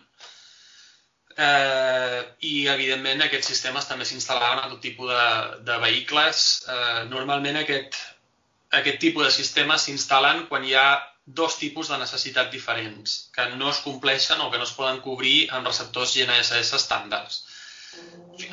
eh, 1.36 2.22
i, 2.40 2.66
evidentment, 2.72 3.22
aquests 3.22 3.52
sistemes 3.54 3.86
també 3.88 4.08
s'instal·laven 4.08 4.64
a 4.64 4.72
tot 4.72 4.82
tipus 4.82 5.12
de, 5.12 5.28
de 5.68 5.78
vehicles. 5.84 6.42
Eh, 6.66 7.04
normalment 7.12 7.62
aquest, 7.62 7.98
aquest 8.80 9.00
tipus 9.06 9.28
de 9.28 9.32
sistemes 9.38 9.86
s'instal·len 9.86 10.46
quan 10.50 10.66
hi 10.66 10.74
ha 10.74 10.88
dos 11.24 11.54
tipus 11.58 11.88
de 11.92 11.98
necessitats 12.00 12.50
diferents 12.50 13.18
que 13.34 13.46
no 13.54 13.70
es 13.70 13.78
compleixen 13.86 14.40
o 14.42 14.50
que 14.50 14.58
no 14.58 14.66
es 14.66 14.74
poden 14.74 14.98
cobrir 15.04 15.36
amb 15.54 15.68
receptors 15.70 16.16
GNSS 16.16 16.74
estàndards. 16.80 17.44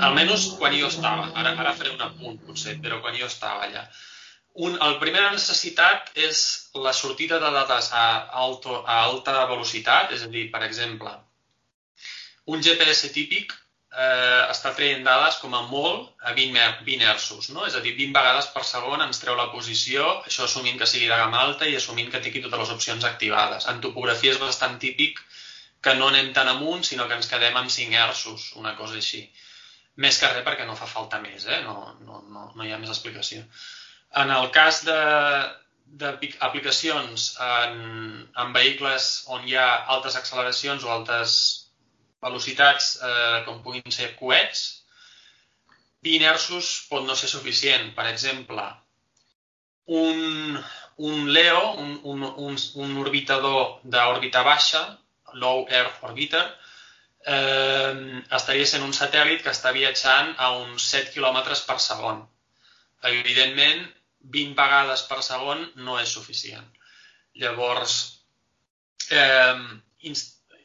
Almenys 0.07 0.45
quan 0.59 0.75
jo 0.77 0.89
estava. 0.91 1.29
Ara, 1.41 1.55
ara 1.63 1.75
faré 1.77 1.93
un 1.95 2.03
apunt, 2.05 2.39
potser, 2.47 2.77
però 2.83 2.99
quan 3.03 3.17
jo 3.17 3.29
estava 3.29 3.65
allà. 3.67 3.85
Un, 4.65 4.75
el 4.85 4.97
primera 5.01 5.31
necessitat 5.31 6.11
és 6.27 6.43
la 6.85 6.93
sortida 6.97 7.39
de 7.41 7.49
dades 7.55 7.89
a, 7.95 8.05
alto, 8.43 8.81
a 8.81 8.99
alta 9.05 9.45
velocitat, 9.51 10.13
és 10.17 10.25
a 10.25 10.29
dir, 10.33 10.49
per 10.53 10.63
exemple, 10.67 11.13
un 12.53 12.63
GPS 12.65 13.11
típic 13.15 13.53
eh, 13.53 14.43
està 14.49 14.71
traient 14.77 15.05
dades 15.05 15.37
com 15.43 15.53
a 15.55 15.61
molt 15.69 16.25
a 16.25 16.33
20, 16.37 16.83
20 16.87 17.07
hertzos, 17.11 17.49
no? 17.55 17.65
és 17.69 17.77
a 17.77 17.83
dir, 17.85 17.95
20 17.99 18.15
vegades 18.17 18.49
per 18.53 18.65
segon 18.67 19.03
ens 19.05 19.21
treu 19.21 19.37
la 19.37 19.49
posició, 19.53 20.07
això 20.29 20.45
assumint 20.45 20.79
que 20.81 20.89
sigui 20.89 21.09
de 21.11 21.19
gamma 21.21 21.43
alta 21.45 21.69
i 21.69 21.77
assumint 21.79 22.09
que 22.13 22.21
tingui 22.25 22.43
totes 22.45 22.63
les 22.63 22.73
opcions 22.77 23.07
activades. 23.11 23.69
En 23.71 23.81
topografia 23.85 24.33
és 24.35 24.41
bastant 24.41 24.79
típic 24.81 25.21
que 25.81 25.93
no 25.95 26.09
anem 26.11 26.33
tan 26.35 26.49
amunt, 26.51 26.83
sinó 26.87 27.07
que 27.07 27.15
ens 27.19 27.29
quedem 27.31 27.55
amb 27.57 27.71
5 27.71 27.95
hertzos, 27.95 28.49
una 28.61 28.75
cosa 28.79 28.99
així. 28.99 29.23
Més 30.03 30.19
que 30.19 30.31
res 30.31 30.45
perquè 30.47 30.65
no 30.67 30.77
fa 30.79 30.87
falta 30.87 31.19
més, 31.23 31.45
eh? 31.45 31.61
no, 31.65 31.93
no, 32.07 32.21
no, 32.33 32.49
no 32.55 32.65
hi 32.65 32.71
ha 32.71 32.79
més 32.81 32.91
explicació. 32.91 33.43
En 34.21 34.31
el 34.35 34.49
cas 34.55 34.83
de, 34.87 34.99
d'aplicacions 36.01 37.29
en, 37.45 37.79
en 38.43 38.53
vehicles 38.55 39.09
on 39.35 39.47
hi 39.47 39.55
ha 39.59 39.69
altes 39.95 40.17
acceleracions 40.19 40.85
o 40.85 40.91
altes 40.93 41.37
velocitats, 42.23 42.91
eh, 43.03 43.39
com 43.47 43.63
puguin 43.63 43.95
ser 43.95 44.13
coets, 44.19 44.65
20 46.07 46.27
hertzos 46.29 46.69
pot 46.89 47.05
no 47.07 47.15
ser 47.15 47.29
suficient. 47.31 47.91
Per 47.95 48.05
exemple, 48.11 48.65
un, 49.99 50.59
un 51.09 51.29
LEO, 51.33 51.61
un, 51.83 51.99
un, 52.03 52.25
un, 52.47 52.57
un 52.85 52.97
orbitador 53.03 53.79
d'òrbita 53.83 54.43
baixa, 54.47 54.83
Low 55.33 55.65
Earth 55.69 56.03
Orbiter, 56.09 56.43
eh, 57.25 58.23
estaria 58.39 58.65
sent 58.65 58.85
un 58.85 58.95
satèl·lit 58.95 59.43
que 59.43 59.53
està 59.53 59.73
viatjant 59.75 60.33
a 60.37 60.51
uns 60.63 60.89
7 60.95 61.13
km 61.15 61.41
per 61.67 61.79
segon. 61.83 62.23
Evidentment, 63.11 63.85
20 64.35 64.55
vegades 64.55 65.05
per 65.11 65.21
segon 65.23 65.63
no 65.85 65.99
és 65.99 66.11
suficient. 66.11 66.65
Llavors, 67.43 67.99
eh, 69.09 69.55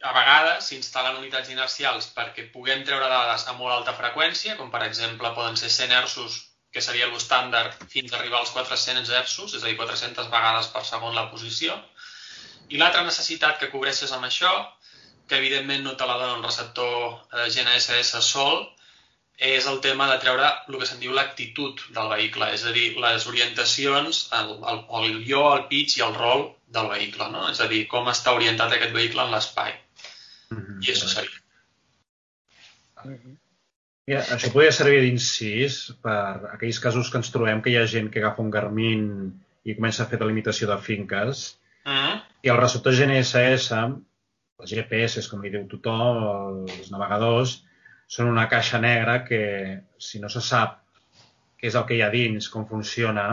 a 0.05 0.13
vegades 0.13 0.67
s'instal·len 0.69 1.21
unitats 1.21 1.53
inercials 1.53 2.11
perquè 2.17 2.49
puguem 2.53 2.83
treure 2.85 3.07
dades 3.09 3.47
a 3.49 3.55
molt 3.61 3.73
alta 3.77 3.95
freqüència, 4.01 4.57
com 4.59 4.73
per 4.75 4.83
exemple 4.89 5.31
poden 5.39 5.57
ser 5.57 5.71
100 5.73 5.95
hertzos, 5.99 6.43
que 6.75 6.83
seria 6.83 7.07
l'estàndard, 7.07 7.79
fins 7.89 8.13
a 8.13 8.19
arribar 8.19 8.41
als 8.41 8.51
400 8.51 9.13
hertzos, 9.17 9.55
és 9.55 9.63
a 9.63 9.69
dir, 9.69 9.77
400 9.79 10.29
vegades 10.33 10.69
per 10.75 10.83
segon 10.89 11.15
la 11.15 11.29
posició, 11.31 11.77
i 12.69 12.81
l'altra 12.81 13.05
necessitat 13.05 13.59
que 13.61 13.71
cobreixes 13.73 14.13
amb 14.13 14.29
això, 14.29 14.53
que 15.29 15.37
evidentment 15.41 15.85
no 15.85 15.95
te 15.97 16.07
la 16.09 16.17
dona 16.21 16.39
un 16.39 16.45
receptor 16.45 16.97
eh, 17.33 17.49
GNSS 17.49 18.25
sol, 18.25 18.65
és 19.37 19.67
el 19.67 19.81
tema 19.83 20.07
de 20.11 20.19
treure 20.23 20.47
el 20.69 20.77
que 20.79 20.87
se'n 20.87 21.01
diu 21.03 21.15
l'actitud 21.15 21.81
del 21.95 22.11
vehicle, 22.13 22.51
és 22.55 22.65
a 22.65 22.73
dir, 22.75 22.91
les 23.03 23.27
orientacions, 23.27 24.21
el, 24.39 24.53
el, 24.73 24.83
el 25.01 25.17
guió, 25.25 25.47
el 25.57 25.65
pitch 25.71 25.99
i 25.99 26.05
el 26.07 26.15
rol 26.15 26.53
del 26.77 26.91
vehicle, 26.93 27.31
no? 27.33 27.49
és 27.51 27.61
a 27.61 27.71
dir, 27.71 27.85
com 27.91 28.11
està 28.13 28.35
orientat 28.37 28.77
aquest 28.77 28.95
vehicle 28.95 29.25
en 29.25 29.33
l'espai. 29.35 29.75
Mm 30.51 30.61
-hmm. 30.61 30.85
I 30.87 30.93
això 30.93 31.09
seria. 31.09 31.41
Mm 33.05 33.17
-hmm. 33.17 33.37
Ja, 34.07 34.21
això 34.37 34.53
podria 34.53 34.73
servir 34.73 35.01
d'incís 35.01 35.95
per 36.03 36.53
aquells 36.53 36.79
casos 36.79 37.11
que 37.11 37.17
ens 37.17 37.31
trobem 37.31 37.63
que 37.63 37.71
hi 37.71 37.77
ha 37.77 37.87
gent 37.87 38.11
que 38.11 38.21
agafa 38.21 38.43
un 38.43 38.51
Garmin 38.51 39.33
i 39.65 39.75
comença 39.75 40.03
a 40.03 40.07
fer 40.07 40.19
delimitació 40.19 40.69
de 40.69 40.79
finques. 40.79 41.59
Mm 41.85 41.93
-hmm. 41.93 42.34
I 42.45 42.51
el 42.53 42.59
receptor 42.61 42.93
GNSS, 42.93 43.77
els 44.61 44.73
GPS, 44.77 45.23
com 45.31 45.41
li 45.41 45.53
diu 45.53 45.63
tothom, 45.71 46.67
els 46.69 46.91
navegadors, 46.93 47.55
són 48.15 48.29
una 48.29 48.45
caixa 48.53 48.81
negra 48.83 49.23
que, 49.25 49.41
si 49.97 50.21
no 50.21 50.29
se 50.29 50.43
sap 50.45 50.83
què 51.57 51.71
és 51.71 51.79
el 51.81 51.87
que 51.89 51.97
hi 51.97 52.03
ha 52.05 52.11
dins, 52.13 52.51
com 52.53 52.67
funciona, 52.69 53.25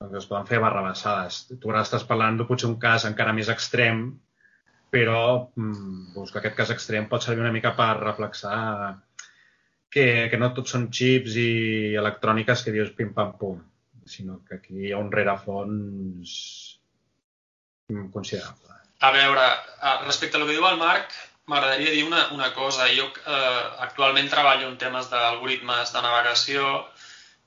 doncs 0.00 0.22
es 0.22 0.28
poden 0.30 0.48
fer 0.48 0.62
barrabassades. 0.64 1.42
Tu 1.60 1.72
ara 1.72 1.82
estàs 1.84 2.06
parlant 2.08 2.38
de 2.40 2.46
potser 2.48 2.70
un 2.70 2.78
cas 2.80 3.04
encara 3.08 3.34
més 3.36 3.50
extrem, 3.52 4.06
però 4.96 5.20
doncs, 5.52 6.32
que 6.32 6.40
aquest 6.40 6.56
cas 6.56 6.72
extrem 6.72 7.10
pot 7.10 7.26
servir 7.26 7.44
una 7.44 7.52
mica 7.52 7.74
per 7.76 7.90
reflexar 8.00 8.62
que, 9.92 10.06
que 10.32 10.40
no 10.40 10.54
tots 10.56 10.72
són 10.72 10.88
xips 10.88 11.36
i 11.42 11.50
electròniques 12.00 12.64
que 12.64 12.72
dius 12.72 12.96
pim-pam-pum, 12.96 13.60
sinó 14.08 14.40
que 14.48 14.56
aquí 14.56 14.86
hi 14.86 14.96
ha 14.96 15.04
un 15.04 15.12
rerefons 15.12 16.40
considerable. 18.12 18.74
A 19.00 19.10
veure, 19.12 19.46
respecte 20.04 20.38
al 20.38 20.46
que 20.46 20.56
diu 20.56 20.66
el 20.66 20.78
Marc, 20.80 21.12
m'agradaria 21.50 21.92
dir 21.94 22.04
una, 22.06 22.26
una 22.34 22.52
cosa. 22.54 22.88
Jo 22.98 23.06
eh, 23.12 23.64
actualment 23.86 24.30
treballo 24.32 24.68
en 24.70 24.78
temes 24.80 25.10
d'algoritmes 25.12 25.92
de 25.94 26.02
navegació 26.02 26.70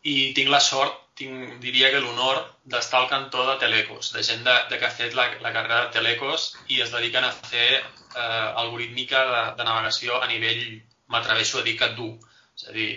i 0.08 0.32
tinc 0.38 0.52
la 0.54 0.62
sort, 0.64 1.02
tinc, 1.20 1.58
diria 1.64 1.90
que 1.92 2.00
l'honor 2.00 2.40
d'estar 2.72 3.02
al 3.02 3.10
cantó 3.12 3.44
de 3.50 3.58
Telecos, 3.66 4.14
de 4.16 4.24
gent 4.24 4.46
de, 4.46 4.56
de 4.70 4.80
que 4.80 4.88
ha 4.88 4.94
fet 5.02 5.18
la, 5.18 5.28
la 5.44 5.52
carrera 5.56 5.82
de 5.86 5.94
Telecos 5.98 6.54
i 6.70 6.80
es 6.86 6.94
dediquen 6.96 7.28
a 7.28 7.34
fer 7.34 7.82
eh, 7.82 8.48
algorítmica 8.64 9.26
de, 9.34 9.44
de 9.60 9.68
navegació 9.68 10.22
a 10.22 10.32
nivell, 10.32 10.64
m'atreveixo 11.12 11.60
a 11.60 11.68
dir 11.68 11.76
que 11.82 11.92
dur. 12.00 12.14
És 12.56 12.70
a 12.70 12.76
dir, 12.76 12.90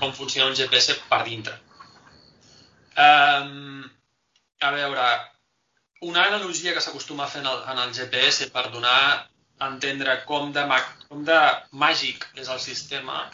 com 0.00 0.12
funciona 0.14 0.50
un 0.50 0.58
GPS 0.58 0.96
per 1.10 1.22
dintre. 1.26 1.54
Um, 2.98 3.84
a 4.58 4.70
veure, 4.74 5.06
una 6.00 6.24
analogia 6.28 6.74
que 6.74 6.80
s'acostuma 6.84 7.24
a 7.24 7.32
fer 7.32 7.42
en 7.42 7.50
el, 7.50 7.60
en 7.72 7.82
el 7.84 7.92
GPS 7.96 8.48
per 8.54 8.68
donar 8.70 9.26
a 9.58 9.68
entendre 9.68 10.20
com 10.26 10.52
de, 10.54 10.64
com 11.08 11.24
de 11.26 11.38
màgic 11.72 12.26
és 12.38 12.48
el 12.48 12.60
sistema 12.62 13.24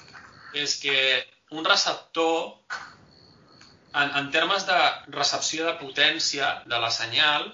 és 0.55 0.79
que 0.81 0.97
un 1.51 1.65
receptor, 1.65 2.55
en, 3.93 4.11
en 4.21 4.31
termes 4.31 4.65
de 4.67 4.79
recepció 5.12 5.67
de 5.67 5.75
potència 5.81 6.51
de 6.71 6.79
la 6.81 6.91
senyal, 6.91 7.51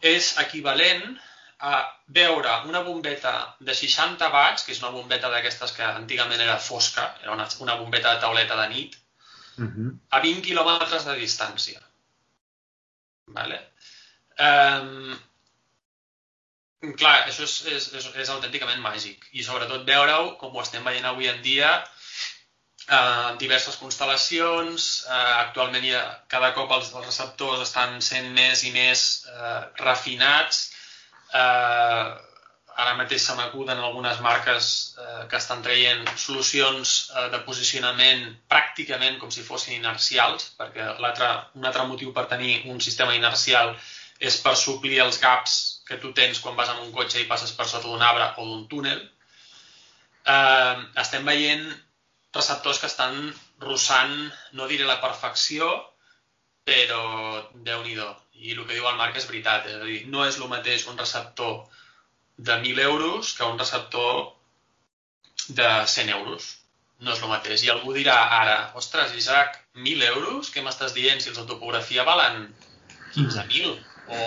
és 0.00 0.32
equivalent 0.40 1.04
a 1.60 1.84
veure 2.08 2.56
una 2.68 2.80
bombeta 2.80 3.34
de 3.60 3.74
60 3.76 4.30
watts, 4.32 4.64
que 4.64 4.72
és 4.72 4.80
una 4.82 4.92
bombeta 4.94 5.28
d'aquestes 5.28 5.76
que 5.76 5.84
antigament 5.84 6.40
era 6.40 6.56
fosca, 6.58 7.14
era 7.22 7.36
una, 7.36 7.46
una 7.60 7.76
bombeta 7.76 8.14
de 8.14 8.20
tauleta 8.26 8.56
de 8.62 8.68
nit, 8.74 8.98
Uh 9.60 9.66
-huh. 9.66 9.98
a 10.08 10.20
20 10.20 10.40
quilòmetres 10.40 11.04
de 11.04 11.14
distància. 11.20 11.80
Vale? 13.26 13.69
Um, 14.40 15.18
clar, 16.96 17.26
això 17.26 17.44
és, 17.44 17.56
és, 17.68 17.88
és, 17.98 18.06
és 18.24 18.30
autènticament 18.32 18.80
màgic. 18.80 19.26
I 19.36 19.44
sobretot 19.44 19.84
veure-ho, 19.88 20.36
com 20.40 20.54
ho 20.56 20.62
estem 20.62 20.86
veient 20.86 21.08
avui 21.10 21.28
en 21.28 21.42
dia, 21.44 21.74
eh, 22.88 23.36
diverses 23.42 23.76
constel·lacions, 23.82 24.88
eh, 25.04 25.20
actualment 25.42 25.86
ha, 25.92 26.02
cada 26.32 26.54
cop 26.56 26.72
els, 26.78 26.94
els 26.94 27.06
receptors 27.10 27.66
estan 27.66 28.00
sent 28.00 28.32
més 28.40 28.64
i 28.64 28.72
més 28.76 29.06
eh, 29.28 29.60
refinats, 29.84 30.64
eh, 31.34 32.08
ara 32.80 32.96
mateix 32.96 33.26
se 33.26 33.36
m'acuden 33.36 33.76
algunes 33.76 34.20
marques 34.24 34.72
eh, 34.96 35.22
que 35.28 35.36
estan 35.36 35.60
traient 35.62 36.06
solucions 36.16 36.96
eh, 37.12 37.28
de 37.34 37.44
posicionament 37.44 38.24
pràcticament 38.48 39.20
com 39.20 39.32
si 39.34 39.44
fossin 39.44 39.76
inercials, 39.76 40.54
perquè 40.56 40.94
un 40.96 41.66
altre 41.68 41.88
motiu 41.92 42.14
per 42.16 42.30
tenir 42.30 42.62
un 42.72 42.80
sistema 42.80 43.12
inercial 43.18 43.76
és 43.76 43.99
per 44.20 44.56
suplir 44.56 45.00
els 45.00 45.18
gaps 45.20 45.52
que 45.88 45.96
tu 46.00 46.12
tens 46.16 46.40
quan 46.44 46.56
vas 46.56 46.68
amb 46.68 46.82
un 46.84 46.92
cotxe 46.92 47.22
i 47.22 47.28
passes 47.28 47.52
per 47.56 47.66
sota 47.68 47.88
d'un 47.88 48.02
arbre 48.04 48.26
o 48.38 48.44
d'un 48.46 48.66
túnel. 48.68 49.00
Eh, 50.34 50.76
estem 51.02 51.24
veient 51.24 51.64
receptors 52.36 52.78
que 52.78 52.90
estan 52.90 53.16
russant, 53.64 54.12
no 54.52 54.68
diré 54.68 54.84
la 54.86 55.00
perfecció, 55.00 55.70
però 56.68 57.48
déu 57.54 57.82
nhi 57.84 57.96
I 58.40 58.52
el 58.54 58.64
que 58.64 58.72
diu 58.76 58.86
el 58.88 58.96
Marc 58.96 59.16
és 59.16 59.26
veritat, 59.28 59.66
és 59.68 59.74
a 59.76 59.84
dir, 59.84 60.06
no 60.08 60.24
és 60.24 60.38
el 60.38 60.48
mateix 60.48 60.86
un 60.88 60.96
receptor 60.96 61.66
de 62.36 62.54
1.000 62.56 62.80
euros 62.80 63.34
que 63.36 63.44
un 63.44 63.58
receptor 63.58 64.32
de 65.48 65.68
100 65.86 66.08
euros. 66.14 66.46
No 67.00 67.12
és 67.12 67.20
el 67.20 67.28
mateix. 67.28 67.64
I 67.64 67.72
algú 67.74 67.92
dirà 67.92 68.16
ara, 68.38 68.72
ostres, 68.80 69.12
Isaac, 69.16 69.58
1.000 69.76 70.06
euros? 70.14 70.48
Què 70.54 70.64
m'estàs 70.64 70.96
dient? 70.96 71.20
Si 71.20 71.28
els 71.32 71.40
de 71.42 71.44
topografia 71.52 72.06
valen 72.08 72.48
15.000 73.12 73.89
o 74.10 74.20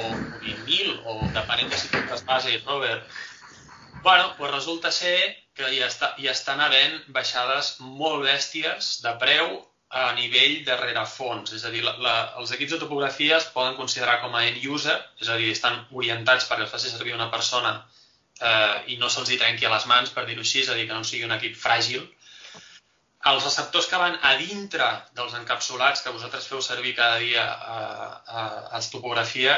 20.000 0.43 0.97
o 1.05 1.19
depenent 1.35 1.69
de 1.71 1.79
si 1.79 1.91
tu 1.91 2.01
base, 2.27 2.57
Robert. 2.65 3.07
Bueno, 4.03 4.33
doncs 4.37 4.51
resulta 4.51 4.91
ser 4.91 5.17
que 5.55 5.69
hi, 5.69 5.83
està, 5.85 6.13
hi 6.19 6.27
estan 6.31 6.61
havent 6.63 6.97
baixades 7.15 7.75
molt 7.83 8.25
bèsties 8.25 8.97
de 9.05 9.13
preu 9.21 9.53
a 9.93 10.07
nivell 10.17 10.63
de 10.65 10.75
rerefons, 10.79 11.53
és 11.53 11.63
a 11.67 11.71
dir, 11.73 11.83
la, 11.85 11.93
la, 12.01 12.13
els 12.41 12.51
equips 12.55 12.73
de 12.73 12.79
topografia 12.81 13.37
es 13.37 13.45
poden 13.53 13.75
considerar 13.77 14.17
com 14.23 14.33
a 14.33 14.41
end 14.47 14.63
user, 14.65 14.95
és 15.21 15.29
a 15.29 15.37
dir, 15.37 15.51
estan 15.53 15.77
orientats 16.01 16.47
perquè 16.49 16.65
els 16.65 16.73
faci 16.73 16.89
servir 16.89 17.13
una 17.13 17.29
persona 17.33 17.75
eh, 18.41 18.95
i 18.95 18.97
no 19.01 19.11
se'ls 19.13 19.29
hi 19.29 19.37
trenqui 19.43 19.69
a 19.69 19.73
les 19.75 19.85
mans, 19.91 20.09
per 20.15 20.25
dir-ho 20.25 20.41
així, 20.41 20.63
és 20.63 20.71
a 20.73 20.77
dir, 20.79 20.87
que 20.89 20.97
no 20.97 21.05
sigui 21.05 21.27
un 21.29 21.35
equip 21.37 21.59
fràgil. 21.59 22.07
Els 23.31 23.45
receptors 23.45 23.87
que 23.87 23.99
van 24.01 24.17
a 24.29 24.33
dintre 24.39 24.87
dels 25.17 25.35
encapsulats 25.37 26.03
que 26.03 26.11
vosaltres 26.15 26.47
feu 26.51 26.61
servir 26.65 26.95
cada 26.97 27.21
dia 27.21 27.43
a, 27.45 27.77
a, 28.41 28.43
a 28.77 28.81
topografia 28.91 29.55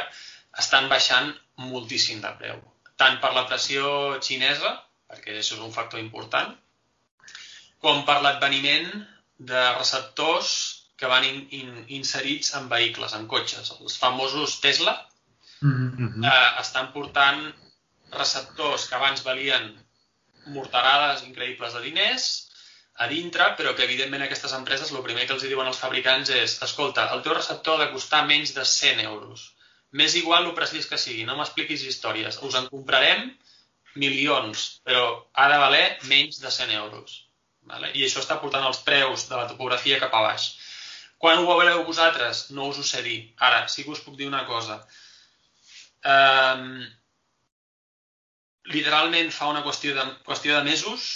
estan 0.63 0.89
baixant 0.91 1.32
moltíssim 1.72 2.22
de 2.22 2.32
preu. 2.41 2.61
Tant 3.01 3.18
per 3.24 3.34
la 3.34 3.47
pressió 3.49 3.88
xinesa, 4.28 4.76
perquè 5.09 5.39
això 5.39 5.57
és 5.57 5.66
un 5.66 5.74
factor 5.74 5.99
important, 6.03 6.53
com 7.82 8.05
per 8.05 8.20
l'adveniment 8.22 8.88
de 9.51 9.66
receptors 9.80 10.53
que 10.95 11.09
van 11.11 11.26
in, 11.28 11.41
in, 11.57 11.74
inserits 11.97 12.53
en 12.59 12.70
vehicles, 12.72 13.18
en 13.18 13.28
cotxes. 13.28 13.74
Els 13.80 13.97
famosos 13.99 14.59
Tesla 14.63 14.95
mm 15.61 15.89
-hmm. 15.97 16.26
eh, 16.32 16.61
estan 16.61 16.93
portant 16.93 17.41
receptors 18.11 18.88
que 18.88 18.95
abans 18.95 19.24
valien 19.24 19.74
morterades 20.55 21.24
increïbles 21.28 21.74
de 21.74 21.82
diners 21.82 22.26
a 22.96 23.08
dintre, 23.12 23.50
però 23.60 23.74
que 23.76 23.84
evidentment 23.84 24.24
aquestes 24.24 24.54
empreses 24.56 24.91
el 24.91 25.04
primer 25.04 25.26
que 25.28 25.36
els 25.36 25.43
diuen 25.43 25.68
als 25.68 25.82
fabricants 25.84 26.32
és 26.32 26.56
escolta, 26.64 27.10
el 27.16 27.24
teu 27.26 27.36
receptor 27.36 27.76
ha 27.76 27.86
de 27.86 27.91
costar 27.91 28.24
menys 28.30 28.54
de 28.56 28.64
100 28.72 29.04
euros. 29.04 29.50
M'és 29.96 30.16
igual 30.20 30.48
el 30.48 30.56
precís 30.56 30.88
que 30.91 31.00
sigui, 31.00 31.26
no 31.28 31.36
m'expliquis 31.39 31.84
històries. 31.89 32.39
Us 32.48 32.56
en 32.60 32.70
comprarem 32.72 33.30
milions, 34.00 34.66
però 34.88 35.04
ha 35.34 35.50
de 35.52 35.60
valer 35.60 35.86
menys 36.12 36.39
de 36.43 36.52
100 36.52 36.76
euros. 36.80 37.22
Vale? 37.68 37.91
I 37.98 38.06
això 38.06 38.22
està 38.24 38.39
portant 38.41 38.66
els 38.68 38.82
preus 38.88 39.28
de 39.30 39.39
la 39.39 39.48
topografia 39.52 40.00
cap 40.00 40.16
a 40.16 40.24
baix. 40.30 40.50
Quan 41.20 41.39
ho 41.39 41.48
veureu 41.48 41.84
vosaltres? 41.88 42.50
No 42.56 42.68
us 42.72 42.80
ho 42.80 42.84
sé 42.86 43.02
dir. 43.06 43.20
Ara, 43.48 43.66
sí 43.72 43.84
que 43.84 43.96
us 43.96 44.04
puc 44.06 44.18
dir 44.20 44.28
una 44.28 44.43
cosa. 44.48 44.82
Um, 46.06 46.84
literalment 48.72 49.32
fa 49.34 49.50
una 49.52 49.64
qüestió 49.66 49.96
de, 49.98 50.06
qüestió 50.28 50.58
de 50.58 50.68
mesos, 50.68 51.08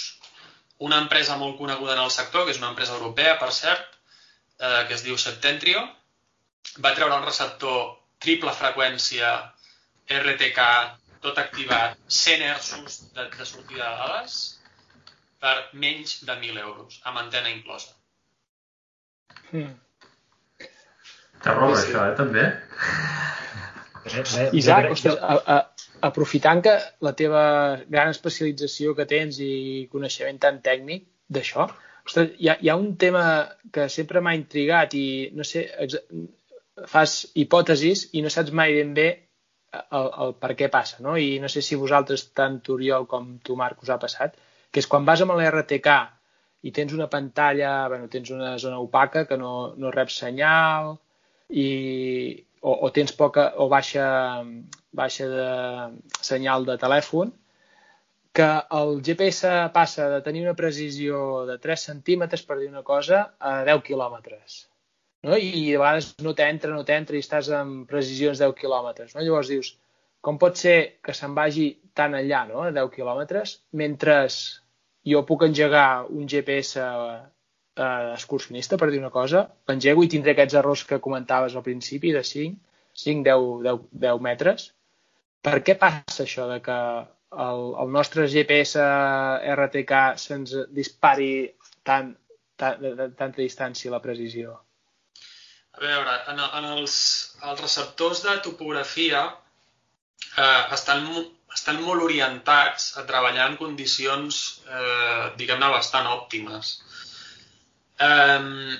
una 0.86 0.98
empresa 1.04 1.36
molt 1.36 1.58
coneguda 1.58 1.94
en 1.96 2.02
el 2.04 2.12
sector, 2.14 2.46
que 2.46 2.54
és 2.54 2.60
una 2.60 2.70
empresa 2.72 2.96
europea, 2.96 3.36
per 3.40 3.50
cert, 3.52 3.98
eh, 4.58 4.84
que 4.88 4.96
es 4.96 5.04
diu 5.04 5.18
Septentrio, 5.20 5.82
va 6.84 6.94
treure 6.96 7.16
un 7.16 7.26
receptor 7.26 7.82
triple 8.24 8.52
freqüència, 8.56 9.34
RTK, 10.20 10.64
tot 11.24 11.38
activat, 11.40 11.98
100 12.08 12.46
Hz 12.48 13.12
de, 13.16 13.28
de 13.36 13.46
sortida 13.46 13.84
de 13.84 13.96
dades, 14.00 14.38
per 15.40 15.54
menys 15.84 16.18
de 16.24 16.34
1.000 16.34 16.64
euros, 16.64 17.00
amb 17.08 17.20
antena 17.22 17.52
inclosa. 17.52 17.92
Mm. 19.52 19.72
Te 21.40 21.54
roba 21.56 21.76
sí. 21.76 21.88
això, 21.88 22.06
eh, 22.08 22.16
també? 22.16 22.44
Isaac, 24.56 24.90
ostres, 24.94 25.16
a, 25.20 25.36
a, 25.56 25.79
aprofitant 26.08 26.62
que 26.64 26.74
la 27.06 27.12
teva 27.18 27.44
gran 27.88 28.10
especialització 28.14 28.94
que 28.98 29.06
tens 29.10 29.38
i 29.44 29.86
coneixement 29.92 30.40
tan 30.42 30.60
tècnic 30.64 31.06
d'això, 31.30 31.66
ostres, 32.06 32.34
hi 32.38 32.50
ha, 32.50 32.56
hi 32.60 32.70
ha 32.70 32.76
un 32.80 32.94
tema 33.00 33.24
que 33.72 33.88
sempre 33.92 34.22
m'ha 34.24 34.36
intrigat 34.38 34.94
i 34.98 35.06
no 35.36 35.46
sé, 35.46 35.66
fas 36.90 37.16
hipòtesis 37.42 38.08
i 38.16 38.22
no 38.24 38.32
saps 38.32 38.54
mai 38.56 38.74
ben 38.78 38.94
bé 38.96 39.08
el, 39.72 40.08
el 40.24 40.32
per 40.42 40.54
què 40.58 40.70
passa, 40.72 40.98
no? 41.04 41.16
I 41.16 41.38
no 41.42 41.50
sé 41.52 41.62
si 41.62 41.78
vosaltres, 41.78 42.26
tant 42.36 42.58
Oriol 42.74 43.06
com 43.10 43.36
tu, 43.44 43.56
Marc, 43.58 43.82
us 43.84 43.92
ha 43.92 44.00
passat, 44.02 44.38
que 44.70 44.82
és 44.82 44.88
quan 44.90 45.06
vas 45.06 45.22
amb 45.22 45.36
l'RTK 45.36 45.98
i 46.66 46.72
tens 46.76 46.92
una 46.96 47.08
pantalla, 47.12 47.88
bueno, 47.88 48.08
tens 48.12 48.32
una 48.34 48.56
zona 48.58 48.80
opaca 48.82 49.24
que 49.28 49.38
no, 49.40 49.52
no 49.80 49.92
rep 49.94 50.10
senyal 50.12 50.96
i, 51.48 51.68
o, 52.60 52.72
o 52.86 52.90
tens 52.92 53.12
poca 53.16 53.50
o 53.56 53.68
baixa, 53.72 54.06
baixa 54.92 55.28
de 55.32 55.46
senyal 56.20 56.66
de 56.68 56.76
telèfon, 56.80 57.32
que 58.32 58.48
el 58.78 59.00
GPS 59.02 59.50
passa 59.74 60.08
de 60.12 60.20
tenir 60.22 60.44
una 60.44 60.56
precisió 60.58 61.44
de 61.48 61.58
3 61.58 61.86
centímetres, 61.90 62.44
per 62.46 62.60
dir 62.60 62.68
una 62.70 62.84
cosa, 62.86 63.24
a 63.38 63.60
10 63.66 63.82
quilòmetres. 63.88 64.66
no? 65.22 65.36
i 65.36 65.74
a 65.74 65.80
vegades 65.80 66.14
no 66.24 66.32
t'entra, 66.36 66.72
no 66.72 66.84
t'entra 66.88 67.16
i 67.16 67.24
estàs 67.24 67.50
amb 67.52 67.88
precisions 67.90 68.40
10 68.40 68.54
quilòmetres. 68.60 69.14
No? 69.14 69.24
Llavors 69.24 69.50
dius, 69.52 69.74
com 70.20 70.38
pot 70.40 70.56
ser 70.56 71.00
que 71.04 71.14
se'n 71.16 71.34
vagi 71.36 71.66
tan 71.96 72.14
enllà, 72.16 72.46
no? 72.48 72.62
a 72.64 72.72
10 72.76 72.94
quilòmetres, 72.94 73.58
mentre 73.82 74.22
jo 75.10 75.24
puc 75.28 75.44
engegar 75.48 76.06
un 76.08 76.28
GPS 76.28 76.80
eh, 77.80 78.12
excursionista, 78.14 78.78
per 78.80 78.90
dir 78.92 79.00
una 79.02 79.12
cosa, 79.14 79.46
l'engego 79.70 80.04
i 80.04 80.10
tindré 80.12 80.36
aquests 80.36 80.58
errors 80.60 80.84
que 80.88 81.00
comentaves 81.02 81.56
al 81.56 81.66
principi 81.66 82.12
de 82.16 82.22
5, 82.26 82.76
5 83.04 83.24
10, 83.28 83.48
10, 83.68 83.88
10 84.04 84.22
metres. 84.26 84.70
Per 85.40 85.58
què 85.64 85.76
passa 85.80 86.24
això 86.26 86.46
de 86.50 86.60
que 86.64 86.78
el, 87.46 87.62
el 87.82 87.92
nostre 87.94 88.26
GPS 88.28 88.82
RTK 89.54 90.00
se'ns 90.20 90.56
dispari 90.76 91.30
tant, 91.86 92.12
tant, 92.60 92.80
de, 92.82 92.94
de, 92.98 93.08
tanta 93.16 93.40
distància 93.40 93.92
la 93.92 94.02
precisió? 94.04 94.58
A 95.78 95.84
veure, 95.84 96.16
en, 96.32 96.40
en 96.42 96.66
els, 96.74 96.96
els 97.46 97.60
receptors 97.62 98.24
de 98.26 98.34
topografia 98.44 99.22
eh, 99.30 100.64
estan, 100.76 101.06
estan 101.54 101.80
molt 101.86 102.04
orientats 102.04 102.90
a 103.00 103.06
treballar 103.08 103.48
en 103.48 103.56
condicions, 103.60 104.42
eh, 104.68 105.30
diguem-ne, 105.40 105.70
bastant 105.72 106.10
òptimes. 106.10 106.74
Eh, 108.00 108.78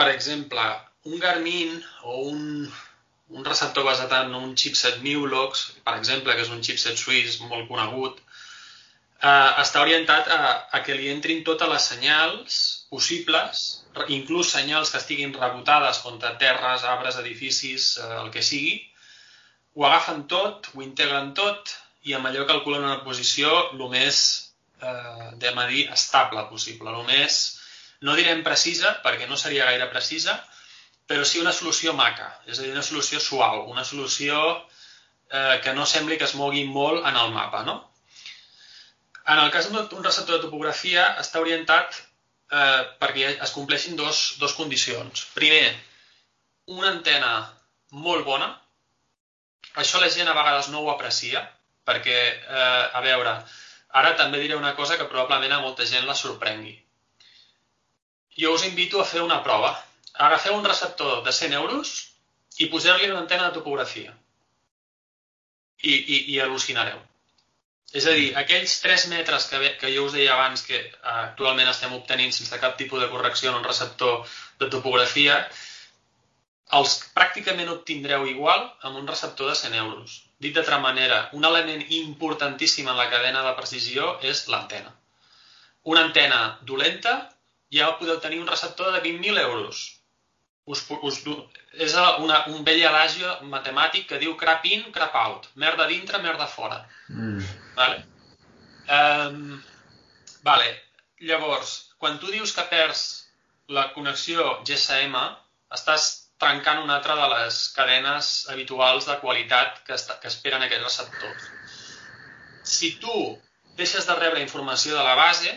per 0.00 0.08
exemple, 0.08 0.64
un 1.04 1.18
Garmin 1.18 1.74
o 2.02 2.20
un, 2.30 2.68
un 3.36 3.44
receptor 3.44 3.84
basat 3.84 4.12
en 4.22 4.34
un 4.34 4.54
chipset 4.56 5.00
Mulox, 5.04 5.66
per 5.84 5.96
exemple, 5.98 6.34
que 6.34 6.46
és 6.46 6.52
un 6.54 6.62
chipset 6.64 6.96
suís 6.96 7.38
molt 7.44 7.68
conegut, 7.68 8.20
eh, 9.20 9.50
està 9.62 9.82
orientat 9.84 10.30
a, 10.36 10.40
a 10.76 10.82
que 10.86 10.96
li 10.96 11.10
entrin 11.12 11.44
totes 11.44 11.68
les 11.72 11.88
senyals 11.92 12.60
possibles, 12.90 13.64
inclús 14.08 14.52
senyals 14.56 14.92
que 14.92 15.00
estiguin 15.02 15.36
rebotades 15.36 16.00
contra 16.04 16.36
terres, 16.40 16.86
arbres, 16.94 17.20
edificis, 17.22 17.92
eh, 17.98 18.10
el 18.22 18.32
que 18.34 18.44
sigui, 18.46 18.78
ho 19.76 19.86
agafen 19.86 20.24
tot, 20.32 20.72
ho 20.74 20.82
integren 20.82 21.34
tot 21.36 21.76
i 22.08 22.16
amb 22.16 22.26
allò 22.26 22.46
calculen 22.48 22.86
una 22.88 23.02
posició 23.04 23.52
el 23.74 23.84
més 23.92 24.49
eh, 24.82 25.30
de 25.44 25.52
dir, 25.72 25.84
estable 25.92 26.46
possible, 26.50 26.90
el 26.90 27.06
més, 27.08 27.40
no 28.06 28.16
direm 28.16 28.42
precisa, 28.46 28.96
perquè 29.04 29.28
no 29.28 29.36
seria 29.36 29.68
gaire 29.68 29.88
precisa, 29.92 30.38
però 31.10 31.24
sí 31.26 31.40
una 31.42 31.52
solució 31.52 31.92
maca, 31.98 32.28
és 32.46 32.58
a 32.58 32.62
dir, 32.62 32.72
una 32.72 32.86
solució 32.86 33.20
suau, 33.20 33.64
una 33.72 33.84
solució 33.84 34.40
eh, 35.30 35.60
que 35.64 35.74
no 35.74 35.86
sembli 35.86 36.18
que 36.18 36.28
es 36.28 36.36
mogui 36.38 36.64
molt 36.64 37.06
en 37.06 37.16
el 37.16 37.32
mapa, 37.34 37.64
no? 37.66 37.80
En 39.30 39.38
el 39.38 39.50
cas 39.54 39.68
d'un 39.70 40.04
receptor 40.04 40.36
de 40.36 40.44
topografia 40.46 41.04
està 41.22 41.42
orientat 41.42 41.98
eh, 42.50 42.82
perquè 43.02 43.34
es 43.36 43.54
compleixin 43.54 43.98
dos, 43.98 44.22
dos 44.42 44.56
condicions. 44.58 45.26
Primer, 45.36 45.74
una 46.78 46.90
antena 46.94 47.32
molt 47.90 48.26
bona. 48.26 48.50
Això 49.82 50.00
la 50.02 50.10
gent 50.10 50.30
a 50.30 50.34
vegades 50.34 50.70
no 50.72 50.82
ho 50.82 50.90
aprecia, 50.90 51.44
perquè, 51.86 52.20
eh, 52.40 52.84
a 52.94 53.02
veure, 53.04 53.36
Ara 53.98 54.14
també 54.18 54.38
diré 54.42 54.56
una 54.56 54.74
cosa 54.78 54.96
que 54.98 55.08
probablement 55.10 55.56
a 55.56 55.60
molta 55.64 55.86
gent 55.92 56.06
la 56.06 56.14
sorprengui. 56.18 56.76
Jo 58.40 58.54
us 58.54 58.64
invito 58.68 59.00
a 59.00 59.08
fer 59.12 59.22
una 59.26 59.42
prova. 59.46 59.72
Agafeu 60.26 60.56
un 60.56 60.66
receptor 60.66 61.22
de 61.26 61.32
100 61.32 61.56
euros 61.58 61.94
i 62.58 62.68
poseu-li 62.70 63.10
una 63.10 63.22
antena 63.24 63.48
de 63.48 63.56
topografia. 63.58 64.14
I, 65.82 65.94
i, 65.94 66.16
i 66.34 66.40
al·lucinareu. 66.44 67.00
És 67.98 68.06
a 68.06 68.12
dir, 68.14 68.28
aquells 68.38 68.76
3 68.84 69.06
metres 69.10 69.48
que, 69.50 69.58
que 69.80 69.90
jo 69.94 70.04
us 70.06 70.14
deia 70.14 70.34
abans 70.36 70.62
que 70.66 70.78
eh, 70.78 70.90
actualment 71.12 71.70
estem 71.70 71.94
obtenint 71.96 72.34
sense 72.36 72.60
cap 72.62 72.76
tipus 72.78 73.02
de 73.02 73.08
correcció 73.10 73.50
en 73.50 73.58
un 73.58 73.66
receptor 73.66 74.20
de 74.60 74.68
topografia, 74.74 75.40
els 76.78 76.96
pràcticament 77.16 77.70
obtindreu 77.72 78.26
igual 78.30 78.62
amb 78.86 78.98
un 79.00 79.08
receptor 79.08 79.50
de 79.50 79.56
100 79.58 79.76
euros. 79.82 80.16
Dit 80.38 80.54
d'altra 80.56 80.78
manera, 80.82 81.20
un 81.36 81.44
element 81.44 81.82
importantíssim 81.98 82.88
en 82.88 82.98
la 83.00 83.08
cadena 83.10 83.42
de 83.46 83.54
precisió 83.58 84.12
és 84.32 84.46
l'antena. 84.52 84.92
Una 85.82 86.04
antena 86.06 86.40
dolenta 86.68 87.14
ja 87.74 87.90
podeu 87.98 88.20
tenir 88.20 88.40
un 88.40 88.48
receptor 88.50 88.92
de 88.92 89.00
20.000 89.02 89.40
euros. 89.42 89.82
Us, 90.70 90.84
us, 91.02 91.18
és 91.72 91.96
una, 92.22 92.44
un 92.52 92.62
vell 92.66 92.84
adagio 92.86 93.32
matemàtic 93.50 94.06
que 94.10 94.20
diu 94.22 94.36
crap 94.38 94.66
in, 94.70 94.86
crap 94.94 95.16
out. 95.18 95.48
Merda 95.54 95.88
dintre, 95.90 96.22
merda 96.22 96.46
fora. 96.46 96.84
Mm. 97.08 97.42
Vale? 97.78 98.04
Um, 98.98 99.62
vale. 100.46 100.70
Llavors, 101.26 101.74
quan 101.98 102.18
tu 102.20 102.30
dius 102.32 102.54
que 102.56 102.66
perds 102.70 103.04
la 103.68 103.90
connexió 103.94 104.60
GSM, 104.66 105.18
estàs 105.74 106.10
trencant 106.40 106.82
una 106.82 106.96
altra 106.98 107.16
de 107.18 107.28
les 107.34 107.60
cadenes 107.76 108.30
habituals 108.52 109.08
de 109.08 109.16
qualitat 109.22 109.82
que, 109.86 109.96
està, 109.96 110.16
que 110.22 110.30
esperen 110.32 110.64
aquests 110.66 110.86
receptors. 110.86 111.48
Si 112.74 112.94
tu 113.02 113.16
deixes 113.80 114.08
de 114.08 114.16
rebre 114.18 114.42
informació 114.44 114.96
de 114.96 115.04
la 115.04 115.16
base, 115.18 115.52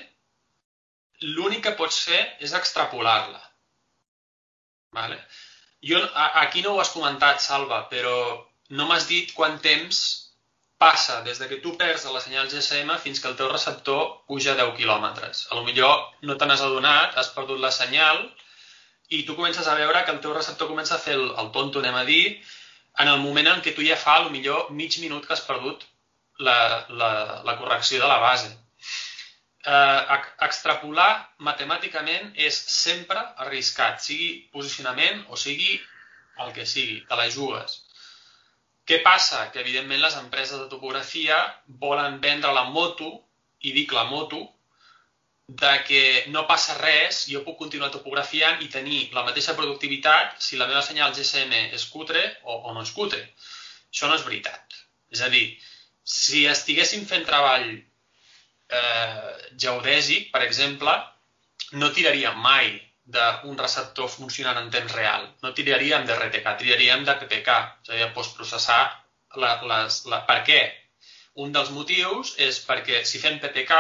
l'únic 1.38 1.64
que 1.68 1.76
pots 1.80 2.00
fer 2.08 2.22
és 2.48 2.56
extrapolar-la. 2.60 3.42
Vale? 4.98 5.20
Jo, 5.84 6.00
aquí 6.42 6.62
no 6.64 6.76
ho 6.76 6.82
has 6.84 6.92
comentat, 6.96 7.42
Salva, 7.44 7.84
però 7.92 8.18
no 8.78 8.88
m'has 8.88 9.08
dit 9.10 9.34
quant 9.38 9.58
temps 9.64 10.04
passa 10.84 11.22
des 11.26 11.40
de 11.40 11.48
que 11.50 11.60
tu 11.64 11.74
perds 11.80 12.06
la 12.12 12.22
senyal 12.24 12.50
GSM 12.52 12.96
fins 13.04 13.22
que 13.24 13.30
el 13.32 13.36
teu 13.40 13.50
receptor 13.52 14.02
puja 14.28 14.56
10 14.60 14.74
quilòmetres. 14.80 15.46
A 15.52 15.60
lo 15.60 15.64
millor 15.68 15.94
no 16.30 16.38
te 16.38 16.48
n'has 16.48 16.64
adonat, 16.66 17.18
has 17.20 17.32
perdut 17.36 17.62
la 17.64 17.72
senyal 17.72 18.24
i 19.14 19.24
tu 19.28 19.36
comences 19.38 19.68
a 19.68 19.78
veure 19.78 20.04
que 20.06 20.14
el 20.16 20.20
teu 20.24 20.34
receptor 20.34 20.70
comença 20.70 20.96
a 20.98 21.04
fer 21.06 21.16
el, 21.20 21.26
el 21.42 21.52
tonto, 21.56 21.82
anem 21.84 21.98
a 22.00 22.06
dir, 22.08 22.24
en 23.04 23.10
el 23.12 23.22
moment 23.22 23.50
en 23.52 23.62
què 23.66 23.74
tu 23.76 23.86
ja 23.86 23.98
fa, 24.00 24.20
millor 24.34 24.70
mig 24.82 24.98
minut 25.02 25.26
que 25.28 25.34
has 25.36 25.46
perdut 25.46 25.86
la, 26.48 26.58
la, 26.90 27.14
la 27.46 27.58
correcció 27.62 28.02
de 28.02 28.10
la 28.10 28.20
base. 28.24 28.52
Eh, 29.64 30.20
extrapolar 30.44 31.10
matemàticament 31.48 32.34
és 32.48 32.58
sempre 32.76 33.22
arriscat, 33.46 34.02
sigui 34.04 34.30
posicionament 34.52 35.24
o 35.30 35.40
sigui 35.40 35.78
el 36.44 36.52
que 36.56 36.66
sigui, 36.66 37.00
te 37.10 37.20
la 37.20 37.30
jugues. 37.32 37.80
Què 38.90 39.00
passa? 39.06 39.46
Que 39.54 39.62
evidentment 39.64 40.02
les 40.04 40.18
empreses 40.20 40.60
de 40.60 40.68
topografia 40.72 41.38
volen 41.86 42.20
vendre 42.24 42.52
la 42.52 42.66
moto, 42.76 43.14
i 43.64 43.72
dic 43.72 43.94
la 43.96 44.04
moto, 44.10 44.42
de 45.62 45.72
que 45.88 46.04
no 46.34 46.46
passa 46.50 46.76
res, 46.80 47.26
jo 47.30 47.44
puc 47.46 47.60
continuar 47.60 47.92
topografiant 47.94 48.62
i 48.66 48.70
tenir 48.74 49.02
la 49.14 49.26
mateixa 49.28 49.54
productivitat 49.58 50.40
si 50.42 50.58
la 50.58 50.68
meva 50.70 50.82
senyal 50.86 51.14
GSM 51.14 51.54
és 51.78 51.86
cutre 51.94 52.24
o, 52.44 52.56
o 52.56 52.74
no 52.74 52.82
és 52.82 52.94
cutre. 52.96 53.22
Això 53.92 54.10
no 54.10 54.18
és 54.18 54.26
veritat. 54.26 54.78
És 55.14 55.22
a 55.22 55.30
dir, 55.34 55.44
si 56.04 56.46
estiguéssim 56.50 57.04
fent 57.10 57.28
treball 57.28 57.68
eh, 57.70 59.34
geodèsic, 59.66 60.32
per 60.34 60.42
exemple, 60.48 60.96
no 61.78 61.92
tiraríem 61.94 62.40
mai 62.42 62.74
d'un 63.14 63.58
receptor 63.60 64.10
funcionant 64.10 64.58
en 64.62 64.72
temps 64.74 64.96
real. 64.96 65.28
No 65.44 65.54
tiraríem 65.54 66.08
de 66.08 66.16
RTK, 66.16 66.56
tiraríem 66.64 67.06
de 67.06 67.18
PPK, 67.20 67.60
és 67.84 67.92
a 67.92 68.00
dir, 68.00 68.10
postprocessar 68.16 68.82
la, 69.44 69.54
les, 69.70 70.00
la... 70.10 70.24
Per 70.30 70.40
què? 70.48 70.62
Un 71.46 71.54
dels 71.54 71.70
motius 71.76 72.34
és 72.48 72.60
perquè 72.66 73.04
si 73.10 73.22
fem 73.22 73.38
PPK 73.44 73.78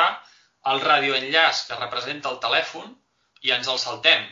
el 0.71 0.81
radioenllaç 0.83 1.65
que 1.67 1.79
representa 1.79 2.31
el 2.31 2.39
telèfon 2.43 2.93
i 3.43 3.51
ens 3.55 3.67
el 3.71 3.79
saltem. 3.81 4.23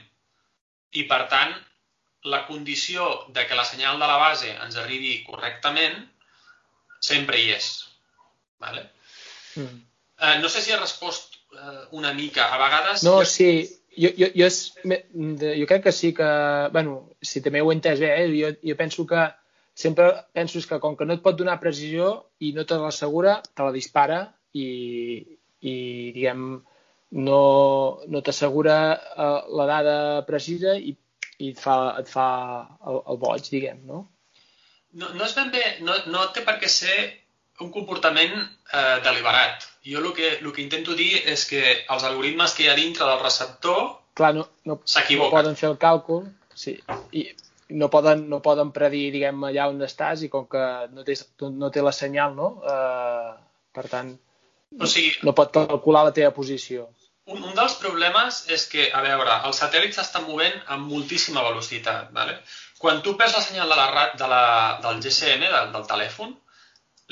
I, 0.96 1.04
per 1.10 1.26
tant, 1.32 1.54
la 2.32 2.46
condició 2.48 3.08
de 3.36 3.46
que 3.48 3.58
la 3.58 3.66
senyal 3.66 4.00
de 4.00 4.08
la 4.08 4.18
base 4.22 4.52
ens 4.54 4.78
arribi 4.78 5.22
correctament 5.28 5.98
sempre 7.02 7.40
hi 7.42 7.52
és. 7.56 7.70
Vale? 8.62 8.86
Mm. 9.58 9.84
Eh, 10.22 10.36
no 10.40 10.50
sé 10.50 10.62
si 10.62 10.72
he 10.72 10.80
respost 10.80 11.40
eh, 11.58 11.86
una 11.98 12.14
mica. 12.14 12.48
A 12.54 12.60
vegades... 12.62 13.04
No, 13.08 13.20
jo... 13.22 13.30
sí. 13.30 13.52
Jo, 13.92 14.08
jo, 14.16 14.30
jo, 14.32 14.48
és, 14.48 14.58
jo 14.80 15.66
crec 15.68 15.82
que 15.84 15.92
sí 15.92 16.14
que... 16.16 16.28
bueno, 16.72 17.10
si 17.20 17.42
també 17.44 17.60
ho 17.60 17.74
he 17.74 17.76
entès 17.76 18.00
bé, 18.00 18.14
eh? 18.22 18.28
jo, 18.32 18.54
jo 18.64 18.76
penso 18.80 19.04
que 19.10 19.26
sempre 19.76 20.06
penso 20.32 20.62
que 20.64 20.80
com 20.80 20.96
que 20.96 21.08
no 21.08 21.18
et 21.18 21.24
pot 21.26 21.36
donar 21.36 21.58
precisió 21.60 22.14
i 22.40 22.54
no 22.56 22.64
te 22.68 22.78
l'assegura, 22.80 23.42
te 23.44 23.66
la 23.68 23.74
dispara 23.76 24.22
i, 24.56 24.68
i 25.62 25.76
diguem, 26.16 26.46
no, 27.12 27.42
no 28.08 28.22
t'assegura 28.26 28.78
uh, 28.96 29.40
la 29.60 29.68
dada 29.70 29.96
precisa 30.28 30.76
i, 30.78 30.96
i 31.40 31.52
et 31.54 31.60
fa, 31.60 31.78
et 32.02 32.10
fa 32.10 32.28
el, 32.88 33.02
el 33.14 33.22
boig, 33.22 33.50
diguem, 33.54 33.82
no? 33.88 34.06
No, 34.92 35.12
no 35.16 35.26
és 35.26 35.36
ben 35.38 35.52
bé, 35.54 35.64
no, 35.88 35.96
no 36.12 36.28
té 36.36 36.44
per 36.48 36.58
què 36.60 36.70
ser 36.72 36.98
un 37.62 37.70
comportament 37.72 38.34
eh, 38.34 38.98
deliberat. 39.06 39.68
Jo 39.86 40.02
el 40.02 40.10
que, 40.18 40.32
el 40.40 40.52
que 40.52 40.64
intento 40.64 40.96
dir 40.98 41.22
és 41.30 41.46
que 41.50 41.62
els 41.94 42.04
algoritmes 42.08 42.56
que 42.58 42.66
hi 42.66 42.70
ha 42.72 42.78
dintre 42.78 43.06
del 43.08 43.22
receptor 43.22 43.84
Clar, 44.18 44.34
no, 44.36 44.44
no, 44.68 44.76
no 44.82 45.30
poden 45.32 45.56
fer 45.56 45.70
el 45.70 45.78
càlcul 45.80 46.26
sí, 46.58 46.74
i 47.16 47.24
no 47.72 47.88
poden, 47.94 48.26
no 48.30 48.42
poden 48.44 48.74
predir 48.76 49.06
diguem, 49.14 49.46
allà 49.48 49.70
on 49.72 49.80
estàs 49.86 50.26
i 50.26 50.30
com 50.34 50.48
que 50.52 50.64
no 50.92 51.06
té, 51.08 51.16
no 51.48 51.70
té 51.72 51.84
la 51.86 51.94
senyal, 51.96 52.36
no? 52.36 52.50
Eh, 52.68 53.32
per 53.72 53.86
tant, 53.94 54.12
o 54.80 54.88
sigui... 54.88 55.14
No 55.28 55.36
pot 55.38 55.54
calcular 55.56 56.06
la 56.08 56.16
teva 56.16 56.34
posició. 56.36 56.90
un, 57.32 57.44
un 57.48 57.56
dels 57.56 57.76
problemes 57.80 58.42
és 58.56 58.66
que, 58.72 58.88
a 58.92 59.02
veure, 59.06 59.36
el 59.48 59.54
satèl·lit 59.56 59.96
s'està 59.96 60.22
movent 60.26 60.58
amb 60.76 60.90
moltíssima 60.92 61.44
velocitat. 61.48 62.10
Vale? 62.16 62.40
Quan 62.82 63.02
tu 63.06 63.16
perds 63.18 63.38
la 63.38 63.44
senyal 63.46 63.70
de 63.72 63.78
la, 63.78 64.06
de 64.18 64.30
la, 64.32 64.46
del 64.86 65.04
GSM, 65.04 65.46
del, 65.54 65.70
del 65.76 65.86
telèfon, 65.92 66.34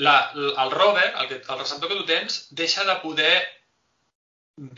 la, 0.06 0.16
el 0.34 0.74
rover, 0.74 1.06
el, 1.20 1.28
que, 1.28 1.40
el 1.40 1.58
receptor 1.62 1.90
que 1.90 2.00
tu 2.00 2.06
tens, 2.08 2.40
deixa 2.62 2.84
de 2.88 2.96
poder 3.04 3.34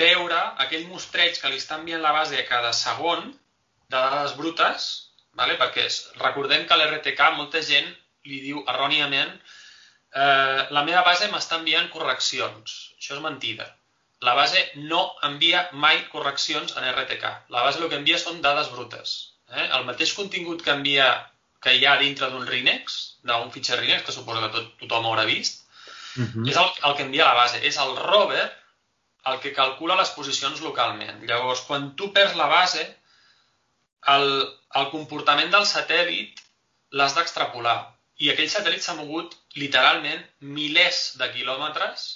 veure 0.02 0.40
aquell 0.64 0.86
mostreig 0.90 1.38
que 1.40 1.50
li 1.50 1.58
està 1.62 1.80
enviant 1.80 2.02
la 2.04 2.12
base 2.14 2.44
cada 2.50 2.72
segon 2.76 3.32
de 3.32 3.96
dades 3.96 4.36
brutes, 4.38 4.90
vale? 5.38 5.56
perquè 5.58 5.88
recordem 6.20 6.68
que 6.68 6.78
l'RTK 6.78 7.32
molta 7.38 7.62
gent 7.66 7.88
li 8.28 8.38
diu 8.44 8.62
erròniament 8.70 9.32
eh, 10.14 10.66
la 10.76 10.84
meva 10.88 11.02
base 11.06 11.28
m'està 11.32 11.58
enviant 11.60 11.88
correccions. 11.94 12.76
Això 12.98 13.16
és 13.16 13.24
mentida. 13.24 13.68
La 14.22 14.34
base 14.38 14.62
no 14.76 15.02
envia 15.28 15.64
mai 15.84 16.04
correccions 16.12 16.76
en 16.78 16.86
RTK. 16.92 17.32
La 17.54 17.64
base 17.66 17.82
el 17.82 17.90
que 17.90 17.98
envia 17.98 18.20
són 18.22 18.40
dades 18.44 18.70
brutes. 18.74 19.14
Eh? 19.50 19.66
El 19.78 19.86
mateix 19.88 20.14
contingut 20.18 20.62
que 20.62 20.74
envia 20.76 21.08
que 21.62 21.74
hi 21.78 21.84
ha 21.86 21.98
dintre 21.98 22.28
d'un 22.30 22.46
Rinex, 22.46 22.98
d'un 23.26 23.50
fitxer 23.54 23.78
Rinex, 23.80 24.06
que 24.06 24.14
suposo 24.14 24.42
que 24.44 24.52
tot, 24.54 24.72
tothom 24.82 25.08
haurà 25.10 25.26
vist, 25.26 25.62
uh 26.16 26.22
-huh. 26.22 26.48
és 26.50 26.56
el, 26.56 26.70
el 26.88 26.96
que 26.96 27.06
envia 27.08 27.28
la 27.30 27.40
base. 27.42 27.62
És 27.66 27.78
el 27.78 27.96
rover 27.96 28.46
el 29.30 29.38
que 29.40 29.52
calcula 29.54 29.98
les 29.98 30.10
posicions 30.10 30.60
localment. 30.60 31.22
Llavors, 31.28 31.62
quan 31.66 31.94
tu 31.96 32.12
perds 32.12 32.34
la 32.38 32.48
base, 32.50 32.86
el, 34.14 34.28
el 34.80 34.88
comportament 34.94 35.50
del 35.50 35.66
satèl·lit 35.72 36.42
l'has 36.98 37.14
d'extrapolar. 37.14 37.76
I 38.18 38.30
aquell 38.32 38.50
satèl·lit 38.50 38.82
s'ha 38.82 38.98
mogut 38.98 39.36
literalment 39.60 40.22
milers 40.58 41.00
de 41.20 41.28
quilòmetres. 41.34 42.06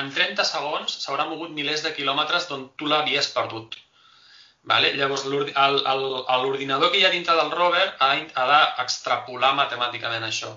En 0.00 0.10
30 0.14 0.46
segons 0.46 0.96
s'haurà 1.04 1.26
mogut 1.28 1.54
milers 1.54 1.84
de 1.86 1.94
quilòmetres 1.94 2.48
d'on 2.50 2.68
tu 2.78 2.90
l'havies 2.90 3.30
perdut. 3.34 3.76
Vale? 4.70 4.92
Llavors, 5.00 5.24
l'ordinador 5.30 6.92
que 6.92 7.00
hi 7.00 7.04
ha 7.08 7.12
dintre 7.14 7.36
del 7.38 7.50
rover 7.54 7.86
ha, 7.98 8.10
ha 8.12 8.46
d'extrapolar 8.52 9.54
matemàticament 9.58 10.26
això. 10.26 10.52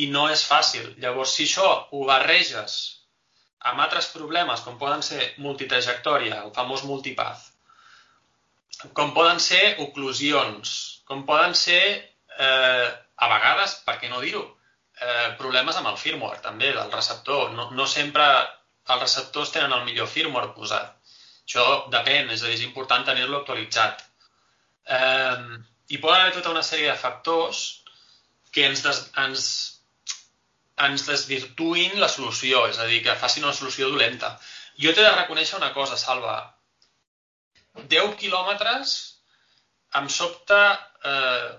I 0.00 0.06
no 0.14 0.26
és 0.30 0.44
fàcil. 0.46 0.92
Llavors, 1.02 1.34
si 1.36 1.46
això 1.48 1.68
ho 1.90 2.04
barreges 2.10 2.76
amb 3.70 3.80
altres 3.84 4.10
problemes, 4.12 4.62
com 4.66 4.78
poden 4.80 5.02
ser 5.04 5.32
multitrajectòria, 5.46 6.42
el 6.44 6.52
famós 6.56 6.84
multipath, 6.88 7.48
com 8.96 9.12
poden 9.16 9.40
ser 9.44 9.74
oclusions, 9.84 11.02
com 11.08 11.26
poden 11.28 11.56
ser, 11.62 11.82
eh, 12.38 12.88
a 13.24 13.28
vegades, 13.34 13.74
per 13.84 13.98
què 14.00 14.08
no 14.08 14.22
dir-ho, 14.24 14.44
eh, 15.00 15.28
problemes 15.40 15.80
amb 15.80 15.90
el 15.92 15.98
firmware, 16.00 16.40
també, 16.44 16.72
del 16.76 16.92
receptor. 16.92 17.50
No, 17.56 17.70
no 17.76 17.88
sempre 17.90 18.26
els 18.90 19.02
receptors 19.02 19.52
tenen 19.54 19.74
el 19.76 19.84
millor 19.88 20.08
firmware 20.10 20.54
posat. 20.56 20.96
Això 21.46 21.66
depèn, 21.92 22.30
és 22.30 22.44
a 22.44 22.48
dir, 22.48 22.56
és 22.58 22.64
important 22.66 23.04
tenir-lo 23.06 23.40
actualitzat. 23.40 24.04
Eh, 24.86 25.36
hi 25.90 25.98
poden 25.98 26.20
haver 26.20 26.36
tota 26.38 26.54
una 26.54 26.64
sèrie 26.66 26.90
de 26.90 26.98
factors 26.98 27.64
que 28.54 28.64
ens, 28.66 28.82
des, 28.86 29.04
ens 29.24 29.44
ens 30.86 31.04
desvirtuïn 31.06 31.98
la 32.00 32.08
solució, 32.08 32.64
és 32.70 32.78
a 32.80 32.86
dir, 32.88 33.02
que 33.04 33.16
facin 33.22 33.44
una 33.46 33.56
solució 33.56 33.90
dolenta. 33.92 34.32
Jo 34.80 34.94
t'he 34.96 35.04
de 35.04 35.14
reconèixer 35.16 35.58
una 35.58 35.72
cosa, 35.76 35.98
Salva. 36.00 36.36
10 37.94 38.16
quilòmetres 38.20 38.94
em 40.00 40.08
sobta... 40.20 40.60
Eh, 41.04 41.50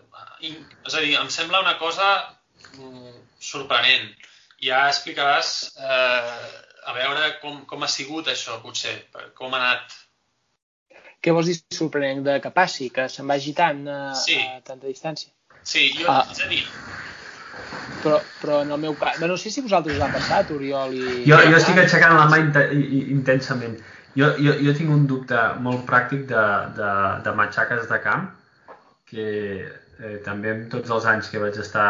és 0.41 0.95
a 0.97 1.01
dir, 1.03 1.13
em 1.19 1.29
sembla 1.29 1.61
una 1.61 1.75
cosa 1.77 2.05
mm, 2.77 3.20
sorprenent. 3.41 4.11
Ja 4.61 4.85
explicaràs 4.91 5.51
eh, 5.81 6.47
a 6.85 6.95
veure 6.97 7.33
com, 7.41 7.61
com 7.69 7.83
ha 7.83 7.89
sigut 7.89 8.29
això, 8.29 8.59
potser, 8.61 8.93
com 9.37 9.53
ha 9.53 9.61
anat. 9.61 9.97
Què 11.21 11.33
vols 11.33 11.49
dir 11.49 11.57
sorprenent? 11.75 12.23
De 12.25 12.39
que 12.41 12.53
passi, 12.53 12.89
que 12.93 13.07
se'n 13.09 13.29
vagi 13.29 13.53
tant 13.57 13.85
a, 13.89 14.01
sí. 14.17 14.37
a 14.41 14.61
tanta 14.65 14.89
distància? 14.89 15.33
Sí, 15.61 15.91
jo, 15.97 16.07
ah. 16.09 16.25
és 16.33 16.41
a 16.41 16.49
dir, 16.49 16.63
però, 18.01 18.19
però 18.41 18.61
en 18.65 18.71
el 18.73 18.79
meu 18.81 18.95
cas... 18.97 19.19
No 19.21 19.37
sé 19.37 19.51
si 19.53 19.61
vosaltres 19.61 19.97
us 19.97 20.03
ha 20.03 20.11
passat, 20.13 20.51
Oriol 20.55 20.95
i... 20.97 21.05
Jo, 21.27 21.37
jo 21.45 21.57
estic 21.57 21.81
aixecant 21.83 22.17
la 22.17 22.27
mà 22.31 22.39
intensament. 22.41 23.77
Jo, 24.17 24.33
jo, 24.43 24.55
jo 24.65 24.73
tinc 24.75 24.91
un 24.91 25.05
dubte 25.07 25.41
molt 25.63 25.85
pràctic 25.87 26.25
de, 26.31 26.45
de, 26.77 26.91
de 27.25 27.35
matxaques 27.37 27.85
de 27.91 27.99
camp, 28.03 28.27
que 29.11 29.27
eh, 30.01 30.17
també 30.25 30.51
amb 30.55 30.67
tots 30.73 30.91
els 30.95 31.07
anys 31.13 31.29
que 31.31 31.41
vaig 31.41 31.57
estar 31.61 31.87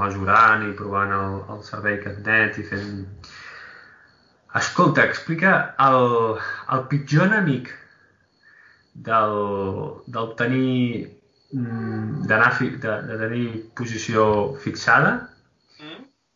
mesurant 0.00 0.66
i 0.66 0.74
provant 0.78 1.14
el, 1.18 1.38
el 1.54 1.64
servei 1.68 2.00
CatNet 2.02 2.58
i 2.62 2.66
fent... 2.72 2.92
Escolta, 4.58 5.06
explica 5.08 5.52
el, 5.80 6.02
el 6.76 6.82
pitjor 6.90 7.30
enemic 7.30 7.70
del, 9.08 9.36
del 10.12 10.32
tenir 10.36 11.08
mm, 11.56 12.26
d'anar 12.28 12.50
de, 12.60 12.96
de 13.08 13.20
tenir 13.22 13.46
posició 13.78 14.26
fixada 14.64 15.14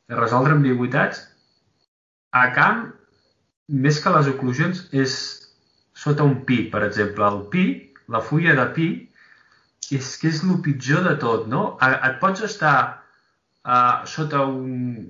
de 0.08 0.14
resoldre 0.14 0.54
ambigüitats, 0.54 1.24
a 2.30 2.46
camp, 2.54 2.84
més 3.86 3.98
que 4.02 4.12
les 4.14 4.28
oclusions, 4.30 4.84
és 4.94 5.16
sota 5.98 6.26
un 6.26 6.36
pi, 6.48 6.60
per 6.72 6.84
exemple. 6.86 7.26
El 7.26 7.40
pi, 7.52 7.64
la 8.14 8.22
fulla 8.22 8.54
de 8.58 8.66
pi, 8.76 8.88
és 9.94 10.16
que 10.20 10.30
és 10.32 10.42
el 10.42 10.60
pitjor 10.64 11.04
de 11.06 11.14
tot, 11.22 11.46
no? 11.50 11.66
Et 11.86 12.16
pots 12.22 12.42
estar 12.46 12.76
uh, 13.62 14.06
sota 14.10 14.42
un, 14.46 15.04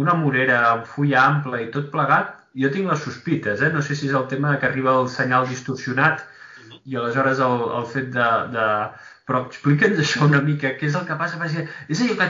una 0.00 0.14
morera 0.20 0.60
amb 0.70 0.88
fulla 0.88 1.24
ampla 1.24 1.60
i 1.62 1.70
tot 1.74 1.90
plegat, 1.92 2.32
jo 2.54 2.70
tinc 2.70 2.90
les 2.90 3.02
sospites, 3.02 3.60
eh? 3.60 3.72
no 3.74 3.82
sé 3.82 3.96
si 3.98 4.08
és 4.08 4.14
el 4.14 4.28
tema 4.30 4.56
que 4.62 4.68
arriba 4.68 4.94
el 5.00 5.10
senyal 5.10 5.48
distorsionat 5.50 6.22
i 6.84 6.96
aleshores 6.96 7.42
el, 7.42 7.66
el 7.80 7.90
fet 7.90 8.10
de, 8.14 8.30
de... 8.54 8.68
Però 9.24 9.40
explica'ns 9.48 10.00
això 10.02 10.26
una 10.26 10.42
mica, 10.44 10.74
què 10.78 10.90
és 10.90 10.96
el 10.98 11.06
que 11.08 11.16
passa? 11.20 11.38
Perquè 11.40 11.64
és 11.88 12.02
allò 12.04 12.16
que 12.20 12.26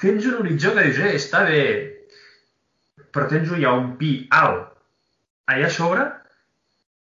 tens 0.00 0.28
un 0.30 0.38
horitzó 0.40 0.72
que 0.76 0.86
dius, 0.86 1.00
eh, 1.04 1.12
està 1.18 1.42
bé, 1.48 1.64
però 3.12 3.28
tens 3.28 3.52
ja 3.60 3.74
un 3.76 3.92
pi 4.00 4.14
alt 4.32 4.70
allà 5.50 5.68
a 5.68 5.74
sobre 5.74 6.06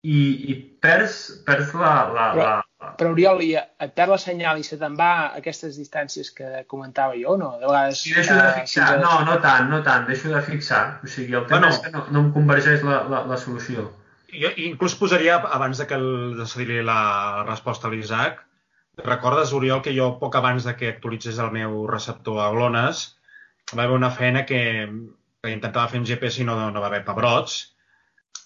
i, 0.04 0.20
i 0.52 0.58
perds, 0.84 1.20
perds 1.48 1.74
la, 1.80 1.94
la, 2.12 2.28
però, 2.36 2.50
la... 2.50 2.63
Però, 3.00 3.12
Oriol, 3.16 3.42
i 3.46 3.52
et 3.58 3.96
perd 3.98 4.14
la 4.14 4.20
senyal 4.22 4.62
i 4.62 4.66
se 4.68 4.78
te'n 4.82 4.96
va 5.00 5.10
a 5.16 5.26
aquestes 5.40 5.78
distàncies 5.80 6.32
que 6.38 6.64
comentava 6.72 7.18
jo, 7.20 7.36
no? 7.40 7.54
De 7.60 7.68
vegades... 7.68 8.04
Sí, 8.06 8.14
deixo 8.16 8.38
de 8.38 8.48
fixar. 8.60 8.88
Uh, 8.98 9.02
no, 9.04 9.18
no 9.28 9.40
tant, 9.44 9.68
no 9.72 9.82
tant, 9.86 10.08
deixo 10.10 10.32
de 10.34 10.42
fixar. 10.46 10.84
O 11.04 11.10
sigui, 11.10 11.36
el 11.36 11.48
tema 11.50 11.60
bueno, 11.60 11.74
és 11.74 11.82
que 11.84 11.92
no, 11.94 12.06
no 12.14 12.24
em 12.26 12.32
convergeix 12.36 12.86
la, 12.88 13.02
la, 13.12 13.26
la 13.30 13.40
solució. 13.42 13.90
Jo 14.34 14.50
inclús 14.66 14.96
posaria, 14.98 15.38
abans 15.58 15.82
de 15.82 15.90
que 15.90 16.00
el, 16.00 16.40
la 16.88 17.02
resposta 17.50 17.90
a 17.90 17.94
l'Isaac, 17.94 18.42
Recordes, 19.02 19.54
Oriol, 19.58 19.82
que 19.82 19.94
jo 19.98 20.14
poc 20.22 20.36
abans 20.38 20.66
de 20.68 20.76
que 20.78 20.94
actualitzés 20.94 21.40
el 21.42 21.52
meu 21.54 21.84
receptor 21.90 22.40
a 22.44 22.50
Glones 22.54 23.04
va 23.74 23.86
haver 23.88 23.98
una 23.98 24.12
feina 24.14 24.46
que, 24.46 24.62
que 25.42 25.54
intentava 25.54 25.90
fer 25.90 26.02
un 26.02 26.06
GPS 26.06 26.42
i 26.42 26.46
no, 26.46 26.58
no 26.70 26.84
va 26.84 26.92
haver 26.92 27.02
pebrots 27.08 27.73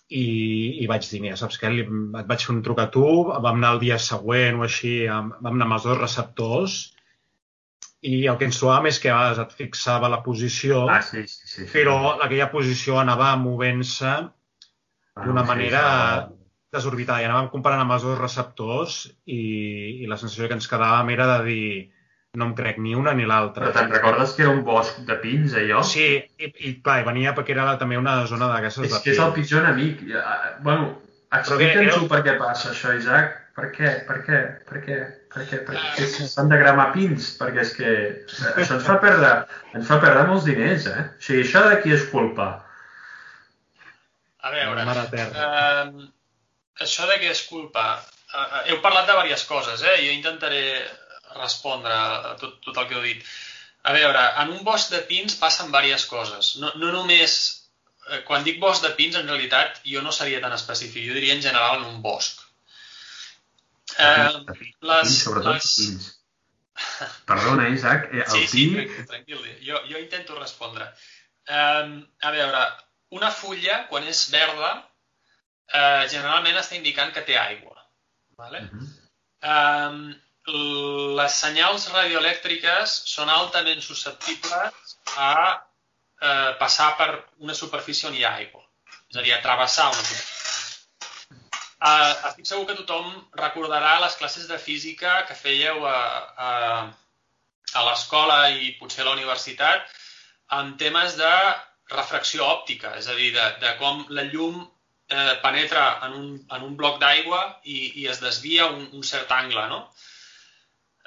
i, 0.08 0.28
i 0.84 0.88
vaig 0.88 1.08
dir, 1.10 1.20
mira, 1.24 1.38
saps 1.40 1.60
què? 1.60 1.72
Et 1.84 2.30
vaig 2.30 2.46
fer 2.46 2.54
un 2.54 2.62
truc 2.64 2.80
a 2.80 2.88
tu, 2.94 3.08
vam 3.34 3.58
anar 3.58 3.74
el 3.76 3.82
dia 3.84 3.98
següent 4.00 4.62
o 4.62 4.68
així, 4.68 4.94
vam 5.08 5.34
anar 5.52 5.68
amb 5.68 5.78
els 5.78 5.90
dos 5.90 6.00
receptors 6.00 6.78
i 8.08 8.28
el 8.30 8.38
que 8.40 8.48
ens 8.48 8.60
trobàvem 8.62 8.88
és 8.92 9.02
que 9.04 9.12
a 9.12 9.18
vegades 9.18 9.42
et 9.44 9.54
fixava 9.58 10.10
la 10.14 10.22
posició, 10.24 10.86
ah, 10.94 11.02
sí, 11.04 11.26
sí, 11.28 11.44
sí, 11.44 11.66
sí. 11.66 11.70
però 11.74 11.98
aquella 12.14 12.50
posició 12.54 13.00
anava 13.02 13.34
movent-se 13.42 14.14
d'una 15.26 15.44
ah, 15.44 15.48
manera 15.50 15.84
sí, 16.28 16.38
desorbitada 16.78 17.24
i 17.24 17.28
anàvem 17.28 17.50
comparant 17.52 17.84
amb 17.84 17.96
els 17.98 18.06
dos 18.06 18.20
receptors 18.20 19.00
i, 19.26 19.42
i 20.04 20.10
la 20.10 20.20
sensació 20.22 20.48
que 20.48 20.60
ens 20.60 20.70
quedàvem 20.70 21.10
era 21.16 21.28
de 21.34 21.40
dir 21.50 21.70
no 22.38 22.50
em 22.50 22.54
crec 22.58 22.78
ni 22.84 22.94
una 22.98 23.14
ni 23.18 23.26
l'altra. 23.30 23.66
Però 23.66 23.74
te'n 23.76 23.92
recordes 23.96 24.36
que 24.38 24.46
era 24.46 24.54
un 24.54 24.64
bosc 24.68 25.02
de 25.10 25.18
pins, 25.24 25.56
allò? 25.58 25.82
Sí, 25.88 26.08
i, 26.38 26.52
i 26.70 26.74
clar, 26.86 27.02
i 27.02 27.08
venia 27.08 27.34
perquè 27.38 27.56
era 27.56 27.72
també 27.82 27.98
una 28.00 28.20
zona 28.30 28.52
d'aquestes 28.54 28.84
de 28.84 28.88
pins. 28.88 29.00
És 29.00 29.06
que 29.06 29.16
és 29.16 29.24
el 29.26 29.34
pitjor 29.36 29.66
enemic. 29.66 30.04
Bueno, 30.68 30.92
explica'ns-ho 31.34 32.04
era... 32.04 32.10
per 32.14 32.24
què 32.28 32.38
passa 32.42 32.72
això, 32.74 32.94
Isaac. 32.98 33.36
Per 33.58 33.72
què? 33.74 33.94
Per 34.06 34.20
què? 34.28 34.40
Per 34.70 34.84
què? 34.86 34.98
Per 35.34 35.46
què? 35.50 35.60
Per 35.66 35.80
què 35.96 36.06
s'han 36.30 36.52
de 36.52 36.60
gramar 36.62 36.92
pins? 36.94 37.32
Perquè 37.40 37.64
és 37.64 37.72
que 37.74 37.96
això 38.52 38.78
ens 38.78 38.86
fa 38.86 39.00
perdre, 39.02 39.32
ens 39.74 39.90
fa 39.90 39.98
perdre 40.04 40.28
molts 40.30 40.46
diners, 40.46 40.86
eh? 40.92 41.08
O 41.10 41.26
sigui, 41.26 41.42
això 41.48 41.64
de 41.66 41.80
qui 41.82 41.96
és 41.96 42.06
culpa? 42.12 42.52
A 44.46 44.54
veure, 44.54 44.86
uh, 44.86 46.06
això 46.86 47.10
de 47.10 47.18
què 47.24 47.34
és 47.34 47.42
culpa? 47.50 47.88
Uh, 48.30 48.62
heu 48.70 48.80
parlat 48.86 49.10
de 49.10 49.18
diverses 49.18 49.50
coses, 49.50 49.82
eh? 49.82 49.98
Jo 50.06 50.14
intentaré 50.14 50.62
respondre 51.36 51.94
a 51.94 52.36
tot, 52.40 52.58
tot 52.66 52.78
el 52.78 52.88
que 52.88 52.98
heu 52.98 53.06
dit. 53.06 53.24
A 53.88 53.94
veure, 53.96 54.24
en 54.42 54.52
un 54.56 54.64
bosc 54.68 54.92
de 54.92 55.00
pins 55.10 55.38
passen 55.40 55.72
diverses 55.72 56.08
coses. 56.12 56.56
No, 56.64 56.74
no 56.82 56.92
només... 56.96 57.38
Eh, 58.08 58.22
quan 58.28 58.44
dic 58.44 58.60
bosc 58.64 58.84
de 58.84 58.94
pins, 58.96 59.16
en 59.20 59.28
realitat, 59.28 59.82
jo 59.88 60.02
no 60.04 60.14
seria 60.16 60.42
tan 60.44 60.56
específic. 60.56 61.06
Jo 61.08 61.16
diria 61.18 61.36
en 61.36 61.44
general 61.44 61.82
en 61.82 61.90
un 61.94 62.02
bosc. 62.04 62.44
Eh, 63.98 64.30
les, 64.92 65.18
sobretot 65.24 65.54
les... 65.56 65.72
pins. 65.80 66.14
Perdona, 67.30 67.70
Isaac, 67.74 68.10
el 68.14 68.28
sí, 68.30 68.44
sí, 68.48 68.66
tranquil, 68.74 69.08
tranquil. 69.10 69.48
Jo, 69.66 69.82
jo 69.90 70.02
intento 70.04 70.38
respondre. 70.38 70.86
Um, 71.48 71.98
a 72.28 72.32
veure, 72.36 72.62
una 73.18 73.32
fulla, 73.32 73.82
quan 73.90 74.06
és 74.12 74.28
verda, 74.34 74.76
eh, 75.72 76.06
generalment 76.12 76.60
està 76.60 76.78
indicant 76.78 77.14
que 77.16 77.24
té 77.28 77.40
aigua. 77.40 77.76
Vale? 78.38 78.68
Uh 78.68 78.78
-huh. 78.78 78.88
eh, 79.54 80.16
les 80.48 81.40
senyals 81.42 81.90
radioelèctriques 81.92 82.94
són 83.12 83.30
altament 83.30 83.82
susceptibles 83.84 84.96
a 85.18 85.34
eh, 86.22 86.52
passar 86.60 86.94
per 87.00 87.10
una 87.44 87.54
superfície 87.54 88.08
on 88.10 88.16
hi 88.16 88.24
ha 88.24 88.36
aigua. 88.40 88.64
És 89.12 89.18
a 89.18 89.24
dir, 89.26 89.34
a 89.36 89.42
travessar 89.44 89.90
una. 89.92 90.18
Uh, 91.78 92.14
estic 92.30 92.48
segur 92.50 92.66
que 92.66 92.76
tothom 92.80 93.12
recordarà 93.38 94.00
les 94.02 94.16
classes 94.18 94.48
de 94.50 94.58
física 94.58 95.20
que 95.28 95.36
fèieu 95.38 95.86
a, 95.86 96.00
a, 96.48 96.50
a 97.78 97.84
l'escola 97.86 98.40
i 98.50 98.72
potser 98.80 99.04
a 99.04 99.10
la 99.10 99.14
universitat 99.14 99.86
en 100.58 100.74
temes 100.82 101.20
de 101.20 101.34
refracció 101.92 102.48
òptica, 102.48 102.96
és 102.98 103.08
a 103.08 103.16
dir, 103.20 103.30
de, 103.36 103.46
de 103.62 103.76
com 103.80 104.02
la 104.10 104.26
llum 104.32 104.58
eh, 104.64 105.36
penetra 105.44 105.86
en 106.08 106.18
un, 106.18 106.28
en 106.58 106.66
un 106.66 106.76
bloc 106.80 106.98
d'aigua 107.04 107.44
i, 107.64 107.78
i 108.02 108.08
es 108.12 108.20
desvia 108.24 108.72
un, 108.74 108.88
un 108.98 109.06
cert 109.06 109.32
angle, 109.38 109.68
no? 109.70 109.84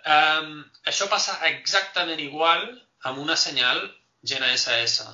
Um, 0.00 0.52
això 0.88 1.08
passa 1.12 1.36
exactament 1.50 2.20
igual 2.22 2.62
amb 3.08 3.20
una 3.20 3.36
senyal 3.36 3.82
GNSS. 4.24 5.08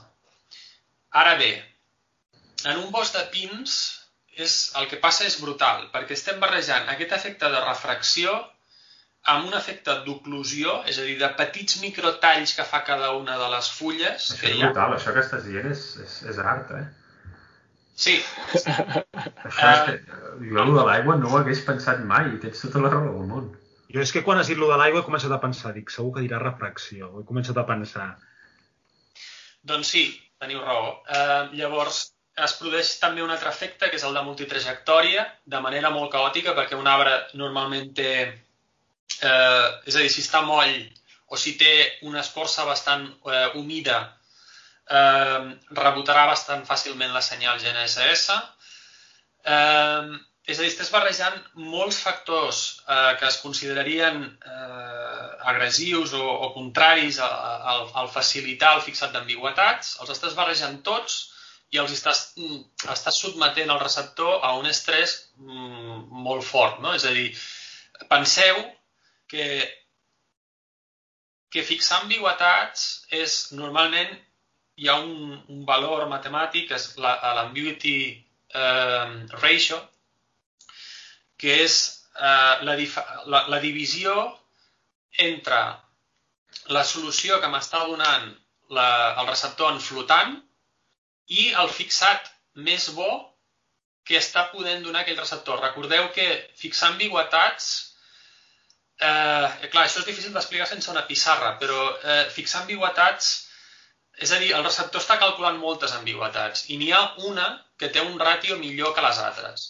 Ara 1.17 1.37
bé, 1.41 1.53
en 2.65 2.83
un 2.83 2.91
bosc 2.95 3.17
de 3.17 3.25
pins 3.33 3.77
és, 4.37 4.57
el 4.79 4.89
que 4.91 5.01
passa 5.03 5.27
és 5.27 5.39
brutal, 5.41 5.89
perquè 5.95 6.15
estem 6.17 6.39
barrejant 6.43 6.91
aquest 6.93 7.15
efecte 7.17 7.51
de 7.53 7.63
refracció 7.65 8.35
amb 9.33 9.49
un 9.49 9.57
efecte 9.59 9.95
d'oclusió, 10.05 10.81
és 10.87 11.01
a 11.03 11.07
dir, 11.07 11.17
de 11.19 11.31
petits 11.39 11.81
microtalls 11.83 12.53
que 12.55 12.67
fa 12.69 12.85
cada 12.87 13.11
una 13.19 13.39
de 13.41 13.49
les 13.57 13.71
fulles. 13.75 14.29
Això 14.37 14.51
és 14.53 14.61
brutal, 14.61 14.93
ha... 14.93 15.01
això 15.01 15.15
que 15.17 15.25
estàs 15.25 15.49
dient 15.49 15.67
és, 15.73 15.83
és, 16.05 16.21
és 16.31 16.39
art, 16.39 16.71
eh? 16.79 16.85
Sí. 17.97 18.19
Això 18.55 19.71
és 19.73 19.83
que, 19.89 19.97
jo, 20.53 20.67
de 20.77 20.85
l'aigua 20.85 21.17
no 21.19 21.33
ho 21.33 21.39
hagués 21.41 21.65
pensat 21.67 22.05
mai, 22.07 22.29
i 22.37 22.43
tens 22.43 22.63
tota 22.67 22.85
la 22.85 22.93
raó 22.93 23.15
del 23.17 23.31
món. 23.33 23.49
Jo 23.95 24.03
és 24.03 24.13
que 24.13 24.23
quan 24.27 24.41
has 24.41 24.51
dit 24.51 24.59
lo 24.59 24.69
de 24.71 24.77
l'aigua 24.81 25.03
he 25.03 25.07
començat 25.07 25.33
a 25.33 25.41
pensar, 25.43 25.73
dic, 25.77 25.93
segur 25.95 26.17
que 26.17 26.25
dirà 26.25 26.41
refracció. 26.43 27.13
He 27.21 27.27
començat 27.29 27.59
a 27.61 27.67
pensar. 27.69 28.09
Doncs 29.67 29.95
sí, 29.95 30.05
teniu 30.43 30.63
raó. 30.63 30.91
Uh, 31.07 31.55
llavors, 31.59 32.01
es 32.45 32.55
produeix 32.59 32.91
també 33.01 33.23
un 33.25 33.33
altre 33.33 33.49
efecte, 33.49 33.89
que 33.89 33.97
és 33.97 34.05
el 34.05 34.17
de 34.17 34.23
multitrajectòria, 34.27 35.25
de 35.55 35.61
manera 35.65 35.91
molt 35.95 36.13
caòtica, 36.13 36.53
perquè 36.59 36.77
un 36.77 36.91
arbre 36.91 37.15
normalment 37.41 37.95
té... 37.97 38.11
Eh, 39.17 39.67
és 39.89 39.97
a 39.97 40.03
dir, 40.03 40.11
si 40.13 40.21
està 40.21 40.43
moll 40.45 40.75
o 41.33 41.39
si 41.41 41.55
té 41.57 41.73
una 42.05 42.21
escorça 42.21 42.67
bastant 42.69 43.07
eh, 43.09 43.47
humida, 43.57 44.01
eh, 44.99 45.39
rebotarà 45.79 46.27
bastant 46.29 46.67
fàcilment 46.69 47.15
la 47.15 47.23
senyal 47.25 47.63
GNSS. 47.63 48.37
Eh, 49.55 50.19
és 50.47 50.59
a 50.59 50.63
dir, 50.63 50.71
estàs 50.71 50.93
barrejant 50.95 51.39
molts 51.59 51.97
factors 52.05 52.59
eh, 52.87 53.15
que 53.19 53.27
es 53.27 53.39
considerarien 53.43 54.21
eh, 54.25 55.31
agressius 55.53 56.13
o, 56.15 56.23
o 56.23 56.53
contraris 56.55 57.19
al, 57.23 57.89
al 58.03 58.11
facilitar 58.15 58.77
el 58.77 58.85
fixat 58.85 59.15
d'ambigüetats, 59.15 59.97
els 60.03 60.13
estàs 60.15 60.37
barrejant 60.39 60.79
tots 60.87 61.17
i 61.75 61.81
els 61.83 61.97
estàs, 61.97 62.21
mm, 62.39 62.61
estàs 62.95 63.19
sotmetent 63.25 63.73
el 63.75 63.83
receptor 63.83 64.39
a 64.47 64.53
un 64.61 64.71
estrès 64.71 65.17
mm, 65.41 65.99
molt 66.29 66.47
fort. 66.47 66.79
No? 66.85 66.95
És 66.95 67.09
a 67.11 67.15
dir, 67.17 67.27
penseu 68.13 68.63
que, 69.33 69.49
que 71.51 71.67
fixar 71.67 72.05
ambigüetats 72.05 72.87
és 73.25 73.37
normalment 73.59 74.15
hi 74.79 74.89
ha 74.93 74.97
un, 75.03 75.35
un 75.51 75.67
valor 75.67 76.07
matemàtic, 76.07 76.71
és 76.79 76.89
l'ambiguity 77.03 77.99
la, 78.55 78.63
eh, 78.63 79.39
ratio, 79.43 79.83
que 81.41 81.61
és 81.65 81.77
eh, 82.17 82.65
la, 82.69 82.77
la, 83.33 83.43
la 83.53 83.61
divisió 83.63 84.17
entre 85.29 85.61
la 86.73 86.83
solució 86.85 87.41
que 87.41 87.51
m'està 87.53 87.85
donant 87.87 88.29
la, 88.77 88.89
el 89.21 89.29
receptor 89.29 89.73
en 89.73 89.81
flotant 89.81 90.37
i 91.41 91.51
el 91.63 91.71
fixat 91.73 92.31
més 92.69 92.89
bo 92.97 93.11
que 94.07 94.19
està 94.19 94.47
podent 94.53 94.85
donar 94.87 95.03
aquell 95.03 95.19
receptor. 95.19 95.61
Recordeu 95.63 96.09
que 96.15 96.27
fixar 96.59 96.93
ambigüetats, 96.93 97.71
eh, 99.01 99.69
clar, 99.73 99.85
això 99.85 100.03
és 100.03 100.09
difícil 100.09 100.35
d'explicar 100.35 100.69
sense 100.71 100.91
una 100.93 101.05
pissarra, 101.09 101.57
però 101.63 101.81
eh, 101.99 102.25
fixar 102.35 102.63
ambigüetats, 102.63 103.33
és 104.23 104.33
a 104.33 104.39
dir, 104.43 104.53
el 104.57 104.65
receptor 104.65 105.03
està 105.03 105.19
calculant 105.21 105.59
moltes 105.61 105.93
ambigüetats 105.99 106.69
i 106.73 106.79
n'hi 106.81 106.93
ha 106.95 107.03
una 107.31 107.49
que 107.77 107.91
té 107.93 108.01
un 108.01 108.15
ràtio 108.23 108.57
millor 108.63 108.95
que 108.95 109.05
les 109.05 109.19
altres. 109.25 109.67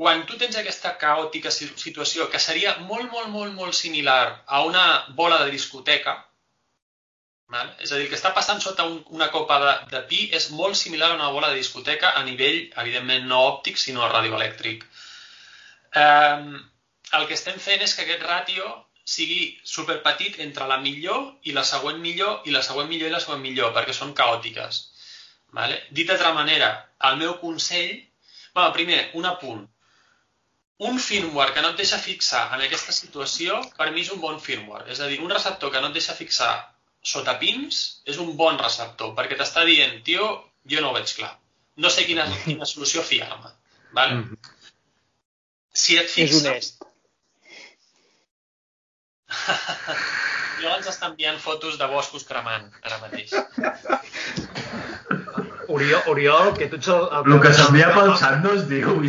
Quan 0.00 0.24
tu 0.26 0.36
tens 0.38 0.56
aquesta 0.58 0.90
caòtica 0.98 1.50
situació 1.54 2.24
que 2.30 2.40
seria 2.42 2.72
molt, 2.86 3.10
molt, 3.12 3.28
molt, 3.30 3.52
molt 3.54 3.76
similar 3.78 4.22
a 4.46 4.62
una 4.66 4.84
bola 5.18 5.36
de 5.44 5.52
discoteca, 5.52 6.14
val? 7.54 7.68
és 7.78 7.92
a 7.92 8.00
dir, 8.00 8.08
que 8.10 8.16
està 8.18 8.32
passant 8.34 8.62
sota 8.64 8.86
un, 8.90 8.96
una 9.14 9.28
copa 9.34 9.58
de, 9.62 9.74
de 9.92 10.00
pi 10.08 10.24
és 10.38 10.48
molt 10.60 10.74
similar 10.80 11.12
a 11.12 11.18
una 11.18 11.28
bola 11.36 11.52
de 11.52 11.60
discoteca 11.60 12.10
a 12.18 12.24
nivell, 12.26 12.58
evidentment, 12.82 13.28
no 13.30 13.38
òptic, 13.52 13.78
sinó 13.78 14.08
radioelèctric. 14.10 14.82
Um, 16.02 16.56
el 17.20 17.28
que 17.28 17.38
estem 17.38 17.60
fent 17.62 17.84
és 17.86 17.94
que 17.94 18.02
aquest 18.02 18.24
ràtio 18.26 18.72
sigui 19.14 19.60
superpetit 19.74 20.40
entre 20.42 20.66
la 20.66 20.80
millor 20.82 21.36
i 21.46 21.54
la 21.54 21.62
següent 21.68 22.00
millor 22.02 22.48
i 22.48 22.56
la 22.56 22.64
següent 22.66 22.90
millor 22.90 23.12
i 23.12 23.14
la 23.14 23.22
següent 23.22 23.44
millor, 23.44 23.70
perquè 23.78 23.94
són 23.94 24.16
caòtiques. 24.22 24.82
Vale? 25.54 25.78
Dit 25.94 26.10
d'altra 26.10 26.34
manera, 26.34 26.72
el 27.10 27.22
meu 27.22 27.38
consell... 27.44 27.94
Bueno, 28.54 28.70
primer, 28.74 28.98
un 29.18 29.26
apunt 29.26 29.62
un 30.78 30.98
firmware 30.98 31.54
que 31.54 31.62
no 31.62 31.70
et 31.70 31.76
deixa 31.78 31.98
fixar 32.02 32.48
en 32.56 32.64
aquesta 32.64 32.92
situació, 32.92 33.60
per 33.78 33.90
mi 33.92 34.02
és 34.02 34.10
un 34.14 34.20
bon 34.22 34.40
firmware. 34.42 34.88
És 34.90 35.00
a 35.00 35.08
dir, 35.10 35.20
un 35.22 35.30
receptor 35.30 35.70
que 35.70 35.80
no 35.80 35.92
et 35.92 35.98
deixa 36.00 36.16
fixar 36.18 36.52
sota 37.04 37.36
pins 37.38 37.80
és 38.10 38.18
un 38.18 38.34
bon 38.36 38.58
receptor, 38.58 39.14
perquè 39.14 39.38
t'està 39.38 39.64
dient, 39.68 40.00
tio, 40.06 40.30
jo 40.66 40.82
no 40.82 40.90
ho 40.90 40.96
veig 40.96 41.14
clar. 41.18 41.34
No 41.76 41.90
sé 41.90 42.06
quina, 42.08 42.26
quina 42.46 42.66
solució 42.66 43.02
fiar-me. 43.02 43.54
Vale? 43.92 44.14
Mm 44.14 44.24
-hmm. 44.24 44.38
Si 45.74 45.96
et 45.96 46.10
fixa... 46.10 46.36
És 46.36 46.42
honest. 46.42 46.82
jo 50.62 50.74
ens 50.76 50.86
està 50.86 51.10
enviant 51.10 51.38
fotos 51.38 51.78
de 51.78 51.86
boscos 51.86 52.24
cremant 52.24 52.70
ara 52.82 52.98
mateix. 53.02 53.30
Oriol, 55.68 56.02
Oriol, 56.06 56.52
que 56.58 56.68
tu 56.68 56.76
ets 56.76 56.88
el... 56.88 57.08
El, 57.18 57.32
el 57.32 57.40
que 57.42 57.52
s'envia 57.56 57.88
pel 57.94 58.12
sant 58.20 58.42
no 58.44 58.52
es 58.58 58.66
diu, 58.68 59.00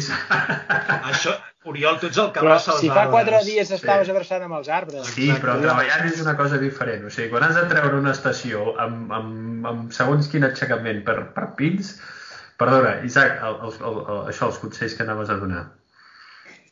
Això, 1.12 1.36
Oriol, 1.72 2.00
tu 2.00 2.10
ets 2.12 2.18
el 2.22 2.28
que 2.34 2.42
però 2.44 2.52
abraça 2.54 2.74
els 2.76 2.82
si 2.84 2.90
fa 2.90 3.04
arbres. 3.04 3.14
quatre 3.16 3.40
dies 3.46 3.72
estaves 3.72 4.06
Sí. 4.08 4.12
abraçant 4.14 4.44
amb 4.46 4.58
els 4.60 4.68
arbres. 4.70 5.08
Sí, 5.14 5.32
però 5.42 5.56
treballant 5.62 6.06
és 6.12 6.20
una 6.22 6.36
cosa 6.38 6.60
diferent. 6.62 7.06
O 7.06 7.10
sigui, 7.14 7.30
quan 7.32 7.44
has 7.48 7.56
de 7.58 7.64
treure 7.72 7.98
una 7.98 8.12
estació 8.12 8.76
amb, 8.82 9.12
amb, 9.20 9.66
amb 9.72 9.96
segons 9.96 10.28
quin 10.30 10.46
aixecament 10.46 11.04
per, 11.08 11.18
per 11.38 11.48
pins... 11.58 11.96
Perdona, 12.56 13.02
Isaac, 13.04 13.42
el, 13.44 13.56
el, 13.68 13.74
el, 13.84 13.98
el, 14.14 14.20
això, 14.32 14.48
els 14.48 14.60
consells 14.62 14.94
que 14.96 15.04
anaves 15.04 15.28
a 15.34 15.36
donar. 15.42 15.64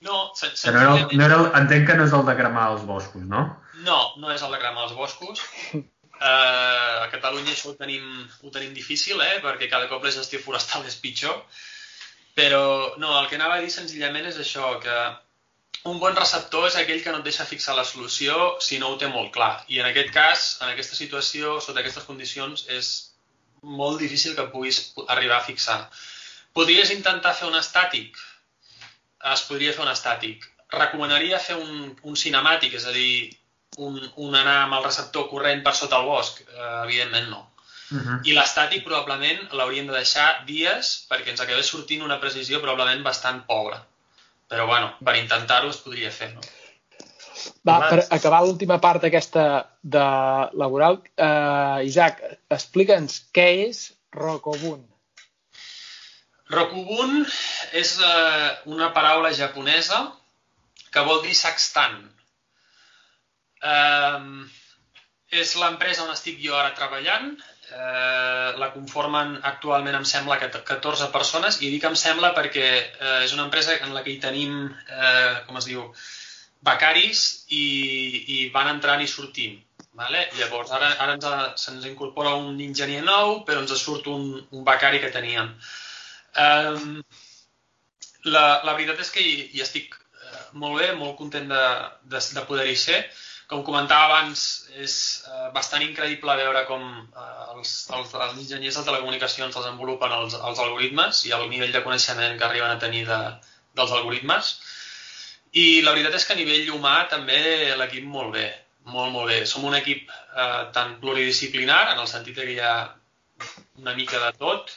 No, 0.04 0.20
sen 0.36 0.54
no 0.72 0.80
era, 0.80 0.94
el, 0.96 1.18
no 1.18 1.26
era 1.26 1.40
el, 1.42 1.50
entenc 1.60 1.90
que 1.90 1.98
no 2.00 2.06
és 2.08 2.14
el 2.16 2.24
de 2.30 2.36
cremar 2.38 2.70
els 2.72 2.86
boscos, 2.88 3.26
no? 3.34 3.42
No, 3.84 3.98
no 4.22 4.32
és 4.32 4.46
el 4.48 4.56
de 4.56 4.62
cremar 4.62 4.86
els 4.88 4.96
boscos. 4.96 5.44
Uh, 5.74 5.84
a 7.04 7.10
Catalunya 7.12 7.52
això 7.52 7.74
ho 7.74 7.76
tenim, 7.76 8.06
ho 8.44 8.52
tenim 8.56 8.72
difícil, 8.78 9.20
eh? 9.28 9.42
perquè 9.44 9.68
cada 9.72 9.90
cop 9.92 10.08
la 10.08 10.16
gestió 10.16 10.40
forestal 10.40 10.88
és 10.88 10.96
pitjor. 11.04 11.36
Però 12.38 12.64
no, 12.98 13.12
el 13.20 13.28
que 13.30 13.38
anava 13.38 13.60
a 13.60 13.62
dir 13.62 13.70
senzillament 13.74 14.26
és 14.30 14.40
això, 14.42 14.72
que 14.82 14.96
un 15.92 16.00
bon 16.00 16.16
receptor 16.16 16.68
és 16.70 16.78
aquell 16.80 17.02
que 17.04 17.12
no 17.12 17.20
et 17.22 17.28
deixa 17.28 17.46
fixar 17.46 17.76
la 17.78 17.86
solució 17.88 18.38
si 18.68 18.80
no 18.82 18.94
ho 18.94 18.98
té 19.02 19.10
molt 19.12 19.34
clar. 19.36 19.54
I 19.68 19.82
en 19.84 19.90
aquest 19.90 20.14
cas, 20.16 20.46
en 20.62 20.72
aquesta 20.72 20.98
situació, 21.00 21.60
sota 21.62 21.84
aquestes 21.84 22.08
condicions, 22.10 22.66
és 22.78 22.92
molt 23.64 24.00
difícil 24.00 24.36
que 24.38 24.48
puguis 24.54 24.82
arribar 25.08 25.40
a 25.40 25.48
fixar. 25.48 25.78
Podries 26.56 26.92
intentar 26.96 27.36
fer 27.36 27.50
un 27.50 27.60
estàtic? 27.60 28.18
Es 29.34 29.46
podria 29.50 29.76
fer 29.76 29.86
un 29.86 29.92
estàtic. 29.92 30.50
Recomanaria 30.74 31.40
fer 31.40 31.60
un, 31.60 31.94
un 32.02 32.20
cinemàtic, 32.20 32.76
és 32.80 32.88
a 32.90 32.96
dir, 32.96 33.32
un, 33.78 34.00
un 34.26 34.36
anar 34.36 34.60
amb 34.64 34.80
el 34.80 34.86
receptor 34.86 35.30
corrent 35.30 35.64
per 35.66 35.76
sota 35.78 36.00
el 36.02 36.10
bosc? 36.10 36.42
Eh, 36.48 36.70
evidentment 36.86 37.30
no. 37.32 37.44
Uh 37.94 38.00
-huh. 38.02 38.20
I 38.26 38.34
l'estàtic 38.34 38.84
probablement 38.88 39.54
l'hauríem 39.54 39.88
de 39.88 39.94
deixar 39.94 40.44
dies 40.48 41.06
perquè 41.10 41.30
ens 41.30 41.42
acabés 41.42 41.68
sortint 41.70 42.02
una 42.02 42.20
precisió 42.20 42.62
probablement 42.62 43.04
bastant 43.04 43.46
pobra. 43.46 43.86
Però 44.50 44.66
bueno, 44.66 44.94
per 45.06 45.16
intentar-ho 45.16 45.70
es 45.70 45.78
podria 45.78 46.12
fer, 46.12 46.34
no? 46.34 46.42
Va, 47.68 47.76
per 47.90 48.06
acabar 48.10 48.42
l'última 48.44 48.80
part 48.80 49.04
aquesta 49.04 49.44
de 49.82 50.06
laboral, 50.62 51.00
eh, 51.18 51.86
Isaac, 51.90 52.22
explica'ns 52.50 53.20
què 53.36 53.48
és 53.68 53.94
Rokobun. 54.12 54.84
Rokubun 56.54 57.24
és 57.72 57.96
eh, 58.00 58.50
una 58.66 58.92
paraula 58.94 59.34
japonesa 59.34 60.04
que 60.94 61.06
vol 61.08 61.24
dir 61.24 61.36
sextant. 61.36 61.98
Eh, 63.64 64.20
és 65.44 65.56
l'empresa 65.58 66.06
on 66.06 66.14
estic 66.14 66.40
jo 66.44 66.56
ara 66.60 66.76
treballant. 66.78 67.34
Eh, 67.74 68.50
la 68.62 68.70
conformen 68.74 69.38
actualment, 69.50 69.98
em 69.98 70.06
sembla, 70.08 70.38
que 70.42 70.50
14 70.54 71.10
persones, 71.14 71.60
i 71.62 71.72
dic 71.74 71.88
em 71.90 71.98
sembla 72.00 72.34
perquè 72.38 72.68
eh, 72.70 73.22
és 73.26 73.34
una 73.36 73.48
empresa 73.48 73.78
en 73.82 73.96
la 73.96 74.04
que 74.06 74.14
hi 74.14 74.20
tenim, 74.24 74.68
eh, 74.90 75.34
com 75.48 75.60
es 75.60 75.70
diu, 75.70 75.88
becaris 76.64 77.24
i, 77.52 77.66
i 78.38 78.38
van 78.54 78.72
entrant 78.76 79.04
i 79.04 79.10
sortint. 79.10 79.60
Vale? 79.94 80.24
Llavors, 80.40 80.72
ara, 80.74 80.88
ara 81.04 81.18
ens, 81.18 81.28
se'ns 81.62 81.84
incorpora 81.86 82.34
un 82.40 82.56
enginyer 82.66 83.04
nou, 83.06 83.42
però 83.48 83.62
ens 83.62 83.76
surt 83.78 84.08
un, 84.10 84.32
un 84.42 84.64
becari 84.66 85.02
que 85.04 85.12
teníem. 85.14 85.52
Um, 86.44 87.04
la, 88.26 88.46
la 88.66 88.74
veritat 88.74 89.04
és 89.04 89.12
que 89.14 89.22
hi, 89.22 89.36
hi 89.54 89.62
estic 89.62 89.94
uh, 89.94 90.40
molt 90.64 90.80
bé, 90.82 90.88
molt 90.98 91.14
content 91.20 91.46
de, 91.52 91.62
de, 92.10 92.24
de 92.38 92.46
poder-hi 92.50 92.80
ser. 92.88 93.04
Com 93.54 93.62
comentava 93.68 94.10
abans, 94.10 94.44
és 94.82 94.94
uh, 95.30 95.50
bastant 95.54 95.84
increïble 95.86 96.36
veure 96.40 96.64
com 96.66 96.84
uh, 96.84 97.26
els, 97.54 97.74
els, 97.94 98.14
els 98.18 98.40
enginyers 98.42 98.80
de 98.80 98.86
telecomunicacions 98.88 99.54
desenvolupen 99.60 100.16
els, 100.18 100.34
els 100.34 100.62
algoritmes 100.64 101.22
i 101.30 101.36
el 101.38 101.46
nivell 101.52 101.74
de 101.76 101.84
coneixement 101.86 102.40
que 102.40 102.48
arriben 102.48 102.74
a 102.74 102.82
tenir 102.82 103.06
de, 103.10 103.20
dels 103.78 103.94
algoritmes. 104.00 104.56
I 105.54 105.68
la 105.86 105.94
veritat 105.94 106.18
és 106.18 106.26
que 106.26 106.34
a 106.34 106.42
nivell 106.42 106.74
humà 106.74 106.98
també 107.14 107.40
l'equip 107.78 108.10
molt 108.10 108.34
bé 108.40 108.48
molt, 108.86 109.12
molt 109.14 109.30
bé. 109.32 109.46
Som 109.48 109.66
un 109.68 109.76
equip 109.78 110.10
eh, 110.12 110.64
tan 110.76 110.98
pluridisciplinar, 111.02 111.94
en 111.94 112.02
el 112.04 112.10
sentit 112.12 112.36
que 112.40 112.50
hi 112.52 112.60
ha 112.60 112.76
una 113.80 113.96
mica 113.96 114.20
de 114.26 114.32
tot, 114.40 114.72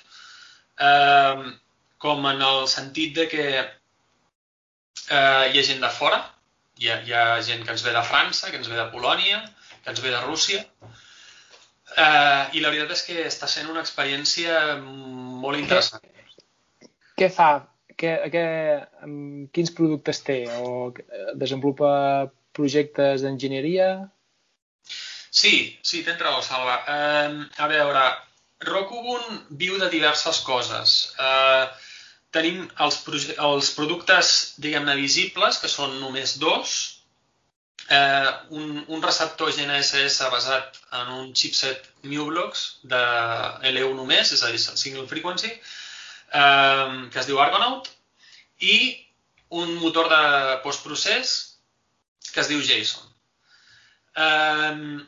eh, 0.78 1.52
com 1.98 2.26
en 2.30 2.42
el 2.50 2.68
sentit 2.70 3.14
de 3.16 3.28
que 3.32 3.46
eh, 3.56 3.66
hi 5.10 5.58
ha 5.58 5.66
gent 5.70 5.82
de 5.82 5.92
fora, 5.98 6.22
hi 6.80 6.90
ha, 6.90 7.00
hi 7.04 7.14
ha 7.16 7.24
gent 7.44 7.64
que 7.64 7.74
ens 7.74 7.84
ve 7.86 7.94
de 7.94 8.02
França, 8.04 8.50
que 8.50 8.60
ens 8.60 8.68
ve 8.70 8.78
de 8.78 8.88
Polònia, 8.92 9.40
que 9.84 9.92
ens 9.92 10.02
ve 10.04 10.12
de 10.12 10.20
Rússia, 10.24 10.64
eh, 11.96 12.42
i 12.56 12.62
la 12.62 12.72
veritat 12.72 12.96
és 12.96 13.06
que 13.06 13.22
està 13.28 13.48
sent 13.50 13.70
una 13.72 13.84
experiència 13.84 14.76
molt 14.82 15.60
interessant. 15.60 16.04
Què, 16.04 16.90
què 17.22 17.30
fa? 17.32 17.50
Que, 17.96 18.12
que, 18.32 18.44
quins 19.56 19.72
productes 19.72 20.20
té? 20.26 20.42
O 20.60 20.92
desenvolupa 21.40 21.90
projectes 22.56 23.24
d'enginyeria? 23.24 23.88
Sí, 25.36 25.56
sí, 25.84 26.02
tens 26.04 26.20
raó, 26.20 26.42
Salva. 26.44 26.76
Uh, 26.88 27.44
a 27.60 27.68
veure, 27.72 28.04
Rockubun 28.64 29.40
viu 29.62 29.76
de 29.80 29.88
diverses 29.92 30.40
coses. 30.44 30.96
Uh, 31.20 31.66
tenim 32.36 32.60
els, 32.84 33.00
els 33.48 33.72
productes, 33.78 34.34
diguem-ne, 34.62 34.94
visibles, 35.00 35.58
que 35.62 35.72
són 35.72 35.96
només 36.02 36.36
dos. 36.42 36.76
Uh, 37.86 38.30
un, 38.58 38.70
un 38.90 39.02
receptor 39.02 39.52
GNSS 39.54 40.30
basat 40.32 40.78
en 41.00 41.12
un 41.20 41.26
chipset 41.38 41.84
MuBlocks 42.02 42.64
de 42.92 43.02
L1 43.70 43.92
només, 43.94 44.32
és 44.34 44.42
a 44.42 44.50
dir, 44.50 44.62
single 44.62 45.06
frequency, 45.10 45.52
uh, 46.34 47.06
que 47.12 47.22
es 47.22 47.28
diu 47.30 47.38
Argonaut, 47.42 47.92
i 48.58 48.78
un 49.48 49.76
motor 49.76 50.08
de 50.10 50.22
postprocés 50.64 51.34
que 52.32 52.40
es 52.40 52.48
diu 52.50 52.60
JSON. 52.60 53.06
Eh, 54.16 55.00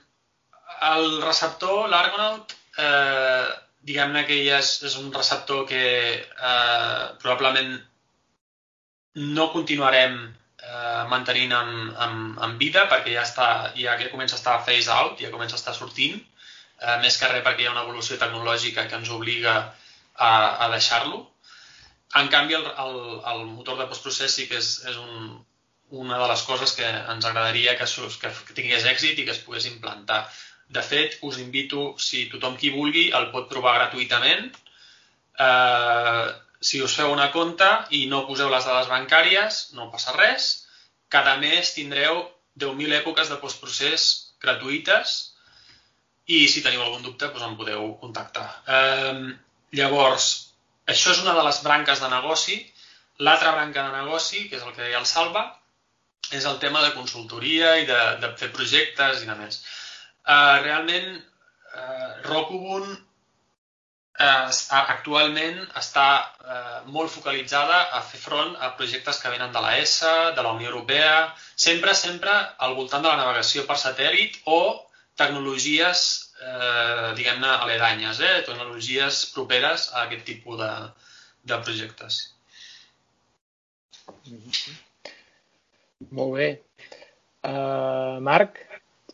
el 0.89 1.23
receptor, 1.23 1.89
l'Argonaut, 1.89 2.55
eh, 2.79 3.49
diguem-ne 3.87 4.25
que 4.27 4.41
ja 4.47 4.59
és, 4.63 4.73
és 4.89 4.97
un 5.01 5.13
receptor 5.15 5.65
que 5.69 5.83
eh, 6.19 7.05
probablement 7.23 7.77
no 9.37 9.49
continuarem 9.55 10.19
eh, 10.25 11.05
mantenint 11.11 11.55
en, 11.59 11.71
en, 12.07 12.19
en 12.47 12.57
vida 12.61 12.87
perquè 12.91 13.15
ja, 13.15 13.25
està, 13.27 13.49
ja, 13.79 13.97
ja 14.01 14.11
comença 14.13 14.37
a 14.37 14.41
estar 14.43 14.59
phase 14.67 14.93
out, 14.95 15.23
ja 15.23 15.33
comença 15.35 15.57
a 15.57 15.63
estar 15.63 15.75
sortint, 15.77 16.21
eh, 16.81 16.97
més 17.03 17.19
que 17.19 17.31
res 17.33 17.45
perquè 17.47 17.65
hi 17.65 17.71
ha 17.71 17.75
una 17.75 17.87
evolució 17.87 18.19
tecnològica 18.21 18.87
que 18.89 18.99
ens 19.01 19.11
obliga 19.15 19.59
a, 19.63 20.31
a 20.65 20.71
deixar-lo. 20.75 21.25
En 22.19 22.31
canvi, 22.33 22.57
el, 22.57 22.67
el, 22.85 22.99
el 23.33 23.45
motor 23.53 23.79
de 23.79 23.87
postprocés 23.91 24.35
sí 24.35 24.49
que 24.51 24.59
és, 24.61 24.71
és 24.89 24.97
un, 24.97 25.39
una 26.03 26.19
de 26.21 26.29
les 26.29 26.43
coses 26.45 26.75
que 26.77 26.85
ens 26.85 27.25
agradaria 27.25 27.77
que, 27.79 27.87
que, 28.23 28.31
que 28.49 28.57
tingués 28.57 28.87
èxit 28.89 29.19
i 29.19 29.27
que 29.27 29.35
es 29.37 29.43
pogués 29.45 29.69
implantar. 29.71 30.23
De 30.77 30.83
fet, 30.85 31.17
us 31.25 31.39
invito, 31.41 31.95
si 31.97 32.27
tothom 32.33 32.57
qui 32.61 32.71
vulgui, 32.75 33.07
el 33.19 33.31
pot 33.33 33.49
provar 33.53 33.77
gratuïtament. 33.79 34.51
Eh, 35.47 36.27
si 36.61 36.83
us 36.85 36.97
feu 36.99 37.13
una 37.15 37.31
compte 37.35 37.69
i 37.97 38.05
no 38.11 38.27
poseu 38.29 38.51
les 38.53 38.67
dades 38.69 38.91
bancàries, 38.91 39.61
no 39.79 39.89
passa 39.93 40.17
res. 40.17 40.49
Cada 41.09 41.37
mes 41.41 41.73
tindreu 41.77 42.21
10.000 42.59 42.99
èpoques 42.99 43.31
de 43.33 43.39
postprocés 43.41 44.09
gratuïtes 44.45 45.17
i 46.29 46.43
si 46.53 46.63
teniu 46.65 46.83
algun 46.85 47.07
dubte 47.07 47.31
doncs 47.31 47.47
em 47.47 47.57
podeu 47.57 47.95
contactar. 48.03 48.49
Eh, 48.77 49.33
llavors, 49.79 50.27
això 50.95 51.15
és 51.15 51.23
una 51.25 51.37
de 51.39 51.47
les 51.47 51.63
branques 51.65 52.03
de 52.05 52.11
negoci. 52.13 52.59
L'altra 53.25 53.55
branca 53.57 53.87
de 53.87 53.97
negoci, 54.03 54.45
que 54.51 54.59
és 54.59 54.67
el 54.67 54.75
que 54.75 54.85
deia 54.85 55.01
el 55.01 55.09
Salva, 55.09 55.47
és 56.31 56.45
el 56.45 56.59
tema 56.63 56.83
de 56.85 56.93
consultoria 56.95 57.77
i 57.81 57.87
de, 57.89 57.99
de 58.23 58.35
fer 58.41 58.51
projectes 58.53 59.25
i 59.25 59.31
de 59.31 59.37
més. 59.39 59.63
Uh, 60.29 60.61
realment, 60.61 61.23
uh, 61.73 62.09
Rockubun 62.29 62.85
uh, 62.93 64.51
actualment 64.79 65.63
està 65.81 66.09
uh, 66.21 66.81
molt 66.93 67.09
focalitzada 67.15 67.79
a 67.97 68.03
fer 68.05 68.21
front 68.21 68.53
a 68.61 68.75
projectes 68.77 69.23
que 69.23 69.33
venen 69.33 69.55
de 69.55 69.63
la 69.65 69.79
ESA, 69.81 70.15
de 70.37 70.45
la 70.45 70.53
Unió 70.59 70.69
Europea, 70.69 71.33
sempre, 71.57 71.95
sempre 71.95 72.35
al 72.59 72.77
voltant 72.77 73.07
de 73.07 73.09
la 73.09 73.23
navegació 73.23 73.65
per 73.71 73.79
satèl·lit 73.81 74.43
o 74.45 74.61
tecnologies, 75.19 76.03
eh, 76.39 77.13
diguem-ne, 77.19 77.49
aledanyes, 77.65 78.21
eh? 78.23 78.35
tecnologies 78.47 79.25
properes 79.35 79.89
a 79.95 80.05
aquest 80.05 80.23
tipus 80.29 80.61
de, 80.61 80.71
de 81.51 81.59
projectes. 81.65 82.21
Mm 84.07 84.39
-hmm. 84.39 84.77
Molt 86.15 86.33
bé. 86.39 86.49
Uh, 87.43 88.21
Marc, 88.23 88.59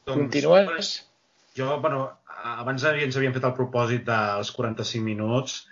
doncs, 0.07 0.19
continues? 0.21 0.95
Jo, 1.57 1.79
bueno, 1.83 2.09
abans 2.45 2.85
ens 2.85 3.17
havíem 3.17 3.35
fet 3.37 3.47
el 3.49 3.57
propòsit 3.57 4.05
dels 4.09 4.51
45 4.57 5.05
minuts, 5.05 5.63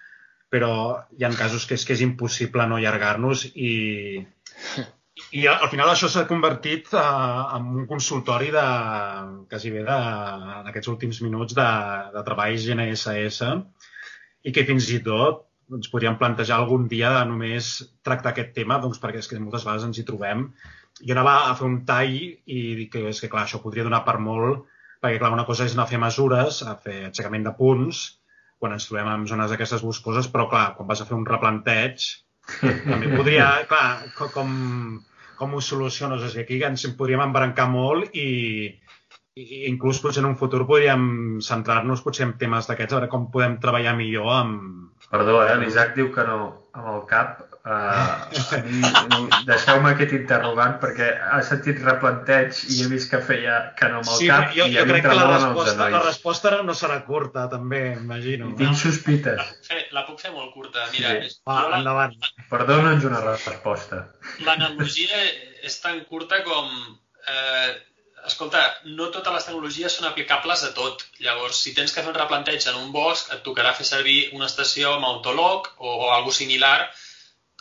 però 0.53 0.73
hi 1.17 1.25
ha 1.25 1.33
casos 1.37 1.67
que 1.69 1.79
és 1.79 1.85
que 1.89 1.97
és 1.97 2.05
impossible 2.05 2.67
no 2.69 2.79
allargar-nos 2.79 3.47
i, 3.53 3.73
i 5.33 5.47
al 5.49 5.69
final 5.73 5.93
això 5.93 6.11
s'ha 6.13 6.27
convertit 6.29 6.91
uh, 6.93 7.55
en 7.57 7.71
un 7.83 7.87
consultori 7.89 8.51
de, 8.55 8.67
quasi 9.53 9.73
bé 9.73 9.87
de, 9.87 9.97
en 10.59 10.69
aquests 10.73 10.93
últims 10.93 11.23
minuts 11.25 11.57
de, 11.57 11.71
de 12.17 12.25
treball 12.27 12.59
GNSS 12.67 13.49
i 14.45 14.53
que 14.53 14.67
fins 14.69 14.91
i 14.93 15.01
tot 15.07 15.49
ens 15.73 15.89
podríem 15.89 16.19
plantejar 16.21 16.59
algun 16.61 16.85
dia 16.91 17.15
de 17.15 17.25
només 17.31 17.73
tractar 18.05 18.35
aquest 18.35 18.53
tema, 18.57 18.77
doncs 18.83 19.01
perquè 19.01 19.23
és 19.23 19.31
que 19.31 19.41
moltes 19.41 19.65
vegades 19.65 19.87
ens 19.89 20.01
hi 20.01 20.05
trobem 20.09 20.51
jo 21.01 21.15
anava 21.15 21.37
a 21.51 21.55
fer 21.59 21.69
un 21.69 21.79
tall 21.89 22.17
i 22.19 22.61
dic 22.79 22.93
que 22.95 23.05
és 23.11 23.21
que 23.23 23.31
clar, 23.33 23.47
això 23.47 23.63
podria 23.63 23.87
donar 23.87 24.03
per 24.07 24.19
molt, 24.23 24.67
perquè 25.03 25.19
clar, 25.19 25.33
una 25.35 25.47
cosa 25.49 25.67
és 25.67 25.77
anar 25.77 25.87
a 25.89 25.93
fer 25.93 26.01
mesures, 26.03 26.63
a 26.63 26.77
fer 26.79 26.99
aixecament 27.09 27.47
de 27.49 27.55
punts, 27.59 28.03
quan 28.63 28.77
ens 28.77 28.87
trobem 28.87 29.09
en 29.11 29.25
zones 29.31 29.51
d'aquestes 29.51 29.83
boscoses, 29.83 30.29
però 30.31 30.47
clar, 30.51 30.69
quan 30.77 30.87
vas 30.91 31.03
a 31.03 31.09
fer 31.09 31.17
un 31.17 31.27
replanteig, 31.27 32.05
també 32.61 33.11
podria, 33.17 33.49
clar, 33.71 34.13
com, 34.35 34.53
com 35.39 35.57
ho 35.57 35.63
soluciones? 35.65 36.23
És 36.29 36.37
que 36.37 36.45
aquí 36.47 36.61
ens 36.69 36.87
podríem 36.99 37.25
embrancar 37.25 37.67
molt 37.73 38.15
i, 38.15 38.29
i 39.35 39.65
inclús 39.71 39.99
potser 40.05 40.23
en 40.23 40.31
un 40.31 40.39
futur 40.39 40.63
podríem 40.69 41.41
centrar-nos 41.43 42.05
potser 42.07 42.29
en 42.29 42.37
temes 42.39 42.71
d'aquests, 42.71 42.95
a 42.95 43.01
veure 43.01 43.11
com 43.11 43.31
podem 43.35 43.59
treballar 43.63 43.97
millor 43.99 44.31
amb... 44.37 44.93
Perdó, 45.11 45.41
eh? 45.45 45.57
l'Isaac 45.61 45.97
diu 45.99 46.13
que 46.15 46.25
no, 46.29 46.39
amb 46.79 46.95
el 46.95 47.03
cap 47.11 47.52
Uh, 47.63 48.27
Deixeu-me 49.47 49.93
aquest 49.93 50.17
interrogant 50.17 50.81
perquè 50.83 51.13
ha 51.31 51.37
sentit 51.47 51.79
replanteig 51.85 52.59
i 52.75 52.81
he 52.83 52.89
vist 52.91 53.07
que 53.13 53.21
feia 53.23 53.59
que 53.79 53.91
no 53.93 54.01
amb 54.01 54.09
el 54.11 54.17
sí, 54.19 54.31
cap 54.33 54.49
jo, 54.57 54.67
i 54.67 54.75
jo 54.75 54.83
crec 54.89 55.05
que 55.07 55.13
la 55.15 55.29
resposta, 55.31 55.87
la 55.95 56.01
resposta 56.03 56.53
no 56.67 56.75
serà 56.75 56.97
curta, 57.07 57.45
també, 57.53 57.85
imagino. 58.01 58.51
I 58.51 58.59
tinc 58.65 58.81
sospites. 58.81 59.39
La 59.39 59.47
puc 59.53 59.71
fer, 59.71 59.85
la 59.95 60.03
puc 60.09 60.25
fer 60.25 60.33
molt 60.35 60.51
curta. 60.57 60.89
Mira, 60.97 61.15
sí. 61.23 61.39
Va, 61.47 61.61
la, 61.69 61.79
endavant. 61.79 62.19
Perdona'ns 62.51 63.07
una 63.13 63.23
resposta. 63.29 64.03
L'analogia 64.49 65.23
és 65.63 65.79
tan 65.85 66.03
curta 66.11 66.43
com... 66.49 66.75
Eh, 67.31 67.71
escolta, 68.27 68.65
no 68.99 69.09
totes 69.15 69.35
les 69.35 69.47
tecnologies 69.47 69.97
són 69.99 70.09
aplicables 70.11 70.67
a 70.67 70.73
tot. 70.75 71.07
Llavors, 71.23 71.63
si 71.63 71.77
tens 71.79 71.95
que 71.95 72.03
fer 72.03 72.11
un 72.11 72.19
replanteig 72.19 72.67
en 72.71 72.83
un 72.83 72.91
bosc, 72.95 73.31
et 73.35 73.47
tocarà 73.47 73.71
fer 73.79 73.87
servir 73.87 74.19
una 74.35 74.51
estació 74.51 74.97
amb 74.97 75.07
autolog 75.13 75.71
o, 75.79 75.95
o 75.95 76.13
alguna 76.17 76.39
similar 76.43 76.77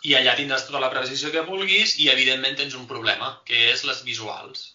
i 0.07 0.15
allà 0.17 0.33
tindràs 0.37 0.65
tota 0.67 0.81
la 0.81 0.89
precisió 0.93 1.31
que 1.33 1.43
vulguis 1.47 1.97
i, 1.99 2.09
evidentment, 2.13 2.57
tens 2.57 2.77
un 2.77 2.87
problema, 2.89 3.35
que 3.45 3.67
és 3.71 3.83
les 3.87 4.01
visuals. 4.07 4.71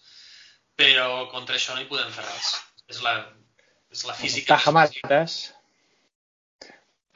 Però 0.79 1.27
contra 1.33 1.57
això 1.59 1.74
no 1.74 1.83
hi 1.83 1.89
podem 1.91 2.12
fer 2.14 2.27
res. 2.27 2.53
És 2.93 3.03
la, 3.03 3.16
és 3.91 4.05
la 4.07 4.14
física. 4.14 4.55
Tajamates 4.55 5.39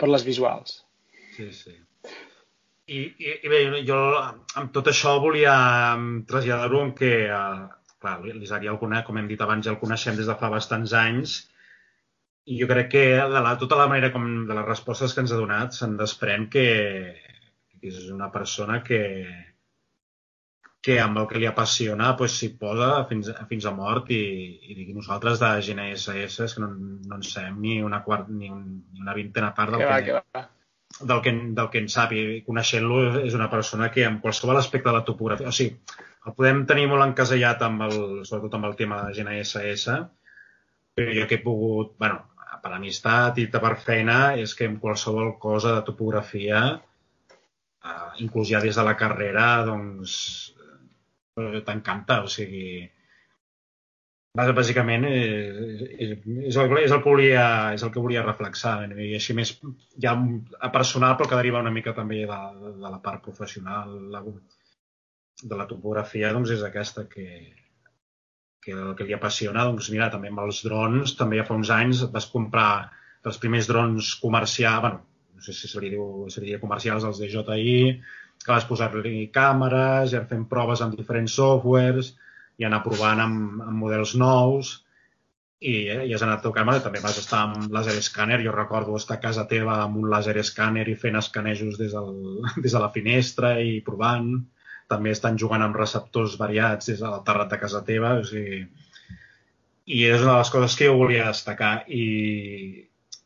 per 0.01 0.09
les 0.09 0.25
visuals. 0.27 0.81
Sí, 1.37 1.51
sí. 1.55 1.77
I, 2.91 3.03
i, 3.23 3.35
i 3.47 3.51
bé, 3.53 3.61
jo 3.87 3.99
amb 4.19 4.73
tot 4.75 4.89
això 4.91 5.15
volia 5.23 5.55
traslladar-ho 6.27 6.81
en 6.89 6.95
que, 6.99 7.13
eh, 7.31 7.93
clar, 8.03 8.17
l'Isaac 8.27 8.65
ja 8.67 8.73
el 8.75 8.81
conec, 8.81 9.05
com 9.07 9.21
hem 9.21 9.29
dit 9.31 9.45
abans, 9.45 9.63
ja 9.67 9.77
el 9.77 9.79
coneixem 9.83 10.19
des 10.19 10.27
de 10.27 10.35
fa 10.41 10.51
bastants 10.51 10.97
anys 10.99 11.37
i 12.51 12.57
jo 12.59 12.67
crec 12.67 12.89
que 12.97 13.05
de 13.15 13.43
la, 13.45 13.55
tota 13.61 13.79
la 13.79 13.87
manera 13.87 14.11
com 14.15 14.25
de 14.49 14.57
les 14.57 14.67
respostes 14.67 15.15
que 15.15 15.23
ens 15.23 15.31
ha 15.31 15.39
donat 15.39 15.77
se'n 15.77 15.95
desprèn 16.01 16.49
que 16.51 16.65
és 17.89 18.11
una 18.13 18.29
persona 18.33 18.81
que, 18.87 19.01
que 20.81 20.97
amb 21.01 21.21
el 21.21 21.27
que 21.31 21.41
li 21.41 21.49
apassiona 21.49 22.13
pues, 22.17 22.37
s'hi 22.41 22.53
posa 22.61 22.93
fins, 23.11 23.31
fins 23.51 23.67
a 23.69 23.75
mort 23.77 24.09
i, 24.17 24.23
i 24.71 24.77
digui 24.79 24.97
nosaltres 24.97 25.43
de 25.43 25.51
GNSS 25.67 26.47
és 26.47 26.57
que 26.57 26.63
no, 26.65 26.71
no 26.73 27.19
en 27.19 27.27
sabem 27.27 27.61
ni 27.65 27.81
una, 27.85 28.03
quart, 28.07 28.31
ni, 28.33 28.49
un, 28.53 28.65
ni 28.93 29.05
una 29.05 29.17
vintena 29.17 29.53
part 29.57 29.77
del 29.77 29.85
Que 29.85 29.91
que, 30.07 30.17
va, 30.17 30.23
que 30.31 30.39
va. 30.39 30.47
del 31.13 31.21
que, 31.25 31.35
del 31.59 31.69
que 31.73 31.85
en 31.85 31.91
sap 31.93 32.15
i 32.17 32.23
coneixent-lo 32.47 33.03
és 33.25 33.37
una 33.37 33.51
persona 33.53 33.91
que 33.93 34.07
en 34.09 34.19
qualsevol 34.25 34.61
aspecte 34.61 34.89
de 34.89 34.97
la 34.97 35.05
topografia, 35.05 35.53
o 35.53 35.57
sigui, 35.57 35.77
el 36.27 36.37
podem 36.37 36.65
tenir 36.69 36.89
molt 36.89 37.07
encasellat 37.07 37.63
amb 37.65 37.87
el, 37.87 37.95
sobretot 38.29 38.57
amb 38.59 38.69
el 38.69 38.77
tema 38.81 39.05
de 39.07 39.15
GNSS, 39.17 40.01
però 40.97 41.15
jo 41.17 41.29
que 41.29 41.39
he 41.39 41.45
pogut, 41.45 41.95
bueno, 42.01 42.19
per 42.61 42.73
amistat 42.77 43.39
i 43.41 43.47
per 43.53 43.77
feina, 43.81 44.35
és 44.37 44.53
que 44.57 44.67
en 44.69 44.77
qualsevol 44.83 45.37
cosa 45.41 45.77
de 45.79 45.85
topografia, 45.87 46.65
eh, 47.85 48.09
inclús 48.25 48.49
ja 48.53 48.63
des 48.65 48.77
de 48.77 48.87
la 48.87 48.97
carrera, 49.03 49.51
doncs, 49.67 50.15
eh, 51.41 51.61
t'encanta, 51.67 52.23
o 52.25 52.31
sigui, 52.31 52.89
bàs- 54.39 54.53
bàsicament 54.57 55.05
és, 55.09 55.83
és, 56.07 56.11
és, 56.51 56.57
el, 56.57 56.77
és, 56.79 56.93
el 56.93 57.03
que 57.03 57.09
volia, 57.09 57.47
és 57.75 57.83
el 57.87 57.91
que 57.95 58.03
volia 58.05 58.27
reflexar 58.27 58.75
i 58.93 59.15
així 59.19 59.35
més 59.35 59.57
ja 60.05 60.15
a 60.61 60.71
personal 60.77 61.17
però 61.17 61.29
que 61.31 61.41
deriva 61.41 61.63
una 61.65 61.75
mica 61.75 61.95
també 61.97 62.23
de, 62.31 62.41
de 62.85 62.93
la 62.95 63.01
part 63.03 63.25
professional 63.27 63.97
la, 64.15 64.23
de 65.43 65.59
la 65.59 65.67
topografia 65.67 66.33
doncs 66.37 66.55
és 66.57 66.63
aquesta 66.67 67.07
que, 67.11 67.27
que 68.63 68.77
el 68.77 68.95
que 68.97 69.07
li 69.09 69.17
apassiona. 69.17 69.67
Doncs 69.67 69.91
mira 69.95 70.11
també 70.13 70.31
amb 70.31 70.45
els 70.47 70.63
drons 70.67 71.17
també 71.19 71.41
ja 71.41 71.47
fa 71.49 71.59
uns 71.59 71.73
anys 71.75 72.07
vas 72.15 72.29
comprar 72.31 72.71
els 73.27 73.39
primers 73.41 73.67
drons 73.69 74.15
comercials 74.23 74.85
bueno, 74.85 75.03
no 75.41 75.47
sé 75.47 75.55
si 75.57 75.69
se 75.69 75.81
li 75.81 75.89
diu, 75.95 76.27
se 76.29 76.43
li 76.43 76.53
diu 76.53 76.61
comercials 76.61 77.07
els 77.09 77.21
DJI 77.23 77.77
que 78.45 78.53
vas 78.53 78.67
posar-li 78.69 79.31
càmeres 79.33 80.13
i 80.13 80.21
fent 80.29 80.45
proves 80.51 80.83
amb 80.85 80.99
diferents 80.99 81.33
softwares 81.41 82.13
i 82.61 82.69
anar 82.69 82.83
provant 82.85 83.23
amb, 83.25 83.63
amb 83.65 83.81
models 83.81 84.13
nous 84.21 84.75
i, 85.61 85.89
eh, 85.93 86.05
i 86.09 86.13
has 86.13 86.25
anat 86.25 86.45
tocant, 86.45 86.69
bueno, 86.69 86.85
també 86.85 87.01
vas 87.05 87.17
estar 87.21 87.43
amb 87.47 87.73
laser 87.73 87.97
scanner, 88.05 88.41
jo 88.45 88.53
recordo 88.53 88.97
estar 88.97 89.17
a 89.17 89.25
casa 89.25 89.47
teva 89.49 89.79
amb 89.81 89.97
un 90.01 90.09
laser 90.13 90.37
scanner 90.45 90.87
i 90.89 90.97
fent 91.01 91.17
escanejos 91.21 91.81
des, 91.81 91.97
del, 91.97 92.45
des 92.65 92.77
de 92.77 92.85
la 92.85 92.93
finestra 92.93 93.55
i 93.65 93.81
provant, 93.85 94.31
també 94.93 95.13
estan 95.15 95.41
jugant 95.41 95.65
amb 95.65 95.77
receptors 95.81 96.37
variats 96.41 96.93
des 96.93 97.01
del 97.01 97.21
terrat 97.25 97.53
de 97.53 97.61
casa 97.65 97.85
teva, 97.89 98.17
o 98.21 98.29
sigui, 98.29 98.65
i 99.91 100.05
és 100.07 100.21
una 100.21 100.35
de 100.35 100.39
les 100.39 100.53
coses 100.55 100.77
que 100.79 100.89
jo 100.89 100.97
volia 101.01 101.29
destacar. 101.29 101.75
I, 101.89 102.05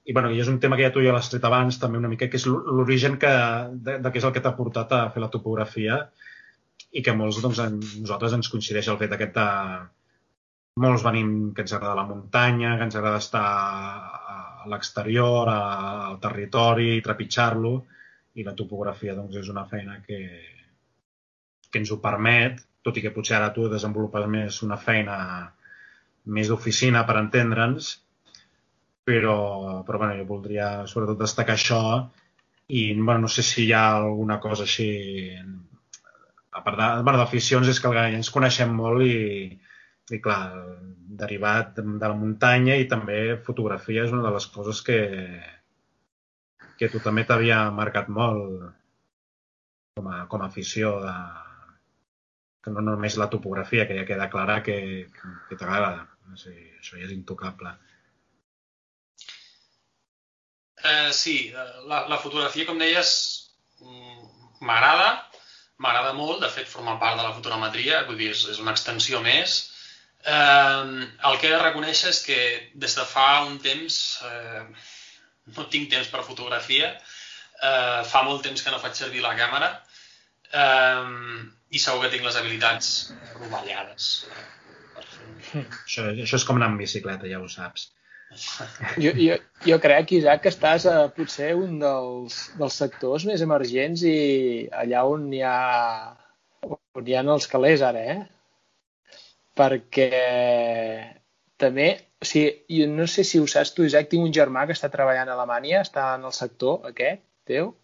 i 0.04 0.12
bueno, 0.12 0.30
i 0.30 0.40
és 0.42 0.50
un 0.52 0.58
tema 0.60 0.76
que 0.76 0.84
ja 0.84 0.92
tu 0.92 1.02
ja 1.04 1.14
l'has 1.16 1.30
tret 1.32 1.44
abans 1.48 1.78
també 1.80 1.98
una 2.00 2.10
mica, 2.12 2.28
que 2.28 2.36
és 2.40 2.46
l'origen 2.48 3.16
que, 3.20 3.32
de, 3.86 3.98
de 4.04 4.12
què 4.12 4.20
és 4.20 4.26
el 4.28 4.34
que 4.36 4.42
t'ha 4.44 4.54
portat 4.58 4.92
a 4.92 5.02
fer 5.14 5.22
la 5.24 5.30
topografia 5.32 6.00
i 6.92 7.02
que 7.02 7.14
molts, 7.16 7.40
doncs, 7.42 7.60
en, 7.64 7.78
nosaltres 8.02 8.36
ens 8.36 8.50
coincideix 8.52 8.90
el 8.92 9.00
fet 9.00 9.16
aquest 9.16 9.38
de... 9.38 9.48
Molts 10.82 11.04
venim 11.06 11.28
que 11.54 11.62
ens 11.62 11.72
agrada 11.76 11.94
la 12.00 12.06
muntanya, 12.08 12.72
que 12.76 12.86
ens 12.88 12.96
agrada 12.98 13.20
estar 13.22 13.44
a 14.34 14.66
l'exterior, 14.72 15.48
al 15.48 16.16
territori, 16.22 16.96
trepitjar-lo, 17.04 17.74
i 18.34 18.42
la 18.42 18.56
topografia 18.58 19.14
doncs, 19.14 19.38
és 19.38 19.50
una 19.52 19.64
feina 19.70 20.00
que, 20.06 20.20
que 21.70 21.82
ens 21.82 21.92
ho 21.94 22.00
permet, 22.02 22.58
tot 22.84 22.98
i 22.98 23.04
que 23.04 23.14
potser 23.14 23.38
ara 23.38 23.52
tu 23.54 23.68
desenvolupes 23.70 24.26
més 24.30 24.60
una 24.66 24.80
feina 24.80 25.18
més 26.36 26.50
d'oficina 26.50 27.04
per 27.06 27.20
entendre'ns, 27.20 27.94
però, 29.04 29.38
però 29.86 29.98
bueno, 30.00 30.16
jo 30.18 30.26
voldria 30.28 30.68
sobretot 30.90 31.20
destacar 31.20 31.58
això 31.58 31.80
i 32.72 32.86
bueno, 32.94 33.26
no 33.26 33.28
sé 33.28 33.44
si 33.44 33.66
hi 33.66 33.72
ha 33.76 33.84
alguna 33.98 34.38
cosa 34.40 34.64
així 34.64 34.88
a 36.54 36.62
part 36.64 36.78
de, 36.78 36.88
bueno, 37.02 37.18
d'aficions 37.20 37.68
és 37.68 37.80
que 37.82 37.92
ja 37.92 38.06
ens 38.08 38.30
coneixem 38.32 38.72
molt 38.72 39.04
i, 39.04 39.50
i 40.14 40.20
clar, 40.24 40.40
derivat 41.24 41.76
de, 41.80 41.84
la 42.06 42.14
muntanya 42.16 42.78
i 42.80 42.88
també 42.90 43.20
fotografia 43.48 44.06
és 44.06 44.14
una 44.14 44.24
de 44.28 44.32
les 44.38 44.48
coses 44.54 44.80
que 44.86 45.00
que 46.78 46.88
tu 46.90 46.98
també 46.98 47.22
t'havia 47.26 47.58
marcat 47.70 48.08
molt 48.10 48.64
com 49.94 50.08
a, 50.10 50.24
com 50.30 50.42
a 50.42 50.48
afició 50.50 50.96
de, 51.04 51.14
que 52.64 52.72
no 52.74 52.82
només 52.82 53.18
la 53.20 53.28
topografia, 53.30 53.84
que 53.86 53.96
ja 53.98 54.06
queda 54.08 54.30
clara 54.32 54.60
que, 54.66 54.76
que 55.48 55.58
t'agrada. 55.60 56.06
O 56.32 56.38
sigui, 56.40 56.70
això 56.80 56.98
ja 56.98 57.06
és 57.06 57.12
intocable. 57.14 57.74
Eh, 60.84 61.12
sí, 61.16 61.36
eh, 61.48 61.68
la, 61.88 62.04
la 62.12 62.18
fotografia, 62.20 62.66
com 62.68 62.80
deies, 62.80 63.12
mm, 63.80 64.58
m'agrada, 64.68 65.06
m'agrada 65.80 66.12
molt, 66.16 66.42
de 66.44 66.50
fet 66.52 66.68
forma 66.68 66.98
part 67.00 67.16
de 67.18 67.24
la 67.24 67.32
fotogrametria, 67.36 68.02
vull 68.08 68.20
dir, 68.20 68.32
és, 68.34 68.44
és 68.52 68.60
una 68.62 68.74
extensió 68.76 69.22
més. 69.24 69.56
Eh, 70.24 71.08
el 71.30 71.38
que 71.40 71.48
he 71.48 71.54
de 71.54 71.62
reconèixer 71.62 72.12
és 72.12 72.20
que 72.26 72.38
des 72.84 72.98
de 72.98 73.06
fa 73.08 73.28
un 73.48 73.58
temps 73.64 73.98
eh, 74.28 74.62
no 75.56 75.66
tinc 75.72 75.90
temps 75.92 76.12
per 76.12 76.24
fotografia, 76.28 76.92
eh, 76.94 78.00
fa 78.12 78.22
molt 78.28 78.44
temps 78.44 78.64
que 78.64 78.72
no 78.72 78.80
faig 78.84 78.96
servir 79.00 79.24
la 79.24 79.34
càmera 79.40 79.70
eh, 80.52 81.48
i 81.76 81.80
segur 81.80 82.04
que 82.04 82.12
tinc 82.14 82.28
les 82.28 82.38
habilitats 82.40 82.92
rovellades. 83.40 84.12
eh, 84.28 85.64
Això, 85.64 86.08
això 86.12 86.38
és 86.40 86.44
com 86.48 86.60
anar 86.60 86.72
amb 86.72 86.80
bicicleta, 86.80 87.28
ja 87.30 87.40
ho 87.42 87.48
saps. 87.50 87.90
Jo, 88.98 89.12
jo, 89.14 89.36
jo 89.66 89.76
crec, 89.82 90.10
Isaac, 90.18 90.40
que 90.42 90.50
estàs 90.50 90.86
a 90.90 90.94
potser 91.14 91.52
un 91.54 91.76
dels, 91.78 92.38
dels 92.58 92.78
sectors 92.82 93.26
més 93.28 93.42
emergents 93.44 94.02
i 94.10 94.14
allà 94.74 95.04
on 95.06 95.28
hi 95.32 95.42
ha, 95.46 96.16
on 96.98 97.06
hi 97.06 97.14
ha 97.14 97.22
els 97.36 97.46
calés 97.52 97.84
ara, 97.86 98.02
eh? 98.16 98.18
Perquè 99.54 100.08
també, 101.62 101.86
o 102.20 102.26
sigui, 102.26 102.80
jo 102.80 102.88
no 102.90 103.06
sé 103.10 103.22
si 103.28 103.38
ho 103.38 103.46
saps 103.50 103.70
tu, 103.76 103.84
Isaac, 103.86 104.08
tinc 104.10 104.26
un 104.26 104.34
germà 104.34 104.66
que 104.66 104.74
està 104.74 104.90
treballant 104.90 105.30
a 105.30 105.36
Alemanya, 105.38 105.84
està 105.86 106.08
en 106.18 106.26
el 106.30 106.34
sector 106.42 106.90
aquest 106.92 107.22
teu, 107.50 107.74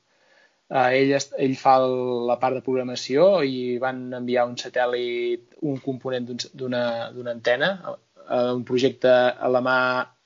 Uh, 0.71 0.85
ell, 0.95 1.09
ell 1.43 1.55
fa 1.59 1.73
el- 1.83 2.29
la 2.29 2.37
part 2.39 2.55
de 2.55 2.61
programació 2.63 3.41
i 3.43 3.79
van 3.83 4.05
enviar 4.15 4.45
un 4.47 4.53
satèl·lit, 4.55 5.57
un 5.67 5.81
component 5.83 6.29
d'un- 6.29 6.53
d'una 6.61 6.83
d'una 7.11 7.33
antena, 7.35 7.71
uh, 7.91 8.53
un 8.55 8.63
projecte 8.69 9.11
alemà 9.49 9.75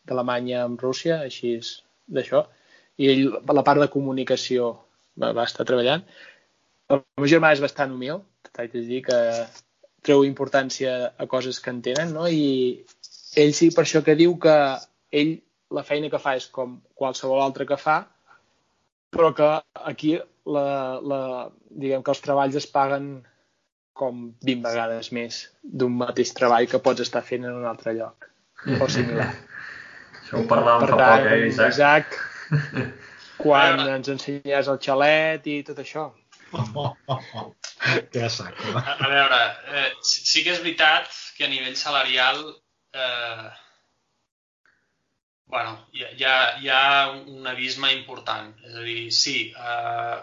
d'Alemanya 0.09 0.65
amb 0.65 0.81
Rússia, 0.81 1.21
així 1.27 1.57
és 1.59 1.73
d'això, 2.07 2.45
i 3.01 3.11
ell, 3.11 3.25
la 3.59 3.65
part 3.67 3.81
de 3.83 3.91
comunicació, 3.93 4.71
va, 5.21 5.33
va 5.37 5.47
estar 5.49 5.67
treballant. 5.69 6.05
El 6.93 7.03
meu 7.19 7.31
germà 7.31 7.53
és 7.55 7.63
bastant 7.65 7.95
humil, 7.95 8.21
t'haig 8.53 8.75
de 8.75 8.85
dir 8.87 9.01
que 9.07 9.19
treu 10.05 10.25
importància 10.29 10.95
a 11.19 11.27
coses 11.31 11.61
que 11.65 11.73
entenen, 11.73 12.13
no? 12.15 12.29
I 12.29 12.85
ell 13.41 13.55
sí 13.57 13.71
per 13.75 13.87
això 13.87 14.05
que 14.07 14.17
diu 14.19 14.37
que 14.41 14.55
ell 15.11 15.33
la 15.75 15.85
feina 15.87 16.11
que 16.13 16.21
fa 16.23 16.37
és 16.39 16.47
com 16.55 16.77
qualsevol 16.95 17.43
altra 17.43 17.67
que 17.67 17.81
fa, 17.81 18.03
però 19.15 19.33
que 19.35 19.49
aquí 19.91 20.17
la, 20.45 20.67
la, 21.01 21.21
diguem 21.71 22.05
que 22.05 22.13
els 22.13 22.23
treballs 22.23 22.59
es 22.61 22.69
paguen 22.71 23.09
com 23.95 24.29
20 24.45 24.63
vegades 24.67 25.11
més 25.15 25.41
d'un 25.63 25.97
mateix 25.97 26.35
treball 26.37 26.69
que 26.71 26.83
pots 26.83 27.05
estar 27.07 27.23
fent 27.27 27.47
en 27.47 27.59
un 27.63 27.67
altre 27.71 27.95
lloc 27.97 28.29
o 28.81 28.89
similar. 28.91 29.33
Això 30.25 30.41
ho 30.41 30.47
parlàvem 30.49 30.87
Per 30.89 30.91
fa 30.95 30.99
tant, 31.01 31.25
poc, 31.25 31.33
eh, 31.33 31.47
Isaac? 31.49 31.73
Isaac, 31.75 32.21
quan 33.45 33.81
ens 33.97 34.09
ensenyes 34.09 34.69
el 34.73 34.79
xalet 34.81 35.47
i 35.53 35.59
tot 35.69 35.79
això. 35.85 36.07
que 38.13 38.29
saco. 38.31 38.73
A, 38.79 38.95
a 39.05 39.09
veure, 39.11 39.41
eh, 39.75 39.91
sí 40.03 40.23
sí 40.31 40.45
que 40.45 40.53
és 40.55 40.61
veritat 40.63 41.11
que 41.37 41.45
a 41.45 41.51
nivell 41.51 41.77
salarial 41.77 42.41
eh, 42.95 43.49
bueno, 45.47 45.75
hi, 45.93 46.05
ha- 46.05 46.13
hi, 46.17 46.25
ha, 46.25 46.37
hi 46.63 46.69
ha 46.71 47.11
un 47.11 47.47
abisme 47.47 47.93
important. 47.93 48.55
És 48.65 48.75
a 48.81 48.85
dir, 48.87 49.11
sí, 49.13 49.53
eh, 49.57 50.17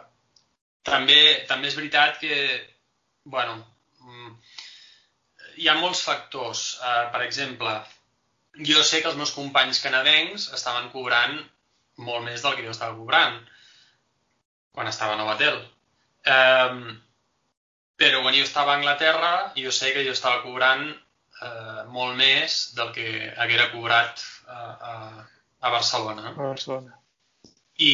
també, 0.88 1.20
també 1.52 1.68
és 1.70 1.76
veritat 1.78 2.18
que, 2.24 2.40
bueno, 3.36 3.60
mm, 4.02 4.32
hi 5.62 5.68
ha 5.70 5.76
molts 5.80 6.02
factors. 6.08 6.64
Eh, 6.82 7.06
per 7.14 7.22
exemple, 7.28 7.76
jo 8.58 8.84
sé 8.84 9.02
que 9.02 9.10
els 9.12 9.18
meus 9.20 9.32
companys 9.36 9.80
canadencs 9.84 10.50
estaven 10.58 10.90
cobrant 10.92 11.38
molt 12.02 12.26
més 12.26 12.44
del 12.44 12.58
que 12.58 12.66
jo 12.66 12.74
estava 12.74 12.98
cobrant 12.98 13.38
quan 14.72 14.88
estava 14.88 15.16
a 15.16 15.20
Novatel. 15.20 15.60
Um, 16.32 16.84
però 18.02 18.22
quan 18.24 18.36
jo 18.36 18.44
estava 18.44 18.74
a 18.74 18.80
Anglaterra, 18.80 19.32
jo 19.58 19.72
sé 19.76 19.92
que 19.94 20.04
jo 20.06 20.14
estava 20.16 20.42
cobrant 20.42 20.88
eh, 20.90 21.84
molt 21.94 22.18
més 22.18 22.72
del 22.78 22.90
que 22.96 23.06
haguera 23.44 23.70
cobrat 23.74 24.24
a, 24.48 24.58
a, 24.92 24.96
a 25.62 25.74
Barcelona. 25.76 26.32
A 26.32 26.34
Barcelona. 26.40 26.98
I, 27.78 27.94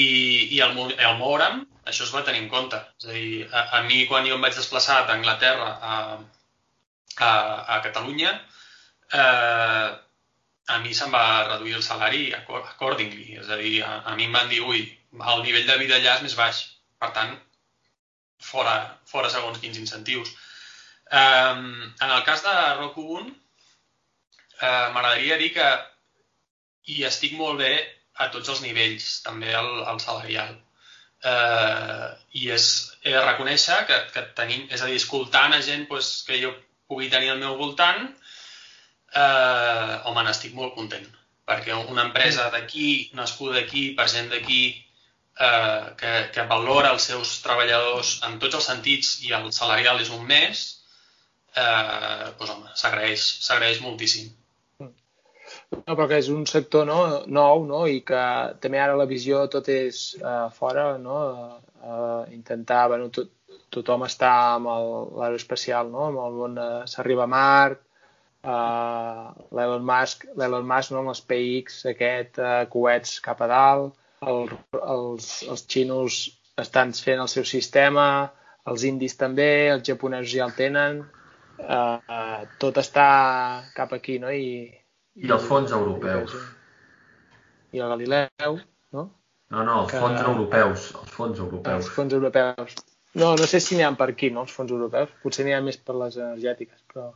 i 0.55 0.61
el, 0.63 0.79
el 0.95 1.19
moure'm, 1.19 1.61
això 1.87 2.07
es 2.07 2.13
va 2.15 2.23
tenir 2.27 2.45
en 2.45 2.49
compte. 2.53 2.79
És 3.01 3.09
a 3.09 3.13
dir, 3.17 3.43
a, 3.51 3.65
a 3.79 3.83
mi 3.87 4.05
quan 4.07 4.27
jo 4.27 4.37
em 4.37 4.47
vaig 4.47 4.55
desplaçar 4.55 5.01
d'Anglaterra 5.09 5.69
a, 5.91 5.97
a, 7.17 7.31
a 7.75 7.79
Catalunya, 7.83 8.33
eh, 9.11 9.89
a 10.67 10.79
mi 10.83 10.93
se'm 10.93 11.13
va 11.15 11.47
reduir 11.47 11.77
el 11.79 11.83
salari 11.83 12.23
accordingly. 12.35 13.37
És 13.41 13.49
a 13.49 13.57
dir, 13.61 13.77
a, 13.87 14.01
a 14.11 14.15
mi 14.19 14.27
em 14.27 14.35
van 14.35 14.49
dir, 14.51 14.61
ui, 14.63 14.83
el 15.33 15.43
nivell 15.45 15.67
de 15.69 15.77
vida 15.81 15.97
allà 15.97 16.17
és 16.17 16.25
més 16.25 16.35
baix. 16.39 16.63
Per 17.01 17.11
tant, 17.15 17.35
fora, 18.43 18.75
fora 19.07 19.31
segons 19.33 19.59
quins 19.63 19.79
incentius. 19.79 20.33
Um, 21.07 21.67
en 22.03 22.09
el 22.09 22.23
cas 22.27 22.43
de 22.43 22.55
Roku 22.81 23.05
1, 23.19 23.29
uh, 23.29 24.87
m'agradaria 24.91 25.37
dir 25.39 25.53
que 25.55 25.67
hi 26.91 27.03
estic 27.07 27.37
molt 27.39 27.61
bé 27.63 27.73
a 28.17 28.27
tots 28.33 28.49
els 28.51 28.63
nivells, 28.65 29.09
també 29.23 29.53
el, 29.55 29.69
el 29.87 30.01
salarial. 30.03 30.55
Uh, 31.27 32.11
I 32.39 32.51
és, 32.57 32.67
he 33.03 33.13
de 33.13 33.23
reconèixer 33.23 33.77
que, 33.89 33.97
que 34.13 34.25
tenim, 34.37 34.67
és 34.73 34.83
a 34.83 34.89
dir, 34.89 34.99
escoltant 34.99 35.55
a 35.55 35.63
gent 35.65 35.87
pues, 35.89 36.11
que 36.27 36.41
jo 36.43 36.51
pugui 36.91 37.09
tenir 37.13 37.31
al 37.31 37.41
meu 37.41 37.55
voltant, 37.59 38.11
eh, 39.21 39.93
home, 40.09 40.25
n'estic 40.27 40.55
molt 40.57 40.75
content. 40.77 41.07
Perquè 41.47 41.75
una 41.91 42.07
empresa 42.09 42.49
d'aquí, 42.53 42.89
nascuda 43.19 43.61
aquí, 43.61 43.89
per 43.97 44.07
gent 44.11 44.31
d'aquí, 44.33 44.63
eh, 45.39 45.83
que, 45.99 46.15
que 46.35 46.47
valora 46.49 46.91
els 46.95 47.07
seus 47.11 47.37
treballadors 47.45 48.17
en 48.27 48.39
tots 48.43 48.59
els 48.59 48.67
sentits 48.71 49.13
i 49.27 49.33
el 49.37 49.51
salarial 49.55 50.01
és 50.03 50.11
un 50.17 50.25
mes, 50.27 50.65
eh, 51.55 52.33
doncs, 52.39 52.51
home, 52.55 52.75
s'agraeix 52.81 53.81
moltíssim. 53.85 54.33
No, 55.71 55.95
però 55.95 56.05
que 56.07 56.19
és 56.21 56.27
un 56.31 56.45
sector 56.47 56.85
no, 56.87 56.99
nou 57.27 57.65
no? 57.67 57.81
i 57.91 58.01
que 58.07 58.21
també 58.63 58.79
ara 58.83 58.95
la 58.99 59.07
visió 59.09 59.45
tot 59.51 59.67
és 59.71 60.01
uh, 60.19 60.47
fora, 60.55 60.85
no? 61.01 61.17
Uh, 61.77 62.23
intentar, 62.35 62.85
bueno, 62.91 63.09
tot, 63.17 63.31
tothom 63.73 64.05
està 64.07 64.31
amb 64.55 64.69
l'aeroespacial, 65.19 65.91
no? 65.91 66.07
amb 66.09 66.23
el 66.23 66.37
món, 66.39 66.57
uh, 66.59 66.85
s'arriba 66.91 67.27
a 67.27 67.31
Mart, 67.31 67.83
uh, 68.47 69.27
l'Elon 69.55 69.85
Musk, 69.85 70.25
l'Elon 70.39 70.67
Musk 70.67 70.93
no? 70.95 71.03
amb 71.03 71.17
SpaceX, 71.17 71.83
aquest, 71.91 72.39
uh, 72.41 72.63
coets 72.71 73.19
cap 73.25 73.43
a 73.43 73.49
dalt, 73.51 73.97
el, 74.25 74.49
els, 74.79 75.29
els 75.47 75.65
xinos 75.69 76.23
estan 76.57 76.95
fent 76.97 77.21
el 77.21 77.29
seu 77.31 77.45
sistema, 77.45 78.07
els 78.67 78.87
indis 78.87 79.17
també, 79.19 79.69
els 79.73 79.85
japonesos 79.87 80.33
ja 80.33 80.47
el 80.47 80.55
tenen, 80.57 81.03
uh, 81.61 81.99
uh, 81.99 82.41
tot 82.61 82.79
està 82.81 83.09
cap 83.77 83.93
aquí, 83.97 84.17
no? 84.23 84.33
I, 84.33 84.65
i 85.17 85.31
els 85.31 85.45
fons 85.49 85.73
europeus. 85.75 86.33
I 87.75 87.83
el 87.83 87.93
Galileu, 87.93 88.59
no? 88.95 89.07
No, 89.53 89.63
no, 89.63 89.81
els 89.83 89.93
que... 89.93 90.01
fons 90.01 90.19
europeus. 90.23 90.91
Els 90.97 91.15
fons 91.15 91.39
europeus. 91.45 91.85
Els 91.85 91.95
fons 91.95 92.17
europeus. 92.17 92.77
No, 93.17 93.31
no 93.39 93.47
sé 93.49 93.61
si 93.63 93.77
n'hi 93.77 93.85
ha 93.85 93.93
per 93.97 94.11
aquí, 94.11 94.29
no, 94.33 94.43
els 94.45 94.53
fons 94.53 94.73
europeus. 94.73 95.13
Potser 95.23 95.45
n'hi 95.47 95.55
ha 95.55 95.63
més 95.63 95.79
per 95.79 95.95
les 96.01 96.19
energètiques, 96.19 96.83
però... 96.91 97.11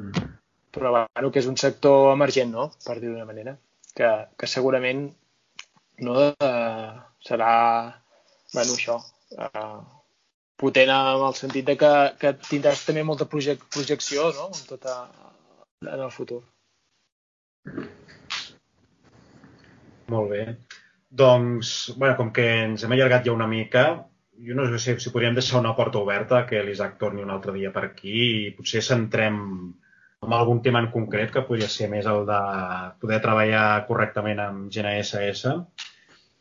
Mm. 0.00 0.35
Però, 0.76 0.92
bueno, 0.92 1.30
que 1.32 1.40
és 1.40 1.46
un 1.48 1.56
sector 1.56 2.10
emergent, 2.12 2.50
no?, 2.52 2.66
per 2.84 2.98
dir 3.00 3.08
d'una 3.08 3.28
manera. 3.28 3.56
Que, 3.96 4.08
que 4.36 4.48
segurament 4.50 5.06
no 6.04 6.16
uh, 6.28 6.88
serà, 7.24 7.52
bueno, 8.52 8.74
això, 8.74 8.98
uh, 9.40 9.78
potent 10.60 10.92
en 10.92 11.24
el 11.28 11.36
sentit 11.38 11.64
de 11.70 11.76
que, 11.80 11.92
que 12.20 12.34
tindràs 12.50 12.84
també 12.84 13.04
molta 13.08 13.28
projec 13.32 13.64
projecció, 13.72 14.28
no?, 14.36 14.50
en, 14.52 14.66
tota, 14.68 14.98
en 15.86 15.96
el 15.96 16.12
futur. 16.12 16.42
Molt 20.12 20.30
bé. 20.34 20.44
Doncs, 21.08 21.72
bueno, 21.96 22.18
com 22.20 22.34
que 22.36 22.44
ens 22.66 22.84
hem 22.84 22.92
allargat 22.92 23.24
ja 23.24 23.32
una 23.32 23.48
mica, 23.48 23.86
jo 24.44 24.54
no 24.54 24.68
sé 24.68 24.78
si, 24.82 24.98
si 25.00 25.14
podríem 25.14 25.34
deixar 25.40 25.62
una 25.62 25.72
porta 25.78 26.04
oberta 26.04 26.44
que 26.44 26.60
l'Isaac 26.62 27.00
torni 27.00 27.24
un 27.24 27.32
altre 27.32 27.56
dia 27.56 27.72
per 27.72 27.86
aquí 27.88 28.16
i 28.44 28.54
potser 28.58 28.84
centrem 28.84 29.40
en 30.26 30.34
algun 30.34 30.62
tema 30.62 30.82
en 30.82 30.90
concret 30.90 31.30
que 31.32 31.44
podria 31.46 31.68
ser 31.70 31.88
més 31.92 32.06
el 32.10 32.26
de 32.28 32.40
poder 33.02 33.20
treballar 33.24 33.86
correctament 33.88 34.42
amb 34.42 34.66
GNSS, 34.74 35.54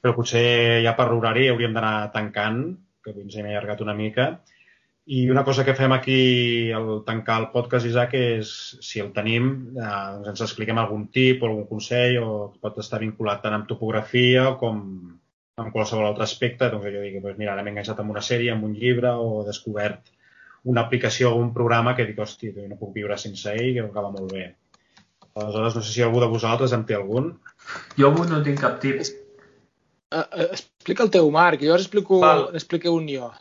però 0.01 0.15
potser 0.17 0.81
ja 0.85 0.95
per 0.97 1.07
l'horari 1.11 1.47
hauríem 1.51 1.73
d'anar 1.75 2.11
tancant, 2.13 2.61
que 3.05 3.13
ens 3.13 3.37
hem 3.37 3.47
allargat 3.51 3.83
una 3.85 3.95
mica, 3.97 4.29
i 5.05 5.29
una 5.29 5.43
cosa 5.45 5.63
que 5.65 5.75
fem 5.77 5.93
aquí 5.93 6.71
al 6.73 7.03
tancar 7.05 7.37
el 7.43 7.51
podcast, 7.53 7.85
Isaac, 7.85 8.15
és, 8.17 8.53
si 8.81 9.01
el 9.03 9.11
tenim, 9.13 9.51
eh, 9.77 9.89
doncs 10.15 10.31
ens 10.31 10.41
expliquem 10.47 10.81
algun 10.81 11.05
tip 11.13 11.43
o 11.43 11.49
algun 11.51 11.67
consell 11.69 12.17
o 12.23 12.31
pot 12.61 12.79
estar 12.81 13.03
vinculat 13.03 13.43
tant 13.43 13.53
amb 13.53 13.69
topografia 13.69 14.47
com 14.61 14.81
amb 15.61 15.71
qualsevol 15.75 16.07
altre 16.07 16.25
aspecte. 16.25 16.71
Doncs 16.73 16.89
jo 16.89 17.03
dic, 17.05 17.19
doncs 17.21 17.37
mira, 17.37 17.53
ara 17.53 17.61
m'he 17.61 17.75
enganxat 17.75 18.01
amb 18.01 18.15
una 18.15 18.25
sèrie, 18.25 18.49
amb 18.55 18.65
un 18.65 18.73
llibre 18.73 19.13
o 19.13 19.43
descobert 19.45 20.09
una 20.71 20.85
aplicació 20.85 21.31
o 21.31 21.41
un 21.41 21.51
programa 21.53 21.93
que 21.97 22.05
dic, 22.07 22.19
hòstia, 22.21 22.67
no 22.69 22.79
puc 22.79 22.95
viure 22.95 23.17
sense 23.21 23.51
ell, 23.53 23.73
que 23.75 23.85
acaba 23.85 24.11
molt 24.13 24.33
bé. 24.33 24.47
Aleshores, 25.35 25.75
no 25.75 25.83
sé 25.83 25.91
si 25.91 26.03
algú 26.03 26.21
de 26.23 26.31
vosaltres 26.31 26.73
en 26.73 26.85
té 26.89 26.95
algun. 26.95 27.33
Jo 27.99 28.09
avui 28.09 28.27
no 28.29 28.41
tinc 28.43 28.61
cap 28.63 28.79
tip. 28.83 29.01
Uh, 30.15 30.21
uh, 30.23 30.45
explica 30.55 31.03
el 31.03 31.11
teu, 31.13 31.29
Marc, 31.33 31.63
jo 31.65 31.73
ara 31.75 31.83
explico, 31.83 32.21
explico 32.55 32.93
un 32.95 33.09
jo. 33.11 33.31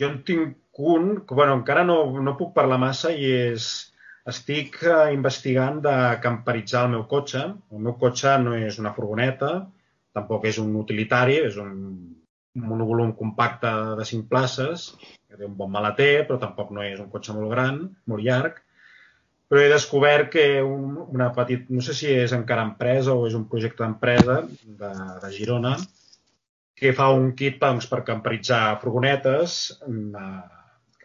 Jo 0.00 0.10
en 0.10 0.22
tinc 0.26 0.56
un 0.76 1.22
que 1.28 1.36
bueno, 1.38 1.54
encara 1.56 1.84
no, 1.86 2.00
no 2.20 2.36
puc 2.36 2.52
parlar 2.56 2.80
massa 2.82 3.12
i 3.14 3.30
és 3.30 3.68
estic 4.26 4.80
eh, 4.82 5.12
investigant 5.14 5.78
de 5.84 5.94
camperitzar 6.22 6.84
el 6.86 6.92
meu 6.96 7.06
cotxe. 7.08 7.44
El 7.72 7.84
meu 7.86 7.94
cotxe 8.00 8.34
no 8.42 8.56
és 8.58 8.80
una 8.82 8.92
furgoneta, 8.96 9.52
tampoc 10.18 10.48
és 10.50 10.58
un 10.58 10.74
utilitari, 10.82 11.38
és 11.46 11.56
un 11.62 11.72
monovolum 12.56 13.12
compacte 13.16 13.70
de 13.98 14.04
5 14.04 14.28
places, 14.30 14.88
que 15.28 15.36
té 15.36 15.44
un 15.46 15.56
bon 15.58 15.70
maleter, 15.72 16.24
però 16.28 16.38
tampoc 16.42 16.72
no 16.72 16.84
és 16.86 17.00
un 17.02 17.10
cotxe 17.12 17.34
molt 17.36 17.52
gran, 17.52 17.82
molt 18.10 18.24
llarg. 18.24 18.62
Però 19.46 19.62
he 19.62 19.70
descobert 19.70 20.32
que 20.32 20.46
un, 20.64 20.96
una 21.14 21.28
petita, 21.34 21.70
no 21.70 21.84
sé 21.84 21.94
si 21.94 22.08
és 22.10 22.34
encara 22.34 22.64
empresa 22.66 23.14
o 23.14 23.28
és 23.28 23.36
un 23.38 23.46
projecte 23.50 23.84
d'empresa 23.84 24.40
de, 24.48 24.92
de 25.22 25.32
Girona, 25.34 25.76
que 26.76 26.92
fa 26.96 27.08
un 27.14 27.30
kit 27.38 27.60
doncs, 27.62 27.86
per 27.88 28.02
camperitzar 28.08 28.78
furgonetes, 28.82 29.60
eh, 29.86 30.42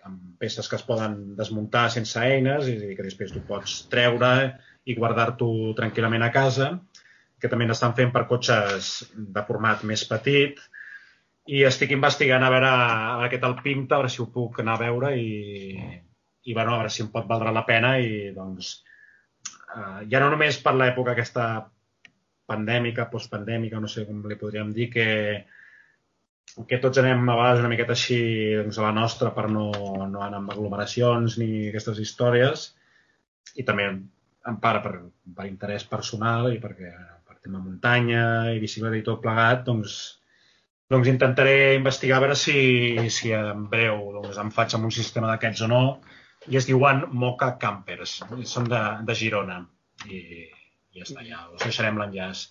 amb 0.08 0.42
peces 0.42 0.68
que 0.68 0.80
es 0.80 0.86
poden 0.88 1.36
desmuntar 1.38 1.86
sense 1.94 2.18
eines, 2.20 2.66
és 2.66 2.82
a 2.82 2.88
dir, 2.88 2.98
que 2.98 3.06
després 3.06 3.32
tu 3.32 3.44
pots 3.48 3.84
treure 3.92 4.32
i 4.90 4.98
guardar-t'ho 4.98 5.76
tranquil·lament 5.78 6.26
a 6.26 6.32
casa, 6.34 6.72
que 7.42 7.50
també 7.50 7.68
n'estan 7.70 7.94
fent 7.98 8.12
per 8.14 8.28
cotxes 8.30 8.92
de 9.14 9.44
format 9.48 9.86
més 9.88 10.04
petit, 10.10 10.58
i 11.50 11.64
estic 11.66 11.92
investigant 11.96 12.44
a 12.46 12.52
veure, 12.54 12.70
a 12.70 13.18
veure 13.18 13.32
què 13.34 13.40
tal 13.42 13.58
pinta, 13.66 13.96
a 13.96 14.02
veure 14.04 14.14
si 14.14 14.22
ho 14.22 14.30
puc 14.34 14.62
anar 14.62 14.78
a 14.78 14.84
veure 14.84 15.12
i, 15.18 15.82
i 16.46 16.54
bueno, 16.54 16.76
a 16.76 16.82
veure 16.82 16.94
si 16.94 17.02
em 17.04 17.10
pot 17.14 17.28
valdre 17.30 17.54
la 17.54 17.66
pena 17.66 17.96
i 17.98 18.30
doncs 18.36 18.76
eh, 19.76 20.06
ja 20.12 20.22
no 20.22 20.30
només 20.34 20.62
per 20.62 20.76
l'època 20.78 21.16
aquesta 21.16 21.48
pandèmica, 22.52 23.10
postpandèmica, 23.10 23.80
no 23.80 23.90
sé 23.90 24.06
com 24.06 24.22
li 24.28 24.38
podríem 24.38 24.72
dir, 24.76 24.90
que, 24.94 25.08
que 26.68 26.80
tots 26.84 27.00
anem 27.02 27.24
a 27.24 27.38
vegades 27.40 27.64
una 27.64 27.72
miqueta 27.72 27.96
així 27.96 28.22
doncs, 28.60 28.78
a 28.78 28.88
la 28.90 28.96
nostra 28.98 29.32
per 29.36 29.48
no, 29.50 29.70
no 30.12 30.24
anar 30.26 30.42
amb 30.42 30.54
aglomeracions 30.54 31.40
ni 31.42 31.70
aquestes 31.70 32.02
històries 32.04 32.72
i 33.58 33.66
també 33.68 33.88
en 33.92 34.58
part 34.62 34.84
per, 34.84 34.96
per 35.38 35.48
interès 35.48 35.86
personal 35.88 36.52
i 36.52 36.60
perquè 36.62 36.92
per 37.28 37.38
tema 37.42 37.62
muntanya 37.62 38.26
i 38.54 38.60
bicicleta 38.62 39.00
i 39.00 39.06
tot 39.06 39.22
plegat, 39.24 39.64
doncs, 39.70 40.21
doncs 40.92 41.08
intentaré 41.08 41.76
investigar 41.78 42.18
a 42.18 42.24
veure 42.26 42.38
si, 42.40 42.56
si 43.14 43.32
en 43.36 43.68
breu 43.72 44.02
doncs, 44.18 44.40
em 44.42 44.52
faig 44.54 44.76
amb 44.76 44.90
un 44.90 44.96
sistema 44.96 45.30
d'aquests 45.32 45.64
o 45.68 45.70
no 45.72 45.84
i 46.52 46.58
es 46.58 46.68
diuen 46.68 47.06
Moca 47.22 47.54
Campers, 47.62 48.18
són 48.50 48.68
de, 48.70 48.82
de 49.08 49.16
Girona 49.18 49.62
i, 50.08 50.20
i 50.92 51.00
ja 51.00 51.06
està, 51.08 51.24
ja 51.26 51.44
us 51.54 51.62
deixarem 51.64 52.00
l'enllaç. 52.02 52.48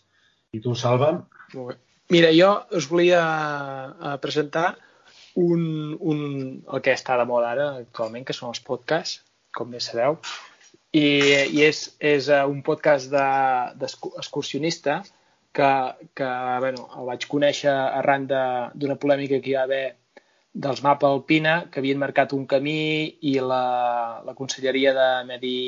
I 0.54 0.60
tu, 0.62 0.74
Salva? 0.78 1.12
Molt 1.54 1.72
bé. 1.72 1.80
Mira, 2.10 2.30
jo 2.34 2.50
us 2.74 2.88
volia 2.90 3.22
uh, 3.22 4.14
presentar 4.22 4.72
un, 5.38 5.60
un, 6.00 6.22
el 6.66 6.82
que 6.82 6.94
està 6.96 7.18
de 7.20 7.26
moda 7.28 7.52
ara 7.54 7.66
actualment, 7.84 8.24
que 8.26 8.34
són 8.34 8.50
els 8.50 8.62
podcasts, 8.66 9.20
com 9.54 9.70
bé 9.70 9.82
sabeu, 9.82 10.18
i, 10.90 11.04
i 11.04 11.62
és, 11.68 11.84
és 12.02 12.30
uh, 12.32 12.42
un 12.50 12.64
podcast 12.66 13.12
d'excursionista 13.14 14.98
de, 15.04 15.19
que, 15.52 15.70
que 16.14 16.28
bueno, 16.64 16.88
el 16.98 17.08
vaig 17.10 17.26
conèixer 17.30 17.72
arran 17.72 18.26
d'una 18.30 18.98
polèmica 19.02 19.40
que 19.40 19.52
hi 19.52 19.56
va 19.58 19.66
haver 19.66 19.84
dels 20.52 20.82
mapa 20.82 21.08
alpina, 21.10 21.70
que 21.70 21.78
havien 21.80 21.98
marcat 21.98 22.32
un 22.34 22.46
camí 22.50 23.18
i 23.30 23.36
la, 23.38 24.22
la 24.26 24.34
Conselleria 24.34 24.94
de 24.96 25.10
Medi 25.28 25.58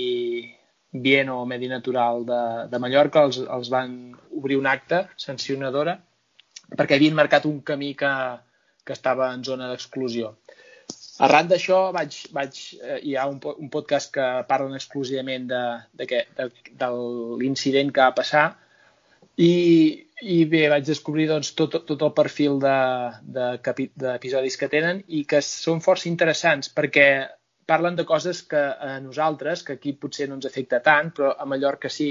Bien 0.92 1.28
o 1.32 1.44
Medi 1.46 1.68
Natural 1.68 2.26
de, 2.26 2.40
de 2.68 2.78
Mallorca 2.82 3.22
els, 3.28 3.38
els 3.38 3.70
van 3.72 3.92
obrir 4.36 4.58
un 4.58 4.66
acte 4.66 5.06
sancionadora 5.16 5.96
perquè 6.76 6.96
havien 6.96 7.14
marcat 7.16 7.46
un 7.48 7.60
camí 7.62 7.94
que, 7.94 8.10
que 8.84 8.92
estava 8.92 9.30
en 9.34 9.44
zona 9.44 9.70
d'exclusió. 9.70 10.34
Arran 11.22 11.48
d'això 11.48 11.78
vaig, 11.94 12.16
vaig, 12.34 12.58
eh, 12.80 12.98
hi 13.08 13.16
ha 13.16 13.26
un, 13.30 13.38
un 13.38 13.70
podcast 13.70 14.12
que 14.14 14.26
parlen 14.48 14.74
exclusivament 14.74 15.46
de, 15.50 15.62
de, 15.92 16.08
que, 16.08 16.22
de, 16.38 16.48
de 16.80 16.90
l'incident 17.42 17.92
que 17.92 18.02
va 18.02 18.16
passar 18.16 18.46
i, 19.36 19.52
i 20.22 20.44
bé, 20.44 20.66
vaig 20.68 20.84
descobrir 20.86 21.28
doncs, 21.30 21.52
tot, 21.58 21.78
tot 21.88 22.02
el 22.02 22.12
perfil 22.16 22.58
d'episodis 22.62 24.52
de, 24.52 24.58
de 24.58 24.60
que 24.60 24.70
tenen 24.72 25.02
i 25.08 25.24
que 25.28 25.40
són 25.44 25.80
força 25.84 26.10
interessants 26.10 26.72
perquè 26.74 27.06
parlen 27.66 27.96
de 27.96 28.04
coses 28.04 28.42
que 28.42 28.60
a 28.60 28.98
nosaltres, 29.00 29.62
que 29.62 29.78
aquí 29.78 29.94
potser 29.94 30.28
no 30.28 30.36
ens 30.36 30.48
afecta 30.48 30.82
tant, 30.84 31.12
però 31.16 31.32
a 31.38 31.46
Mallorca 31.48 31.88
sí, 31.88 32.10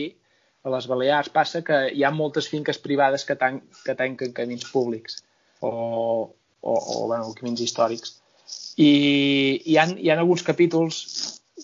a 0.64 0.72
les 0.73 0.88
Balears 0.88 1.30
passa 1.34 1.61
que 1.65 1.84
hi 1.93 2.03
ha 2.03 2.11
moltes 2.14 2.48
finques 2.49 2.80
privades 2.81 3.26
que, 3.26 3.35
tan, 3.35 3.61
que 3.85 3.95
tanquen 3.98 4.34
camins 4.34 4.68
públics 4.72 5.22
o, 5.60 5.72
o, 6.61 6.73
o 6.73 7.07
bueno, 7.07 7.34
camins 7.38 7.61
històrics. 7.65 8.18
I 8.81 8.91
hi 9.65 9.77
ha, 9.77 9.85
hi 9.98 10.10
ha 10.10 10.18
alguns 10.19 10.43
capítols 10.48 11.02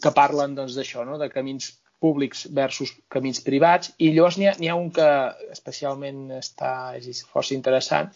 que 0.01 0.13
parlen 0.13 0.55
doncs, 0.57 0.77
d'això, 0.77 1.03
doncs, 1.03 1.11
no? 1.13 1.19
de 1.21 1.29
camins 1.33 1.71
públics 2.03 2.45
versus 2.53 2.93
camins 3.09 3.41
privats, 3.45 3.91
i 3.97 4.11
llavors 4.13 4.37
n'hi 4.37 4.47
ha, 4.49 4.55
ha 4.55 4.77
un 4.77 4.91
que 4.93 5.09
especialment 5.53 6.27
està 6.37 6.71
és 6.97 7.23
força 7.25 7.55
interessant, 7.57 8.11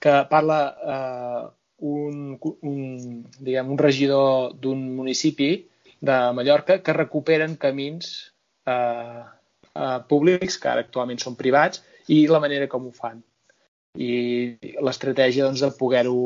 que 0.00 0.14
parla 0.30 0.58
eh, 0.94 1.42
un, 1.88 2.38
un, 2.40 3.24
diguem, 3.38 3.72
un 3.72 3.80
regidor 3.80 4.54
d'un 4.60 4.82
municipi 4.96 5.50
de 6.00 6.16
Mallorca 6.36 6.80
que 6.82 6.96
recuperen 6.96 7.56
camins 7.60 8.32
eh, 8.66 9.22
eh, 9.74 9.98
públics, 10.08 10.58
que 10.60 10.72
ara 10.72 10.84
actualment 10.86 11.20
són 11.22 11.36
privats, 11.36 11.82
i 12.08 12.26
la 12.30 12.40
manera 12.40 12.68
com 12.68 12.88
ho 12.88 12.94
fan. 12.94 13.22
I 13.96 14.56
l'estratègia 14.84 15.46
doncs, 15.46 15.62
de 15.64 15.72
poder-ho 15.78 16.20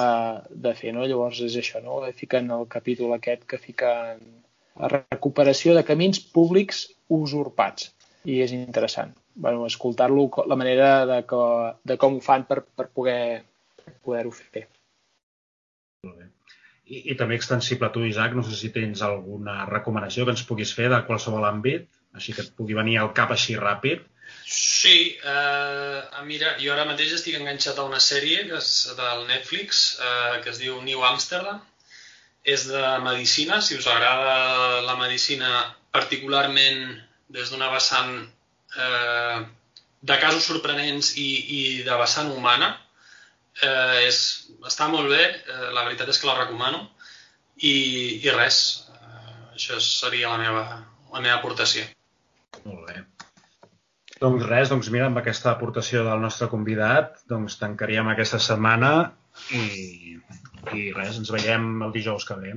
eh, 0.00 0.36
de 0.66 0.74
fer. 0.78 0.94
No? 0.96 1.04
Llavors 1.08 1.42
és 1.44 1.56
això, 1.60 1.82
no? 1.84 2.00
fiquen 2.16 2.50
el 2.50 2.68
capítol 2.72 3.12
aquest 3.16 3.44
que 3.48 3.60
fiquen 3.60 4.22
recuperació 4.76 5.74
de 5.76 5.84
camins 5.86 6.20
públics 6.34 6.86
usurpats. 7.12 7.90
I 8.24 8.40
és 8.44 8.52
interessant. 8.56 9.14
Bueno, 9.34 9.66
escoltar-lo, 9.66 10.28
la 10.46 10.56
manera 10.56 11.06
de, 11.08 11.22
que, 11.26 11.40
de 11.88 11.96
com 11.98 12.18
ho 12.18 12.22
fan 12.24 12.44
per, 12.48 12.62
per 12.76 12.88
poder 12.94 13.22
poder-ho 14.04 14.30
fer. 14.36 14.66
Molt 16.06 16.18
bé. 16.18 16.28
I, 16.92 17.02
I 17.12 17.18
també 17.18 17.38
extensible 17.38 17.88
a 17.88 17.94
tu, 17.94 18.04
Isaac, 18.06 18.36
no 18.36 18.44
sé 18.46 18.56
si 18.58 18.72
tens 18.74 19.02
alguna 19.06 19.62
recomanació 19.68 20.26
que 20.26 20.34
ens 20.36 20.46
puguis 20.48 20.72
fer 20.76 20.88
de 20.92 21.02
qualsevol 21.08 21.46
àmbit, 21.48 21.88
així 22.18 22.34
que 22.36 22.44
et 22.44 22.54
pugui 22.58 22.76
venir 22.78 22.98
al 23.00 23.12
cap 23.16 23.32
així 23.34 23.56
ràpid. 23.58 24.02
Sí, 24.46 25.16
eh, 25.28 26.22
mira, 26.28 26.54
jo 26.62 26.72
ara 26.74 26.86
mateix 26.88 27.14
estic 27.16 27.38
enganxat 27.38 27.78
a 27.78 27.86
una 27.88 28.00
sèrie 28.02 28.46
que 28.48 28.58
és 28.58 28.70
del 28.98 29.26
Netflix, 29.28 29.82
eh, 30.00 30.40
que 30.44 30.52
es 30.52 30.60
diu 30.62 30.80
New 30.84 31.04
Amsterdam, 31.08 31.60
és 32.42 32.66
de 32.66 32.82
medicina, 33.04 33.60
si 33.62 33.76
us 33.78 33.86
agrada 33.86 34.82
la 34.82 34.96
medicina 34.98 35.62
particularment 35.94 36.96
des 37.32 37.50
d'una 37.52 37.70
vessant 37.72 38.14
eh, 38.76 39.42
de 40.02 40.16
casos 40.18 40.48
sorprenents 40.50 41.12
i, 41.16 41.28
i 41.58 41.60
de 41.86 41.98
vessant 42.00 42.32
humana. 42.34 42.74
Eh, 43.62 44.08
és, 44.08 44.18
està 44.66 44.88
molt 44.90 45.12
bé, 45.12 45.22
eh, 45.22 45.68
la 45.76 45.84
veritat 45.86 46.10
és 46.10 46.18
que 46.18 46.28
la 46.28 46.38
recomano 46.40 46.86
i, 47.62 47.74
i 48.24 48.34
res, 48.34 48.58
eh, 48.90 49.54
això 49.54 49.78
seria 49.84 50.32
la 50.32 50.40
meva, 50.40 50.64
la 51.12 51.22
meva 51.22 51.38
aportació. 51.38 51.86
Molt 52.64 52.88
bé. 52.88 53.02
Doncs 54.22 54.46
res, 54.46 54.70
doncs 54.70 54.88
mira, 54.94 55.08
amb 55.10 55.18
aquesta 55.18 55.50
aportació 55.52 56.04
del 56.06 56.22
nostre 56.22 56.48
convidat, 56.50 57.20
doncs 57.30 57.58
tancaríem 57.60 58.10
aquesta 58.12 58.38
setmana 58.42 58.92
i 59.58 60.18
i 60.70 60.90
res, 60.94 61.18
ens 61.18 61.32
veiem 61.34 61.82
el 61.86 61.92
dijous 61.94 62.26
que 62.28 62.38
ve. 62.38 62.54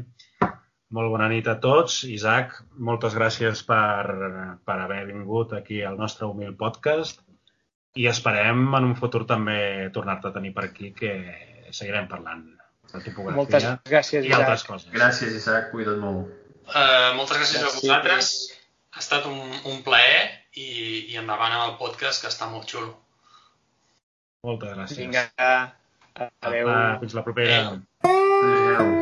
Molt 0.96 1.12
bona 1.12 1.28
nit 1.32 1.48
a 1.50 1.58
tots. 1.60 2.04
Isaac, 2.08 2.54
moltes 2.90 3.16
gràcies 3.18 3.64
per, 3.68 4.06
per 4.64 4.76
haver 4.80 5.06
vingut 5.10 5.56
aquí 5.58 5.82
al 5.84 5.98
nostre 6.00 6.30
humil 6.30 6.54
podcast 6.60 7.24
i 7.96 8.08
esperem 8.12 8.68
en 8.78 8.90
un 8.92 8.96
futur 9.00 9.24
també 9.28 9.90
tornar-te 9.96 10.30
a 10.30 10.36
tenir 10.36 10.54
per 10.56 10.68
aquí 10.68 10.92
que 10.96 11.14
seguirem 11.72 12.10
parlant 12.12 12.44
de 12.92 13.02
topografia 13.02 13.38
moltes 13.40 13.68
gràcies, 13.90 14.28
i 14.28 14.34
altres 14.36 14.62
Isaac. 14.62 14.68
coses. 14.70 14.92
Gràcies, 14.94 15.38
Isaac. 15.40 15.72
Cuida't 15.72 16.02
molt. 16.04 16.30
Uh, 16.66 17.16
moltes 17.18 17.40
gràcies, 17.40 17.64
gràcies 17.64 17.72
a 17.72 17.82
vosaltres. 17.82 18.34
Ha 18.96 19.02
estat 19.04 19.26
un, 19.28 19.40
un 19.72 19.82
plaer 19.84 20.22
i, 20.56 20.68
i 21.12 21.18
endavant 21.20 21.56
amb 21.56 21.66
el 21.72 21.74
podcast, 21.82 22.24
que 22.24 22.32
està 22.32 22.48
molt 22.52 22.70
xulo. 22.72 22.94
Moltes 24.46 24.76
gràcies. 24.78 25.02
Vinga. 25.02 25.26
Adéu. 26.16 26.70
Apa, 26.70 27.00
fins 27.02 27.14
la 27.14 27.24
propera. 27.24 27.80
Adéu. 28.04 28.95